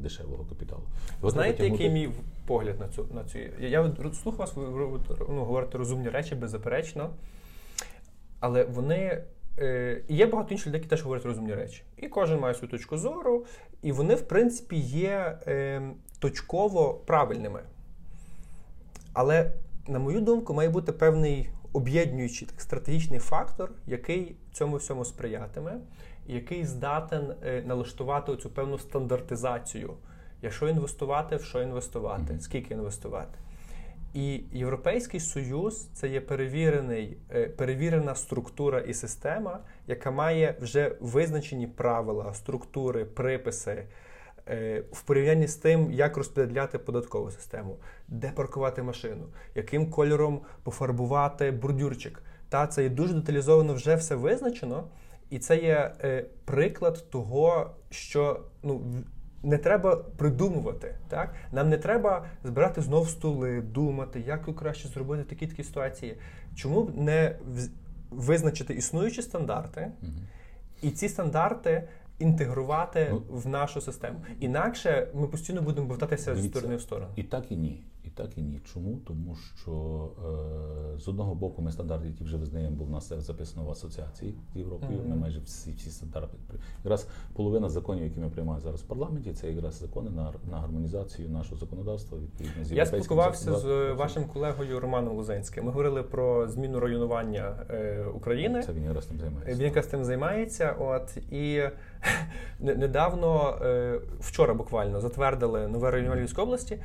дешевого 0.00 0.44
капіталу. 0.44 0.82
Ви 1.20 1.30
Знаєте, 1.30 1.68
який 1.68 1.90
мій 1.90 2.10
погляд 2.46 2.80
на 2.80 2.88
цю 2.88 3.06
на 3.14 3.24
цю? 3.24 3.38
Я 3.60 3.92
слухав 4.22 4.40
вас, 4.40 4.56
ви 4.56 5.00
ну, 5.28 5.44
говорите 5.44 5.78
розумні 5.78 6.08
речі, 6.08 6.34
беззаперечно. 6.34 7.10
Але 8.40 8.64
вони. 8.64 9.24
Е, 9.58 10.02
Є 10.08 10.26
багато 10.26 10.50
інших 10.50 10.66
людей, 10.66 10.78
які 10.78 10.90
теж 10.90 11.02
говорять 11.02 11.26
розумні 11.26 11.54
речі. 11.54 11.82
І 11.96 12.08
кожен 12.08 12.40
має 12.40 12.54
свою 12.54 12.70
точку 12.70 12.98
зору, 12.98 13.44
і 13.82 13.92
вони, 13.92 14.14
в 14.14 14.22
принципі, 14.22 14.76
є 14.76 15.38
е, 15.46 15.82
точково 16.18 16.94
правильними. 16.94 17.62
Але, 19.12 19.52
на 19.88 19.98
мою 19.98 20.20
думку, 20.20 20.54
має 20.54 20.68
бути 20.68 20.92
певний 20.92 21.48
об'єднуючий 21.72 22.48
так, 22.48 22.60
стратегічний 22.60 23.18
фактор, 23.18 23.70
який 23.86 24.36
цьому 24.52 24.76
всьому 24.76 25.04
сприятиме 25.04 25.78
який 26.26 26.64
здатен 26.64 27.34
е, 27.44 27.62
налаштувати 27.66 28.36
цю 28.36 28.50
певну 28.50 28.78
стандартизацію. 28.78 29.94
Якщо 30.42 30.68
інвестувати, 30.68 31.36
в 31.36 31.44
що 31.44 31.62
інвестувати, 31.62 32.40
скільки 32.40 32.74
інвестувати. 32.74 33.38
І 34.14 34.40
Європейський 34.52 35.20
Союз 35.20 35.88
це 35.92 36.08
є 36.08 36.20
перевірений, 36.20 37.16
е, 37.30 37.48
перевірена 37.48 38.14
структура 38.14 38.80
і 38.80 38.94
система, 38.94 39.60
яка 39.86 40.10
має 40.10 40.56
вже 40.60 40.96
визначені 41.00 41.66
правила, 41.66 42.34
структури, 42.34 43.04
приписи 43.04 43.84
в 44.92 45.02
порівнянні 45.06 45.46
з 45.46 45.56
тим, 45.56 45.92
як 45.92 46.16
розподіляти 46.16 46.78
податкову 46.78 47.30
систему, 47.30 47.76
де 48.08 48.30
паркувати 48.30 48.82
машину, 48.82 49.24
яким 49.54 49.90
кольором 49.90 50.40
пофарбувати 50.62 51.50
бордюрчик. 51.50 52.22
Та 52.48 52.66
це 52.66 52.82
є 52.82 52.88
дуже 52.88 53.14
деталізовано 53.14 53.74
вже 53.74 53.94
все 53.94 54.14
визначено. 54.14 54.84
І 55.30 55.38
це 55.38 55.56
є 55.56 55.94
е, 56.04 56.24
приклад 56.44 57.10
того, 57.10 57.70
що 57.90 58.40
ну. 58.62 58.82
Не 59.44 59.58
треба 59.58 59.96
придумувати, 59.96 60.94
так 61.08 61.34
нам 61.52 61.68
не 61.68 61.78
треба 61.78 62.26
збирати 62.44 62.80
знов 62.80 63.08
стули, 63.08 63.60
думати, 63.60 64.20
як 64.26 64.56
краще 64.56 64.88
зробити 64.88 65.24
такі 65.24 65.46
такі 65.46 65.64
ситуації. 65.64 66.16
Чому 66.54 66.82
б 66.82 66.98
не 66.98 67.36
визначити 68.10 68.74
існуючі 68.74 69.22
стандарти, 69.22 69.92
і 70.82 70.90
ці 70.90 71.08
стандарти 71.08 71.88
інтегрувати 72.22 73.08
ну, 73.10 73.22
в 73.28 73.48
нашу 73.48 73.80
систему? 73.80 74.20
Інакше 74.40 75.08
ми 75.14 75.28
постійно 75.28 75.62
будемо 75.62 75.86
повертатися 75.86 76.36
з 76.36 76.46
сторони 76.46 76.76
в 76.76 76.80
сторону. 76.80 77.12
І 77.16 77.22
так 77.22 77.52
і 77.52 77.56
ні 77.56 77.84
І 78.04 78.08
так 78.08 78.38
і 78.38 78.42
ні. 78.42 78.60
Чому? 78.72 78.96
Тому 79.06 79.36
що 79.36 79.72
е, 80.94 80.98
з 80.98 81.08
одного 81.08 81.34
боку 81.34 81.62
ми 81.62 81.72
стандарти, 81.72 82.06
які 82.08 82.24
вже 82.24 82.36
визнаємо, 82.36 82.76
бо 82.76 82.84
в 82.84 82.90
нас 82.90 83.08
це 83.08 83.20
записано 83.20 83.64
в 83.64 83.70
асоціації 83.70 84.34
з 84.54 84.56
Європою. 84.56 84.98
Mm-hmm. 84.98 85.08
Ми 85.08 85.16
майже 85.16 85.40
всі 85.40 85.72
всі 85.72 85.90
стандарти 85.90 86.36
якраз 86.84 87.08
половина 87.34 87.68
законів, 87.68 88.04
які 88.04 88.20
ми 88.20 88.28
приймаємо 88.28 88.60
зараз 88.60 88.80
в 88.80 88.84
парламенті, 88.84 89.32
це 89.32 89.50
якраз 89.50 89.78
закони 89.78 90.10
на 90.10 90.32
на 90.50 90.56
гармонізацію 90.56 91.28
нашого 91.28 91.56
законодавства. 91.56 92.18
Відповідно 92.18 92.64
з 92.64 92.72
я 92.72 92.86
спілкувався 92.86 93.52
з 93.54 93.92
вашим 93.92 94.24
колегою 94.24 94.80
Романом 94.80 95.16
Лузенським. 95.16 95.64
Ми 95.64 95.70
говорили 95.70 96.02
про 96.02 96.48
зміну 96.48 96.80
районування 96.80 97.54
е, 97.70 98.04
України. 98.14 98.62
Це 98.62 98.72
він 98.72 98.84
якраз 98.84 99.06
тим 99.06 99.18
займається. 99.18 99.54
Він 99.54 99.64
якраз 99.66 99.86
тим 99.86 100.04
займається. 100.04 100.76
От 100.78 101.16
і 101.16 101.62
недавно, 102.60 103.58
е, 103.62 104.00
вчора 104.20 104.54
буквально 104.54 105.00
затвердили 105.00 105.68
нове 105.68 105.90
районування 105.90 106.20
Львівської 106.20 106.46
області. 106.46 106.78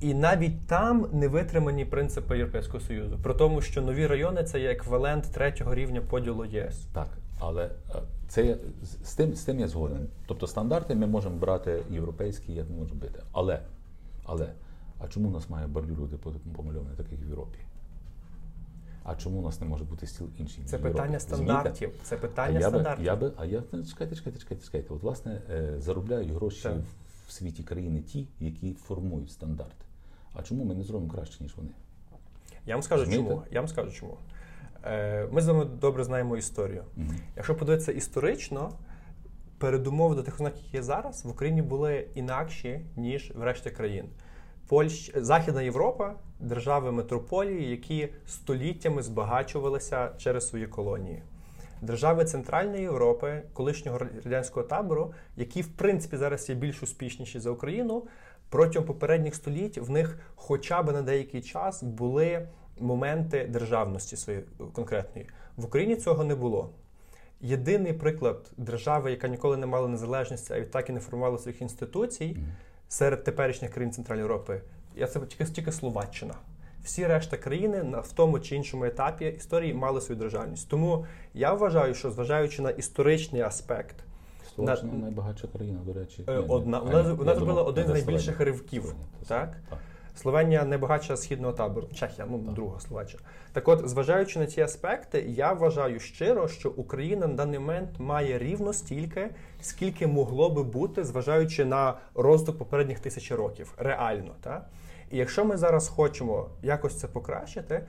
І 0.00 0.14
навіть 0.14 0.66
там 0.66 1.06
не 1.12 1.28
витримані 1.28 1.84
принципи 1.84 2.36
Європейського 2.36 2.80
Союзу, 2.80 3.18
про 3.22 3.34
тому, 3.34 3.60
що 3.60 3.82
нові 3.82 4.06
райони 4.06 4.44
це 4.44 4.60
є 4.60 4.70
еквівалент 4.70 5.32
третього 5.32 5.74
рівня 5.74 6.00
поділу 6.00 6.44
ЄС. 6.44 6.86
Так, 6.94 7.08
але 7.40 7.64
е, 7.64 7.70
це 8.28 8.58
з 9.04 9.14
тим 9.14 9.34
з 9.34 9.42
тим 9.42 9.60
я 9.60 9.68
згоден. 9.68 10.08
Тобто 10.26 10.46
стандарти 10.46 10.94
ми 10.94 11.06
можемо 11.06 11.36
брати 11.36 11.82
європейські, 11.90 12.52
як 12.52 12.70
може 12.70 12.94
бути. 12.94 13.22
Але 13.32 13.62
але 14.24 14.52
а 14.98 15.08
чому 15.08 15.28
у 15.28 15.32
нас 15.32 15.50
має 15.50 15.66
бордюри 15.66 16.16
помальовані, 16.56 16.96
так 16.96 17.06
як 17.12 17.20
в 17.20 17.28
Європі? 17.28 17.58
А 19.02 19.14
чому 19.14 19.38
у 19.38 19.42
нас 19.42 19.60
не 19.60 19.66
може 19.66 19.84
бути 19.84 20.06
стіл 20.06 20.28
інший? 20.38 20.64
Це 20.64 20.78
питання 20.78 21.20
стандартів. 21.20 21.90
Це 22.02 22.16
питання 22.16 22.58
а 22.58 22.62
стандартів. 22.62 22.98
Би, 22.98 23.04
я 23.04 23.16
би, 23.16 23.32
а 23.36 23.44
я 23.44 23.62
чекайте, 23.90 24.16
чекайте, 24.16 24.38
чекайте, 24.38 24.64
чекайте. 24.64 24.94
От 24.94 25.02
власне 25.02 25.40
е, 25.50 25.74
заробляють 25.80 26.30
гроші 26.30 26.62
так. 26.62 26.76
в 27.26 27.32
світі 27.32 27.62
країни 27.62 28.00
ті, 28.00 28.28
які 28.40 28.74
формують 28.74 29.30
стандарти. 29.30 29.84
А 30.34 30.42
чому 30.42 30.64
ми 30.64 30.74
не 30.74 30.84
зробимо 30.84 31.12
краще, 31.12 31.42
ніж 31.42 31.56
вони? 31.56 31.70
Я 32.66 32.74
вам 32.74 32.82
скажу 32.82 33.04
Змійте? 33.04 33.22
чому. 33.22 33.42
Я 33.50 33.60
вам 33.60 33.68
скажу 33.68 33.92
чому. 33.92 34.16
Е, 34.88 35.26
Ми 35.30 35.40
з 35.40 35.48
вами 35.48 35.64
добре 35.64 36.04
знаємо 36.04 36.36
історію. 36.36 36.84
Угу. 36.96 37.06
Якщо 37.36 37.54
подивитися 37.54 37.92
історично, 37.92 38.72
передумови 39.58 40.14
до 40.14 40.22
тих 40.22 40.34
ознак, 40.34 40.56
які 40.56 40.76
є 40.76 40.82
зараз, 40.82 41.24
в 41.24 41.28
Україні 41.28 41.62
були 41.62 42.06
інакші, 42.14 42.80
ніж 42.96 43.32
в 43.34 43.42
решті 43.42 43.70
країн. 43.70 44.04
Польщ... 44.68 45.12
Західна 45.16 45.62
Європа, 45.62 46.14
держави 46.40 46.92
метрополії, 46.92 47.70
які 47.70 48.08
століттями 48.26 49.02
збагачувалися 49.02 50.10
через 50.18 50.48
свої 50.48 50.66
колонії. 50.66 51.22
Держави 51.82 52.24
Центральної 52.24 52.82
Європи, 52.82 53.42
колишнього 53.52 53.98
радянського 53.98 54.66
табору, 54.66 55.12
які 55.36 55.62
в 55.62 55.68
принципі 55.68 56.16
зараз 56.16 56.48
є 56.48 56.54
більш 56.54 56.82
успішніші 56.82 57.40
за 57.40 57.50
Україну, 57.50 58.06
протягом 58.50 58.86
попередніх 58.86 59.34
століть 59.34 59.78
в 59.78 59.90
них, 59.90 60.18
хоча 60.34 60.82
б 60.82 60.92
на 60.92 61.02
деякий 61.02 61.42
час, 61.42 61.82
були 61.82 62.48
моменти 62.80 63.48
державності 63.52 64.16
своєї 64.16 64.44
конкретної. 64.72 65.26
В 65.56 65.64
Україні 65.64 65.96
цього 65.96 66.24
не 66.24 66.34
було. 66.34 66.70
єдиний 67.40 67.92
приклад 67.92 68.50
держави, 68.56 69.10
яка 69.10 69.28
ніколи 69.28 69.56
не 69.56 69.66
мала 69.66 69.88
незалежності, 69.88 70.52
а 70.52 70.60
відтак 70.60 70.88
і 70.88 70.92
не 70.92 71.00
формувала 71.00 71.38
своїх 71.38 71.62
інституцій 71.62 72.36
серед 72.88 73.24
теперішніх 73.24 73.70
країн 73.70 73.92
Центральної 73.92 74.24
Європи, 74.24 74.60
я 74.96 75.06
це 75.06 75.20
тільки, 75.20 75.44
тільки 75.44 75.72
Словаччина. 75.72 76.34
Всі 76.84 77.06
решта 77.06 77.36
країни 77.36 77.82
на 77.82 78.00
в 78.00 78.12
тому 78.12 78.40
чи 78.40 78.56
іншому 78.56 78.84
етапі 78.84 79.26
історії 79.26 79.74
мали 79.74 80.00
свою 80.00 80.20
державність. 80.20 80.68
Тому 80.68 81.06
я 81.34 81.52
вважаю, 81.52 81.94
що 81.94 82.10
зважаючи 82.10 82.62
на 82.62 82.70
історичний 82.70 83.42
аспект, 83.42 83.96
Словаччина 84.54 84.92
на... 84.92 84.98
найбагатша 84.98 85.48
країна, 85.48 85.80
до 85.86 85.92
речі, 85.92 86.24
е, 86.28 86.32
одна 86.48 86.78
вона, 86.78 87.02
вона 87.02 87.34
зробила 87.34 87.62
один 87.62 87.86
з 87.86 87.88
найбільших 87.88 88.40
ривків. 88.40 88.94
Так? 89.28 89.56
так 89.70 89.78
Словенія 90.18 90.64
найбагатша 90.64 91.16
східного 91.16 91.52
табору, 91.52 91.88
Чехія, 91.94 92.26
ну 92.30 92.38
так. 92.38 92.54
друга 92.54 92.80
Словаччина. 92.80 93.22
Так, 93.52 93.68
от, 93.68 93.88
зважаючи 93.88 94.38
на 94.38 94.46
ці 94.46 94.60
аспекти, 94.60 95.24
я 95.28 95.52
вважаю 95.52 96.00
щиро, 96.00 96.48
що 96.48 96.70
Україна 96.70 97.26
на 97.26 97.34
даний 97.34 97.58
момент 97.58 97.90
має 97.98 98.38
рівно 98.38 98.72
стільки, 98.72 99.30
скільки 99.60 100.06
могло 100.06 100.50
би 100.50 100.62
бути, 100.62 101.04
зважаючи 101.04 101.64
на 101.64 101.94
розвиток 102.14 102.58
попередніх 102.58 103.00
тисячі 103.00 103.34
років, 103.34 103.74
реально. 103.76 104.34
Так? 104.40 104.68
І 105.10 105.16
якщо 105.16 105.44
ми 105.44 105.56
зараз 105.56 105.88
хочемо 105.88 106.48
якось 106.62 106.98
це 106.98 107.08
покращити, 107.08 107.84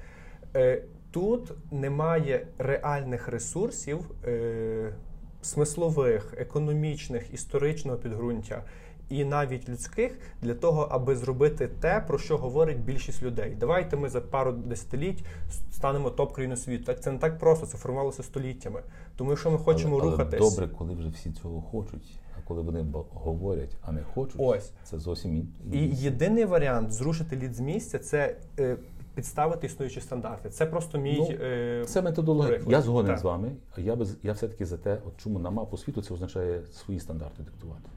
е, 0.55 0.83
тут 1.11 1.51
немає 1.71 2.47
реальних 2.57 3.27
ресурсів 3.27 3.99
е, 4.25 4.93
смислових, 5.41 6.33
економічних, 6.37 7.33
історичного 7.33 7.97
підґрунтя. 7.97 8.63
І 9.09 9.25
навіть 9.25 9.69
людських 9.69 10.19
для 10.41 10.53
того, 10.53 10.87
аби 10.91 11.15
зробити 11.15 11.67
те, 11.67 12.03
про 12.07 12.17
що 12.17 12.37
говорить 12.37 12.79
більшість 12.79 13.23
людей. 13.23 13.55
Давайте 13.59 13.97
ми 13.97 14.09
за 14.09 14.21
пару 14.21 14.51
десятиліть 14.51 15.23
станемо 15.71 16.09
топ 16.09 16.33
країною 16.33 16.57
світу. 16.57 16.83
Так 16.83 17.01
це 17.01 17.11
не 17.11 17.19
так 17.19 17.39
просто, 17.39 17.65
це 17.65 17.77
формувалося 17.77 18.23
століттями. 18.23 18.81
Тому 19.15 19.35
що 19.35 19.51
ми 19.51 19.57
хочемо 19.57 19.99
але, 19.99 20.11
рухатись. 20.11 20.39
Добре, 20.39 20.67
коли 20.77 20.93
вже 20.93 21.09
всі 21.09 21.31
цього 21.31 21.61
хочуть 21.61 22.19
коли 22.49 22.61
вони 22.61 22.85
говорять, 23.13 23.77
а 23.81 23.91
не 23.91 24.03
хочуть, 24.03 24.35
ось 24.37 24.71
це 24.83 24.99
зовсім. 24.99 25.47
І 25.71 25.87
єдиний 25.87 26.45
варіант 26.45 26.91
зрушити 26.91 27.35
лід 27.35 27.55
з 27.55 27.59
місця 27.59 27.99
це 27.99 28.35
е, 28.59 28.77
підставити 29.15 29.67
існуючі 29.67 30.01
стандарти. 30.01 30.49
Це 30.49 30.65
просто 30.65 30.97
мій 30.97 31.17
ну, 31.19 31.37
е, 31.41 31.85
це 31.87 32.01
методологія. 32.01 32.49
Приклад. 32.49 32.71
Я 32.71 32.81
згоден 32.81 33.11
так. 33.11 33.19
з 33.19 33.23
вами. 33.23 33.51
Я 33.77 33.95
без 33.95 34.17
я 34.23 34.33
все 34.33 34.47
таки 34.47 34.65
за 34.65 34.77
те, 34.77 34.97
от 35.07 35.13
чому 35.23 35.39
на 35.39 35.49
мапу 35.49 35.77
світу 35.77 36.01
це 36.01 36.13
означає 36.13 36.61
свої 36.65 36.99
стандарти 36.99 37.43
диктувати. 37.43 37.89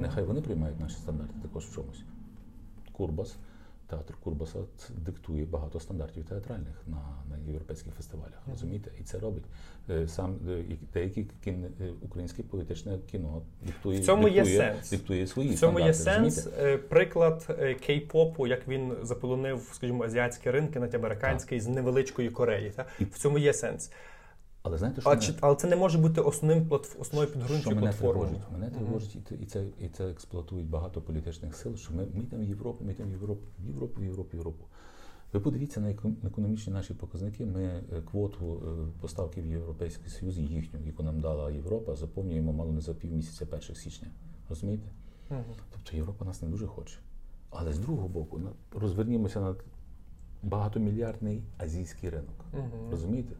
Нехай 0.00 0.24
вони 0.24 0.40
приймають 0.40 0.80
наші 0.80 0.96
стандарти 0.96 1.34
також 1.42 1.64
в 1.64 1.74
чомусь. 1.74 2.02
Курбас 2.92 3.36
театр 3.88 4.14
Курбаса 4.24 4.58
диктує 4.96 5.44
багато 5.44 5.80
стандартів 5.80 6.24
театральних 6.24 6.82
на 6.86 7.02
на 7.30 7.52
європейських 7.52 7.94
фестивалях. 7.94 8.32
Mm-hmm. 8.32 8.50
Розумієте? 8.50 8.90
І 9.00 9.02
це 9.02 9.18
робить 9.18 9.44
е, 9.90 10.08
сам 10.08 10.36
е, 10.48 10.64
деякі 10.92 11.26
кін, 11.44 11.66
е, 11.80 11.90
українське 12.02 12.42
політичне 12.42 12.98
кіно 13.10 13.42
диктує 13.62 14.00
в 14.00 14.04
цьому 14.04 14.22
диктує, 14.22 14.52
є 14.52 14.58
сенс. 14.58 14.90
диктує 14.90 15.26
свої 15.26 15.50
в 15.50 15.58
цьому 15.58 15.78
стандарти, 15.78 16.24
є 16.24 16.30
сенс. 16.30 16.48
Приклад 16.88 17.46
кей-попу, 17.88 18.46
як 18.46 18.68
він 18.68 18.92
заполонив, 19.02 19.70
скажімо, 19.72 20.04
азіатські 20.04 20.50
ринки, 20.50 20.80
навіть 20.80 20.94
американський 20.94 21.60
з 21.60 21.68
невеличкої 21.68 22.30
Кореї. 22.30 22.70
Та? 22.70 22.86
В 23.00 23.18
цьому 23.18 23.38
є 23.38 23.52
сенс. 23.52 23.90
Але 24.62 24.78
знаєте, 24.78 25.00
що 25.00 25.10
а, 25.10 25.14
мене... 25.14 25.26
чи, 25.26 25.34
але 25.40 25.56
це 25.56 25.68
не 25.68 25.76
може 25.76 25.98
бути 25.98 26.20
основним 26.20 26.68
платф... 26.68 27.00
основною 27.00 27.32
підґрунтю 27.32 27.76
платформи. 27.76 28.20
Тривожить? 28.20 28.52
Мене 28.52 28.70
тривожить, 28.70 29.16
mm-hmm. 29.16 29.42
і 29.42 29.46
це 29.46 29.64
і 29.80 29.88
це 29.88 30.10
експлуатують 30.10 30.68
багато 30.68 31.00
політичних 31.00 31.56
сил. 31.56 31.76
Що 31.76 31.94
ми 31.94 32.06
ми 32.14 32.22
йдемо 32.22 32.42
в 32.42 32.48
Європу, 32.48 32.84
ми 32.84 32.92
йдемо 32.92 33.08
в 33.08 33.12
Європу, 33.12 33.42
в 33.58 33.66
Європу, 33.66 34.00
в 34.00 34.04
Європу, 34.04 34.30
в 34.32 34.34
Європу. 34.34 34.64
Ви 35.32 35.40
подивіться 35.40 35.80
на 35.80 35.90
економічні 36.24 36.72
наші 36.72 36.94
показники. 36.94 37.46
Ми 37.46 37.62
е, 37.62 37.82
квоту 38.10 38.62
е, 38.66 39.00
поставки 39.00 39.42
в 39.42 39.46
Європейський 39.46 40.10
Союз, 40.10 40.38
їхню, 40.38 40.80
яку 40.86 41.02
нам 41.02 41.20
дала 41.20 41.50
Європа, 41.50 41.96
заповнюємо 41.96 42.52
мало 42.52 42.72
не 42.72 42.80
за 42.80 42.94
півмісяця 42.94 43.44
1 43.44 43.74
січня. 43.74 44.08
Розумієте? 44.48 44.88
Mm-hmm. 45.30 45.42
Тобто 45.72 45.96
Європа 45.96 46.24
нас 46.24 46.42
не 46.42 46.48
дуже 46.48 46.66
хоче. 46.66 46.98
Але 47.50 47.72
з 47.72 47.78
другого 47.78 48.08
боку, 48.08 48.40
розвернімося 48.72 49.40
на 49.40 49.54
багатомільярдний 50.42 51.42
азійський 51.58 52.10
ринок. 52.10 52.44
Mm-hmm. 52.54 52.90
Розумієте? 52.90 53.34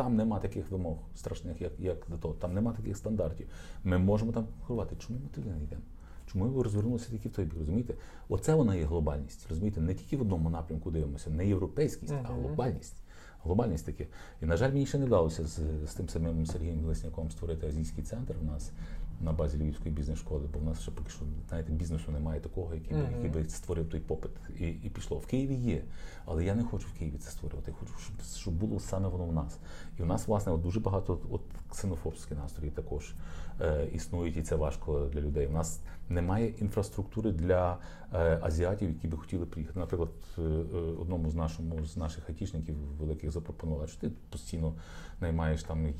Там 0.00 0.16
нема 0.16 0.40
таких 0.40 0.70
вимог 0.70 0.96
страшних, 1.14 1.60
як 1.60 1.72
як 1.78 2.06
до 2.08 2.16
того. 2.16 2.34
Там 2.34 2.54
нема 2.54 2.72
таких 2.72 2.96
стандартів. 2.96 3.46
Ми 3.84 3.98
можемо 3.98 4.32
там 4.32 4.46
конкурувати. 4.46 4.96
Чому 4.98 5.18
ми 5.18 5.28
туди 5.34 5.50
не 5.50 5.64
йдемо? 5.64 5.82
Чому 6.26 6.44
ви 6.44 6.62
розвернулися 6.62 7.10
тільки 7.10 7.28
в 7.28 7.32
той 7.32 7.44
бік? 7.44 7.54
Розумієте? 7.58 7.94
Оце 8.28 8.54
вона 8.54 8.74
є 8.74 8.84
глобальність. 8.84 9.46
Розумієте, 9.48 9.80
не 9.80 9.94
тільки 9.94 10.16
в 10.16 10.20
одному 10.20 10.50
напрямку 10.50 10.90
дивимося, 10.90 11.30
не 11.30 11.46
європейськість, 11.46 12.12
а 12.12 12.32
глобальність. 12.32 12.96
Глобальність 13.44 13.86
таке. 13.86 14.06
І, 14.42 14.46
на 14.46 14.56
жаль, 14.56 14.72
мені 14.72 14.86
ще 14.86 14.98
не 14.98 15.06
вдалося 15.06 15.46
з, 15.46 15.60
з 15.86 15.94
тим 15.94 16.08
самим 16.08 16.46
Сергієм 16.46 16.84
Лесняком 16.84 17.30
створити 17.30 17.66
азійський 17.66 18.04
центр 18.04 18.34
в 18.42 18.44
нас 18.44 18.72
на 19.20 19.32
базі 19.32 19.58
Львівської 19.58 19.94
бізнес-школи, 19.94 20.48
бо 20.54 20.58
в 20.58 20.64
нас 20.64 20.80
ще 20.80 20.90
поки 20.90 21.10
що 21.10 21.24
знаєте, 21.48 21.72
бізнесу 21.72 22.12
немає 22.12 22.40
такого, 22.40 22.74
який 22.74 22.96
би, 22.96 23.08
який 23.16 23.30
би 23.30 23.48
створив 23.48 23.88
той 23.88 24.00
попит 24.00 24.30
і 24.58 24.68
і 24.68 24.90
пішло. 24.90 25.18
В 25.18 25.26
Києві 25.26 25.54
є, 25.54 25.84
але 26.24 26.44
я 26.44 26.54
не 26.54 26.64
хочу 26.64 26.86
в 26.88 26.98
Києві 26.98 27.18
це 27.18 27.30
створювати. 27.30 27.70
Я 27.70 27.76
хочу, 27.80 27.98
щоб 27.98 28.16
щоб 28.36 28.54
було 28.54 28.80
саме 28.80 29.08
воно 29.08 29.24
в 29.24 29.32
нас. 29.32 29.58
І 29.98 30.02
в 30.02 30.06
нас, 30.06 30.28
власне, 30.28 30.52
от 30.52 30.62
дуже 30.62 30.80
багато 30.80 31.20
от 31.30 31.42
ксенофобські 31.70 32.34
настрої 32.34 32.70
також 32.70 33.14
е, 33.60 33.88
існують, 33.92 34.36
і 34.36 34.42
це 34.42 34.56
важко 34.56 35.06
для 35.12 35.20
людей. 35.20 35.46
У 35.46 35.52
нас 35.52 35.80
немає 36.08 36.48
інфраструктури 36.48 37.32
для 37.32 37.78
азіатів, 38.18 38.88
які 38.88 39.08
би 39.08 39.16
хотіли 39.16 39.46
приїхати. 39.46 39.78
Наприклад, 39.78 40.10
е, 40.38 40.42
е 40.42 40.76
одному 41.00 41.30
з 41.30 41.34
нашому 41.34 41.84
з 41.84 41.96
наших 41.96 42.28
айтішників 42.28 42.74
великих 42.74 43.30
запропонували, 43.30 43.88
що 43.88 44.00
ти 44.00 44.10
постійно 44.30 44.74
наймаєш 45.20 45.62
там, 45.62 45.86
е, 45.86 45.92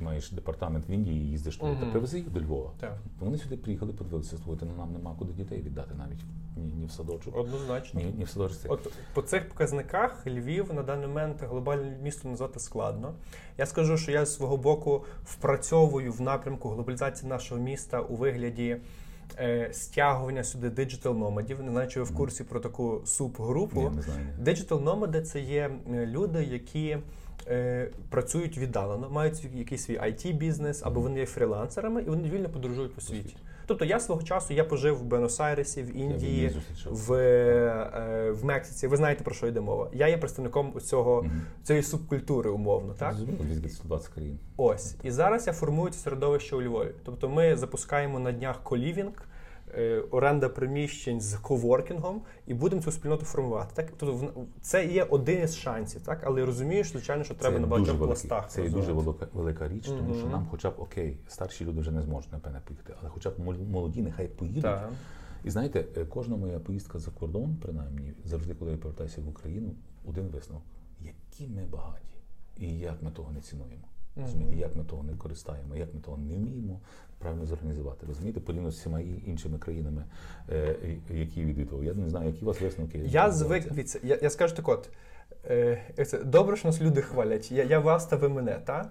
маєш 0.00 0.30
департамент 0.30 0.88
в 0.88 0.90
Індії, 0.90 1.30
їздиш 1.30 1.56
туди, 1.56 1.76
та 1.80 1.86
привези 1.86 2.18
їх 2.18 2.30
до 2.30 2.40
Львова. 2.40 2.70
Так. 2.80 2.98
Вони 3.20 3.38
сюди 3.38 3.56
приїхали, 3.56 3.92
подивилися, 3.92 4.36
слухайте, 4.36 4.66
ну 4.66 4.72
нам 4.78 4.92
нема 4.92 5.14
куди 5.18 5.32
дітей 5.32 5.62
віддати 5.62 5.94
навіть 5.94 6.20
ні, 6.56 6.72
ні 6.76 6.86
в 6.86 6.90
садочок. 6.90 7.36
Однозначно. 7.36 8.00
Ні, 8.00 8.14
ні 8.18 8.24
в 8.24 8.28
садочок. 8.28 8.58
От 8.68 8.92
по 9.14 9.22
цих 9.22 9.48
показниках 9.48 10.26
Львів 10.26 10.74
на 10.74 10.82
даний 10.82 11.06
момент 11.06 11.42
глобальне 11.42 11.98
місто 12.02 12.28
назвати 12.28 12.60
складно. 12.60 13.14
Я 13.58 13.66
скажу, 13.66 13.96
що 13.96 14.12
я 14.12 14.24
з 14.24 14.34
свого 14.34 14.56
боку 14.56 15.04
впрацьовую 15.24 16.12
в 16.12 16.20
напрямку 16.20 16.68
глобалізації 16.68 17.28
нашого 17.28 17.60
міста 17.60 18.00
у 18.00 18.16
вигляді. 18.16 18.76
Е, 19.38 19.68
стягування 19.72 20.44
сюди 20.44 20.70
диджитал 20.70 21.18
номадів. 21.18 21.62
Не 21.62 21.70
знаю, 21.70 21.88
чи 21.88 22.00
ви 22.00 22.04
в 22.04 22.14
курсі 22.14 22.44
про 22.44 22.60
таку 22.60 23.02
субгрупу. 23.04 23.92
Диджитал 24.38 24.82
номади 24.82 25.22
це 25.22 25.40
є 25.40 25.70
люди, 25.88 26.44
які 26.44 26.98
е, 27.48 27.90
працюють 28.10 28.58
віддалено, 28.58 29.10
мають 29.10 29.44
якийсь 29.54 29.84
свій 29.84 29.98
it 29.98 30.32
бізнес 30.32 30.82
або 30.84 31.00
вони 31.00 31.20
є 31.20 31.26
фрілансерами, 31.26 32.02
і 32.02 32.04
вони 32.04 32.30
вільно 32.30 32.48
подорожують 32.48 32.94
по 32.94 33.00
світі. 33.00 33.36
Тобто 33.66 33.84
я 33.84 34.00
свого 34.00 34.22
часу 34.22 34.54
я 34.54 34.64
пожив 34.64 34.98
в 34.98 35.04
Бенос-Айресі, 35.04 35.82
в 35.82 35.96
Індії, 35.96 36.50
в 36.84 37.12
е, 37.12 38.30
в 38.30 38.44
Мексиці. 38.44 38.86
Ви 38.86 38.96
знаєте 38.96 39.24
про 39.24 39.34
що 39.34 39.46
йде 39.46 39.60
мова? 39.60 39.88
Я 39.92 40.08
є 40.08 40.18
представником 40.18 40.80
цього 40.80 41.20
mm 41.22 41.30
цієї 41.62 41.82
субкультури, 41.82 42.50
умовно. 42.50 42.94
так? 42.94 43.14
120 43.68 44.08
країн. 44.08 44.38
Ось 44.56 44.96
і 45.02 45.10
зараз 45.10 45.46
я 45.46 45.52
формую 45.52 45.90
це 45.90 45.98
середовище 45.98 46.56
у 46.56 46.62
Львові. 46.62 46.90
Тобто, 47.04 47.28
ми 47.28 47.56
запускаємо 47.56 48.18
на 48.18 48.32
днях 48.32 48.62
колівінг. 48.62 49.12
Е, 49.74 50.02
оренда 50.10 50.48
приміщень 50.48 51.20
з 51.20 51.34
коворкінгом 51.34 52.22
і 52.46 52.54
будемо 52.54 52.82
цю 52.82 52.92
спільноту 52.92 53.24
формувати. 53.24 53.70
Так 53.74 53.92
тобто 53.96 54.30
це 54.60 54.86
є 54.86 55.04
один 55.04 55.42
із 55.42 55.56
шансів, 55.56 56.00
так 56.00 56.22
але 56.26 56.44
розумієш, 56.44 56.90
звичайно, 56.90 57.24
що 57.24 57.34
треба 57.34 57.58
на 57.58 57.66
багатьох 57.66 57.98
пластах. 57.98 58.50
Це 58.50 58.62
є 58.62 58.68
дуже 58.68 58.92
велика 58.92 59.28
велика 59.32 59.68
річ, 59.68 59.86
тому 59.86 60.12
mm-hmm. 60.12 60.18
що 60.18 60.26
нам, 60.26 60.46
хоча 60.50 60.70
б 60.70 60.74
окей, 60.78 61.18
старші 61.28 61.64
люди 61.64 61.80
вже 61.80 61.90
не 61.90 62.02
зможуть 62.02 62.32
напевне 62.32 62.60
поїхати, 62.66 62.94
але 63.00 63.10
хоча 63.10 63.30
б 63.30 63.38
молоді, 63.70 64.02
нехай 64.02 64.28
поїдуть. 64.28 64.62
Так. 64.62 64.92
І 65.44 65.50
знаєте, 65.50 65.84
е, 65.96 66.04
кожна 66.04 66.36
моя 66.36 66.58
поїздка 66.58 66.98
за 66.98 67.10
кордон, 67.10 67.56
принаймні, 67.62 68.12
завжди, 68.24 68.54
коли 68.54 68.70
я 68.70 68.76
повертаюся 68.76 69.20
в 69.20 69.28
Україну, 69.28 69.74
один 70.04 70.26
висновок: 70.26 70.64
які 71.00 71.48
ми 71.48 71.66
багаті, 71.66 72.16
і 72.56 72.78
як 72.78 73.02
ми 73.02 73.10
того 73.10 73.32
не 73.32 73.40
цінуємо. 73.40 73.84
Розумієте, 74.16 74.56
як 74.56 74.76
ми 74.76 74.84
того 74.84 75.02
не 75.02 75.14
користаємо, 75.14 75.76
як 75.76 75.94
ми 75.94 76.00
того 76.00 76.16
не 76.16 76.36
вміємо 76.36 76.80
правильно 77.18 77.46
зорганізувати. 77.46 78.06
Розумієте, 78.06 78.40
порівняно 78.40 78.70
з 78.70 78.78
всіма 78.78 79.00
іншими 79.00 79.58
країнами, 79.58 80.04
е, 80.50 80.76
які 81.10 81.44
відвідував. 81.44 81.84
Я 81.84 81.94
не 81.94 82.08
знаю, 82.08 82.26
які 82.26 82.44
у 82.44 82.48
вас 82.48 82.60
висновки. 82.60 82.98
Я 82.98 83.30
звик 83.30 83.72
від 83.72 84.00
я, 84.02 84.18
я 84.22 84.30
скажу 84.30 84.54
так, 84.54 84.68
от 84.68 84.90
е, 85.44 85.82
добре, 86.24 86.56
що 86.56 86.68
нас 86.68 86.80
люди 86.80 87.02
хвалять. 87.02 87.52
Я 87.52 87.64
я 87.64 87.78
вас 87.78 88.06
та 88.06 88.16
ви 88.16 88.28
мене, 88.28 88.60
та? 88.64 88.90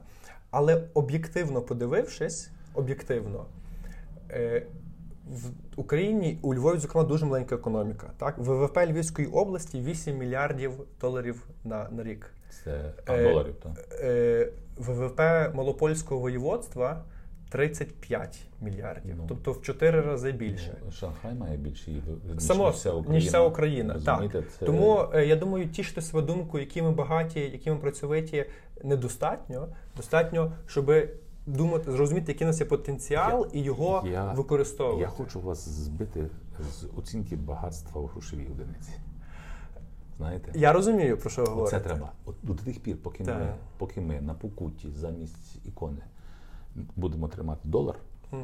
але 0.51 0.83
об'єктивно 0.93 1.61
подивившись, 1.61 2.49
об'єктивно. 2.73 3.45
Е, 4.31 4.67
в 5.25 5.49
Україні 5.75 6.39
у 6.41 6.55
Львові, 6.55 6.79
зокрема, 6.79 7.07
дуже 7.07 7.25
маленька 7.25 7.55
економіка. 7.55 8.11
Так, 8.17 8.37
ВВП 8.37 8.77
Львівської 8.77 9.27
області 9.27 9.81
8 9.81 10.17
мільярдів 10.17 10.71
доларів 11.01 11.47
на 11.63 11.89
на 11.89 12.03
рік. 12.03 12.31
Це 12.63 12.93
а, 13.05 13.17
доларів, 13.17 13.55
так? 13.63 13.99
Е, 14.01 14.51
ВВП 14.77 15.19
Малопольського 15.55 16.21
воєводства 16.21 17.03
35 17.49 18.39
мільярдів, 18.61 19.15
ну, 19.17 19.25
тобто 19.27 19.51
в 19.51 19.61
4 19.61 20.01
рази 20.01 20.31
більше. 20.31 20.77
Ну, 20.85 20.91
Шанхай 20.91 21.33
має 21.33 21.57
більше 21.57 21.91
ніж 21.91 22.03
Само, 22.37 22.69
вся 22.69 22.91
Україна. 22.91 23.15
Ніж 23.15 23.27
вся 23.27 23.39
Україна. 23.39 23.99
Так. 24.05 24.31
Це... 24.31 24.65
Тому 24.65 25.05
е, 25.13 25.25
я 25.25 25.35
думаю, 25.35 25.69
тішити 25.69 26.01
себе 26.01 26.21
думку, 26.21 26.59
які 26.59 26.81
ми 26.81 26.91
багаті, 26.91 27.39
які 27.39 27.71
ми 27.71 27.77
працьовиті, 27.77 28.45
недостатньо. 28.83 29.67
Достатньо, 29.97 30.51
щоб 30.67 30.91
думати, 31.45 31.91
зрозуміти, 31.91 32.31
який 32.31 32.47
у 32.47 32.49
нас 32.49 32.59
є 32.59 32.65
потенціал, 32.65 33.47
і 33.53 33.61
його 33.61 34.03
Я- 34.11 34.31
використовувати. 34.33 35.01
Я 35.01 35.07
хочу 35.07 35.41
вас 35.41 35.69
збити 35.69 36.27
з 36.71 36.87
оцінки 36.97 37.35
багатства 37.35 38.01
у 38.01 38.05
грошовій 38.05 38.47
одиниці. 38.51 38.91
Знаєте? 40.17 40.51
Я 40.55 40.73
розумію, 40.73 41.17
про 41.17 41.29
що 41.29 41.43
ви 41.43 41.49
говорите. 41.49 41.77
Це 41.77 41.83
треба. 41.83 42.11
От 42.25 42.35
до 42.43 42.53
тих 42.53 42.79
пір, 42.79 42.97
поки 43.03 43.23
ми, 43.23 43.53
поки 43.77 44.01
ми 44.01 44.21
на 44.21 44.33
покутті 44.33 44.89
замість 44.89 45.65
ікони 45.65 46.01
будемо 46.95 47.27
тримати 47.27 47.61
долар 47.63 47.95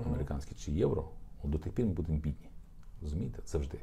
американський 0.05 0.57
чи 0.57 0.72
євро, 0.72 1.09
от 1.43 1.49
до 1.51 1.57
тих 1.57 1.74
пір 1.74 1.86
ми 1.86 1.91
будемо 1.93 2.17
бідні. 2.17 2.49
Розумієте? 3.01 3.39
Завжди. 3.45 3.78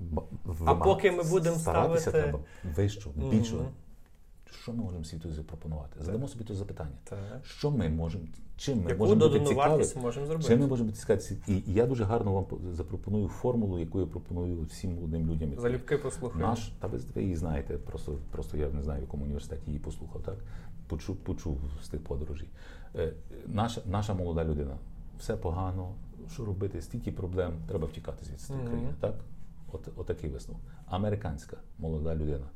Ба- 0.00 0.22
А 0.64 0.74
поки 0.74 1.12
ми 1.12 1.22
будемо 1.22 1.56
ставити- 1.56 2.10
треба 2.10 2.38
вищу, 2.76 3.10
більшу. 3.30 3.56
Мгм. 3.56 3.66
Що 4.62 4.72
ми 4.72 4.82
можемо 4.82 5.04
світу 5.04 5.30
запропонувати? 5.32 6.00
Задамо 6.04 6.28
собі 6.28 6.44
то 6.44 6.54
запитання. 6.54 6.96
Так. 7.04 7.18
Що 7.44 7.70
ми 7.70 7.88
можемо, 7.88 8.24
чим 8.56 8.82
ми 8.82 8.90
Яку 8.90 8.98
можемо 9.02 9.28
бути 9.28 9.44
цікаві? 9.44 9.84
можемо 10.02 10.26
зробити? 10.26 10.48
Чим 10.48 10.60
ми 10.60 10.66
можемо 10.66 10.86
бути 10.88 10.98
цікаві? 11.00 11.20
І 11.46 11.72
я 11.72 11.86
дуже 11.86 12.04
гарно 12.04 12.32
вам 12.32 12.46
запропоную 12.72 13.28
формулу, 13.28 13.78
яку 13.78 14.00
я 14.00 14.06
пропоную 14.06 14.62
всім 14.62 14.94
молодим 14.94 15.30
людям. 15.30 15.50
Залюбки 15.58 15.98
послухаємо. 15.98 16.50
наш, 16.50 16.72
та 16.80 16.86
ви, 16.86 17.22
її 17.22 17.36
знаєте, 17.36 17.78
просто, 17.78 18.18
просто 18.30 18.56
я 18.56 18.68
не 18.68 18.82
знаю, 18.82 18.98
в 19.00 19.02
якому 19.02 19.24
університеті 19.24 19.62
її 19.66 19.78
послухав, 19.78 20.22
так? 20.22 20.36
Почув, 20.86 21.16
почув 21.16 21.58
з 21.82 21.88
тих 21.88 22.04
подорожей. 22.04 22.48
Е, 22.96 23.12
наша, 23.46 23.80
наша 23.86 24.14
молода 24.14 24.44
людина, 24.44 24.76
все 25.18 25.36
погано, 25.36 25.94
що 26.32 26.44
робити, 26.44 26.82
стільки 26.82 27.12
проблем, 27.12 27.52
треба 27.68 27.86
втікати 27.86 28.24
звідси 28.24 28.52
Мгм. 28.52 28.66
країни. 28.66 28.94
Так? 29.00 29.14
От, 29.72 29.88
отакий 29.96 30.30
висновок. 30.30 30.62
Американська 30.86 31.56
молода 31.78 32.14
людина. 32.14 32.46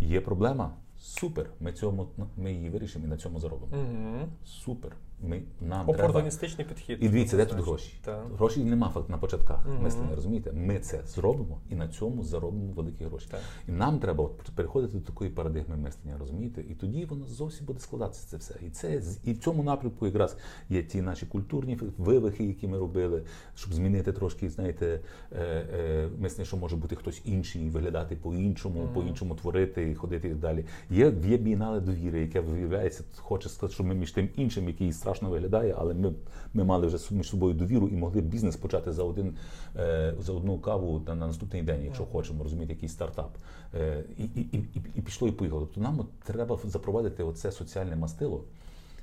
Є 0.00 0.20
проблема? 0.20 0.70
Супер. 0.98 1.50
Ми, 1.60 1.72
цьому, 1.72 2.08
ми 2.36 2.52
її 2.52 2.70
вирішимо 2.70 3.04
і 3.04 3.08
на 3.08 3.16
цьому 3.16 3.40
заробимо. 3.40 3.76
Угу. 3.82 4.28
Супер. 4.44 4.96
Ми, 5.20 5.42
нам 5.60 5.86
треба. 5.86 6.02
Опортуністичний 6.02 6.66
підхід. 6.66 6.98
І 7.00 7.08
дивіться, 7.08 7.36
де 7.36 7.46
тут 7.46 7.58
гроші? 7.58 7.94
Так. 8.04 8.24
Грошей 8.36 8.64
нема 8.64 8.92
на 9.08 9.18
початках 9.18 9.66
Мгм. 9.66 9.82
мислення, 9.82 10.14
розумієте? 10.14 10.52
Ми 10.52 10.78
це 10.78 11.00
зробимо 11.06 11.60
і 11.70 11.74
на 11.74 11.88
цьому 11.88 12.24
заробимо 12.24 12.72
великі 12.72 13.04
гроші. 13.04 13.26
Так. 13.30 13.40
І 13.68 13.72
нам 13.72 13.98
треба 13.98 14.24
от 14.24 14.50
переходити 14.54 14.98
до 14.98 15.04
такої 15.04 15.30
парадигми 15.30 15.76
мислення, 15.76 16.16
розумієте? 16.18 16.60
І 16.60 16.74
тоді 16.74 17.04
воно 17.04 17.24
зовсім 17.26 17.66
буде 17.66 17.78
складатися 17.80 18.26
це 18.28 18.36
все. 18.36 18.54
І 18.66 18.70
це 18.70 19.02
і 19.24 19.32
в 19.32 19.38
цьому 19.38 19.62
напрямку 19.62 20.06
якраз 20.06 20.36
є 20.68 20.82
ті 20.82 21.02
наші 21.02 21.26
культурні 21.26 21.78
вивихи, 21.98 22.44
які 22.44 22.68
ми 22.68 22.78
робили, 22.78 23.22
щоб 23.54 23.74
змінити 23.74 24.12
трошки, 24.12 24.50
знаєте, 24.50 25.00
е, 25.32 25.40
е, 25.42 26.08
мислення, 26.18 26.46
що 26.46 26.56
може 26.56 26.76
бути 26.76 26.96
хтось 26.96 27.22
інший, 27.24 27.70
виглядати 27.70 28.16
по-іншому, 28.16 28.80
Мгм. 28.82 28.94
по-іншому 28.94 29.34
творити, 29.34 29.94
ходити 29.94 30.28
і 30.28 30.34
далі. 30.34 30.64
Є, 30.90 31.12
є 31.26 31.36
бієнале 31.36 31.80
довіри, 31.80 32.20
яке 32.20 32.40
виявляється, 32.40 33.04
хоче 33.16 33.48
сказати, 33.48 33.74
що 33.74 33.84
ми 33.84 33.94
між 33.94 34.12
тим 34.12 34.28
іншим, 34.36 34.68
який 34.68 34.92
страшно 35.06 35.30
виглядає, 35.30 35.74
але 35.78 35.94
ми, 35.94 36.12
ми 36.54 36.64
мали 36.64 36.86
вже 36.86 36.98
між 37.10 37.28
собою 37.28 37.54
довіру 37.54 37.88
і 37.88 37.96
могли 37.96 38.20
бізнес 38.20 38.56
почати 38.56 38.92
за 38.92 39.02
один 39.02 39.36
е, 39.76 40.14
за 40.18 40.32
одну 40.32 40.58
каву 40.58 41.02
на, 41.06 41.14
на 41.14 41.26
наступний 41.26 41.62
день, 41.62 41.84
якщо 41.84 42.04
хочемо 42.04 42.42
розуміти, 42.42 42.72
якийсь 42.72 42.92
стартап. 42.92 43.36
Е, 43.74 44.04
і, 44.18 44.24
і, 44.24 44.40
і, 44.40 44.82
і, 44.94 45.00
пішло 45.00 45.28
і 45.28 45.32
поїхало. 45.32 45.60
Тобто 45.60 45.80
нам 45.80 46.06
треба 46.24 46.58
запровадити 46.64 47.22
оце 47.22 47.52
соціальне 47.52 47.96
мастило. 47.96 48.44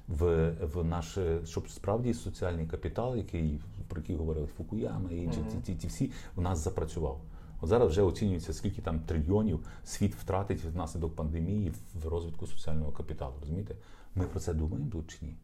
В, 0.08 0.52
в 0.74 0.84
наш, 0.84 1.18
е, 1.18 1.40
щоб 1.46 1.70
справді 1.70 2.14
соціальний 2.14 2.68
капітал, 2.68 3.16
який 3.16 3.60
про 3.88 4.02
який 4.02 4.16
говорили 4.16 4.48
Фукуяма 4.58 5.10
і 5.12 5.18
інші 5.18 5.40
ті, 5.52 5.58
ті, 5.66 5.76
ті 5.76 5.88
всі, 5.88 6.12
в 6.36 6.42
нас 6.42 6.64
запрацював. 6.64 7.22
От 7.62 7.70
зараз 7.70 7.90
вже 7.90 8.02
оцінюється, 8.02 8.54
скільки 8.54 8.82
там 8.82 9.00
трильйонів 9.00 9.60
світ 9.86 10.16
втратить 10.16 10.64
внаслідок 10.64 11.16
пандемії 11.16 11.74
в 11.94 12.08
розвитку 12.08 12.48
соціального 12.48 12.92
капіталу. 12.92 13.34
Розумієте? 13.42 13.76
Ми 14.16 14.26
про 14.26 14.40
це 14.40 14.54
думаємо 14.54 14.90
тут 14.92 15.08
чи 15.08 15.26
ні? 15.26 15.36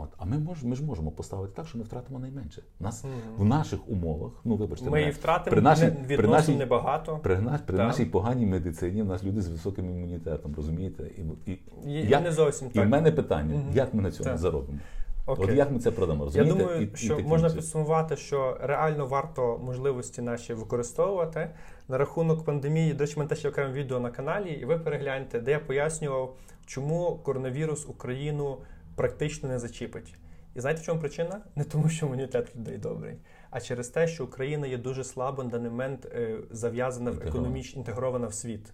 От, 0.00 0.08
а 0.18 0.24
ми 0.24 0.38
мож, 0.38 0.64
ми 0.64 0.76
ж 0.76 0.84
можемо 0.84 1.10
поставити 1.10 1.52
так, 1.56 1.66
що 1.66 1.78
ми 1.78 1.84
втратимо 1.84 2.18
найменше. 2.18 2.62
Нас 2.80 3.04
Мгм. 3.04 3.12
в 3.36 3.44
наших 3.44 3.88
умовах, 3.88 4.32
ну 4.44 4.56
вибачте, 4.56 4.90
Ми 4.90 5.00
її 5.00 5.10
втратимо 5.12 5.54
при 5.54 5.62
нашій, 5.62 5.92
не- 6.08 6.16
при 6.16 6.28
нашій, 6.28 6.56
небагато. 6.56 7.18
при, 7.22 7.38
наш, 7.40 7.60
при 7.66 7.78
нашій 7.78 8.04
поганій 8.04 8.46
медицині 8.46 9.02
в 9.02 9.06
нас 9.06 9.24
люди 9.24 9.40
з 9.42 9.48
високим 9.48 9.90
імунітетом, 9.90 10.54
розумієте? 10.56 11.02
І, 11.46 11.50
і, 11.52 11.58
Є- 11.90 12.00
як- 12.00 12.22
не 12.22 12.32
зовсім 12.32 12.68
і 12.68 12.70
так. 12.70 12.86
в 12.86 12.88
мене 12.88 13.12
питання, 13.12 13.54
Мгм. 13.56 13.70
як 13.74 13.94
ми 13.94 14.02
на 14.02 14.10
цьому 14.10 14.30
Так. 14.30 14.38
заробимо? 14.38 14.78
Окей. 15.26 15.44
От 15.44 15.50
як 15.54 15.70
ми 15.70 15.78
це 15.78 15.90
продамо? 15.90 16.30
Я 16.32 16.44
думаю, 16.44 16.80
І- 16.82 16.84
і 16.84 16.96
що 16.96 17.08
таким 17.08 17.26
можна 17.28 17.50
підсумувати, 17.50 18.16
що 18.16 18.58
реально 18.60 19.06
варто 19.06 19.60
можливості 19.64 20.22
наші 20.22 20.54
використовувати. 20.54 21.50
На 21.88 21.98
рахунок 21.98 22.44
пандемії, 22.44 22.92
до 22.94 23.04
речі, 23.04 23.14
мене 23.18 23.28
теж 23.28 23.44
є 23.44 23.50
окреме 23.50 23.72
відео 23.72 24.00
на 24.00 24.10
каналі, 24.10 24.50
і 24.50 24.64
ви 24.64 24.78
перегляньте, 24.78 25.40
де 25.40 25.50
я 25.50 25.58
пояснював, 25.58 26.36
чому 26.66 27.20
коронавірус 27.22 27.86
Україну 27.88 28.56
практично 28.98 29.48
не 29.48 29.58
зачіпить. 29.58 30.14
І 30.54 30.60
знаєте, 30.60 30.82
в 30.82 30.84
чому 30.84 31.00
причина? 31.00 31.40
Не 31.56 31.64
тому, 31.64 31.88
що 31.88 32.06
імунітет 32.06 32.56
людей 32.56 32.78
добрий, 32.78 33.16
а 33.50 33.60
через 33.60 33.88
те, 33.88 34.08
що 34.08 34.24
Україна 34.24 34.66
є 34.66 34.78
дуже 34.78 35.04
слабо 35.04 35.44
на 35.44 35.50
даний 35.50 35.70
момент 35.70 36.06
е, 36.06 36.38
зав'язана 36.50 37.10
в 37.10 37.22
економічно 37.26 37.78
інтегрована 37.78 38.26
в 38.26 38.34
світ. 38.34 38.72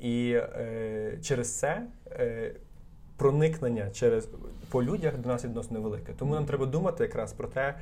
І 0.00 0.32
е, 0.32 1.18
через 1.22 1.58
це 1.58 1.86
е, 2.10 2.54
проникнення 3.16 3.90
через 3.90 4.28
по 4.68 4.82
людях 4.82 5.18
до 5.18 5.28
нас 5.28 5.44
відносно 5.44 5.78
невелике. 5.78 6.12
Тому 6.18 6.34
нам 6.34 6.46
треба 6.46 6.66
думати 6.66 7.04
якраз 7.04 7.32
про 7.32 7.48
те, 7.48 7.74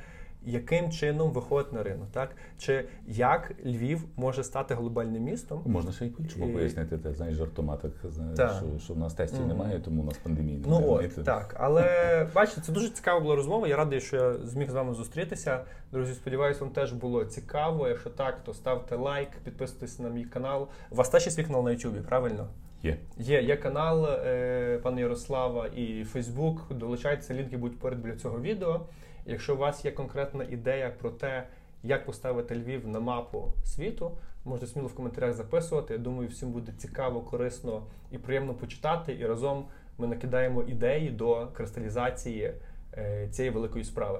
яким 0.45 0.91
чином 0.91 1.31
виходить 1.31 1.73
на 1.73 1.83
ринок, 1.83 2.07
так 2.11 2.35
чи 2.57 2.85
як 3.07 3.51
Львів 3.65 4.03
може 4.15 4.43
стати 4.43 4.73
глобальним 4.75 5.23
містом. 5.23 5.61
Можна 5.65 5.91
ще 5.91 6.05
й 6.05 6.09
по-іншому 6.09 6.49
І- 6.49 6.53
пояснити, 6.53 6.97
те, 6.97 7.13
знаєш, 7.13 7.35
жартома, 7.35 7.77
так, 7.77 7.91
знаєш, 8.03 8.37
Так. 8.37 8.51
що, 8.57 8.79
що 8.79 8.93
в 8.93 8.97
нас 8.97 9.13
тестів 9.13 9.39
Мгм. 9.39 9.47
немає, 9.47 9.79
тому 9.79 10.01
у 10.01 10.05
нас 10.05 10.17
пандемії 10.17 10.57
немає. 10.57 10.85
Ну 10.87 10.93
от 10.93 11.25
так, 11.25 11.55
але 11.59 12.27
бачите, 12.35 12.61
це 12.61 12.71
дуже 12.71 12.89
цікава 12.89 13.19
була 13.19 13.35
розмова. 13.35 13.67
Я 13.67 13.75
радий, 13.75 14.01
що 14.01 14.15
я 14.17 14.33
зміг 14.33 14.69
з 14.69 14.73
вами 14.73 14.93
зустрітися. 14.93 15.61
Друзі, 15.91 16.13
сподіваюся, 16.13 16.59
вам 16.63 16.73
теж 16.73 16.93
було 16.93 17.25
цікаво. 17.25 17.87
Якщо 17.87 18.09
так, 18.09 18.43
то 18.43 18.53
ставте 18.53 18.95
лайк, 18.95 19.29
підписуйтесь 19.43 19.99
на 19.99 20.09
мій 20.09 20.23
канал. 20.25 20.67
У 20.89 20.95
вас 20.95 21.09
теж 21.09 21.25
є 21.25 21.31
свій 21.31 21.43
канал 21.43 21.63
на 21.65 21.71
Ютубі, 21.71 21.99
правильно? 21.99 22.47
Є. 22.83 22.97
Є, 23.17 23.41
є 23.41 23.57
канал 23.57 24.05
е, 24.05 24.79
пана 24.83 24.99
Ярослава 25.01 25.67
і 25.67 26.03
Фейсбук. 26.03 26.73
Долучайтеся, 26.73 27.33
лінки 27.33 27.57
будуть 27.57 27.79
поряд 27.79 27.99
біля 27.99 28.15
цього 28.15 28.39
відео. 28.41 28.81
Якщо 29.25 29.55
у 29.55 29.57
вас 29.57 29.85
є 29.85 29.91
конкретна 29.91 30.43
ідея 30.43 30.89
про 30.99 31.09
те, 31.09 31.47
як 31.83 32.05
поставити 32.05 32.55
Львів 32.55 32.87
на 32.87 32.99
мапу 32.99 33.53
світу, 33.63 34.11
можете 34.45 34.67
сміло 34.67 34.87
в 34.87 34.95
коментарях 34.95 35.33
записувати. 35.33 35.93
Я 35.93 35.99
думаю, 35.99 36.29
всім 36.29 36.51
буде 36.51 36.71
цікаво, 36.77 37.21
корисно 37.21 37.83
і 38.11 38.17
приємно 38.17 38.53
почитати. 38.53 39.17
І 39.19 39.25
разом 39.25 39.65
ми 39.97 40.07
накидаємо 40.07 40.63
ідеї 40.63 41.09
до 41.09 41.47
кристалізації 41.53 42.53
е, 42.93 43.27
цієї 43.31 43.53
великої 43.53 43.83
справи. 43.83 44.19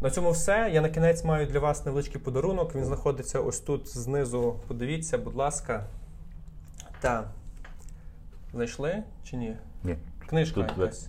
На 0.00 0.10
цьому 0.10 0.30
все. 0.30 0.70
Я 0.72 0.80
на 0.80 0.88
кінець 0.88 1.24
маю 1.24 1.46
для 1.46 1.58
вас 1.58 1.86
невеличкий 1.86 2.20
подарунок. 2.20 2.74
Він 2.74 2.84
знаходиться 2.84 3.40
ось 3.40 3.60
тут 3.60 3.88
знизу. 3.88 4.60
Подивіться, 4.68 5.18
будь 5.18 5.34
ласка. 5.34 5.86
Так. 7.00 7.28
Знайшли 8.52 9.02
чи 9.24 9.36
ні? 9.36 9.56
Ні. 9.84 9.96
Книжка 10.26 10.60
якась. 10.60 11.08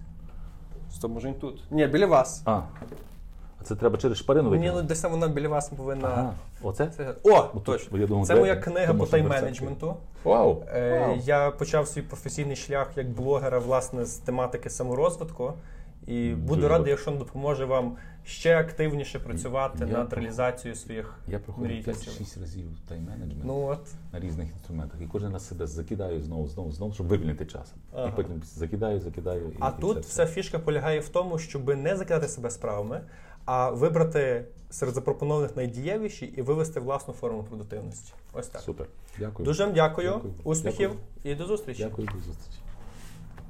Стоп, 0.92 1.12
може 1.12 1.28
він 1.28 1.36
тут. 1.36 1.64
Ні, 1.72 1.88
біля 1.88 2.06
вас. 2.06 2.42
А. 2.46 2.62
А 3.62 3.64
це 3.64 3.76
треба 3.76 3.98
через 3.98 4.18
шпарину 4.18 4.56
Ні, 4.56 4.72
ну 4.76 4.82
десь 4.82 5.00
там 5.02 5.12
вона 5.12 5.28
біля 5.28 5.48
вас 5.48 5.70
повинна. 5.70 6.08
Ага. 6.08 6.34
Оце? 6.62 6.88
Це... 6.88 7.16
О, 7.24 7.30
Отут. 7.30 7.64
точно. 7.64 7.98
Я 7.98 8.08
думав, 8.08 8.28
Це 8.28 8.34
де- 8.34 8.40
моя 8.40 8.56
книга 8.56 8.94
по 8.94 9.04
тайм-менеджменту. 9.06 9.96
Вау! 10.24 10.64
Е, 10.74 11.00
Вау. 11.00 11.18
Я 11.26 11.52
почав 11.52 11.88
свій 11.88 12.02
професійний 12.02 12.56
шлях 12.56 12.88
як 12.96 13.10
блогера, 13.10 13.60
власне, 13.60 14.06
з 14.06 14.14
тематики 14.16 14.70
саморозвитку. 14.70 15.54
І 16.08 16.30
буду 16.30 16.56
Дуже 16.56 16.68
радий, 16.68 16.90
якщо 16.90 17.12
він 17.12 17.18
допоможе 17.18 17.66
вам 17.66 17.96
ще 18.26 18.58
активніше 18.60 19.20
працювати 19.20 19.78
Я 19.80 19.86
над 19.98 20.10
про- 20.10 20.20
реалізацією 20.22 20.76
своїх 20.76 21.14
Я 21.28 21.40
проходив 21.40 21.72
мрій 21.72 21.84
та 21.84 21.92
5-6 21.92 22.40
разів 22.42 22.66
тайм-менеджмент 22.92 23.42
Ну 23.44 23.66
от. 23.68 23.80
на 24.14 24.20
різних 24.20 24.50
інструментах. 24.52 25.02
І 25.02 25.06
кожен 25.06 25.34
раз 25.34 25.48
себе 25.48 25.68
закидаю 25.68 26.22
знову, 26.22 26.48
знову, 26.48 26.72
знову, 26.72 26.94
щоб 26.94 27.08
вивільнити 27.08 27.46
час. 27.46 27.74
Ага. 27.96 28.08
І 28.08 28.12
потім 28.16 28.42
закидаю, 28.56 29.00
закидаю. 29.00 29.42
І, 29.50 29.56
А 29.60 29.72
тут 29.72 30.06
вся 30.06 30.26
фішка 30.26 30.60
полягає 30.60 31.00
в 31.00 31.10
тому, 31.10 31.40
щоб 31.40 31.78
не 31.78 31.96
закидати 31.96 32.28
себе 32.28 32.50
справами, 32.50 33.02
а 33.52 33.70
вибрати 33.70 34.46
серед 34.70 34.96
запропонованих 34.96 35.56
найдієвіші 35.56 36.26
і 36.26 36.42
вивести 36.42 36.80
власну 36.80 37.14
форму 37.14 37.44
продуктивності. 37.44 38.14
Ось 38.34 38.48
так. 38.48 38.62
Супер. 38.62 38.88
Дякую. 39.20 39.46
Дуже 39.46 39.66
вам 39.66 39.74
дякую, 39.74 40.12
Дякую. 40.14 40.34
успіхів 40.44 40.90
Дякую. 40.90 41.34
і 41.34 41.36
до 41.36 41.46
зустрічі. 41.46 41.84
Дякую, 41.84 42.08
до 42.08 42.20
зустрічі. 42.20 42.60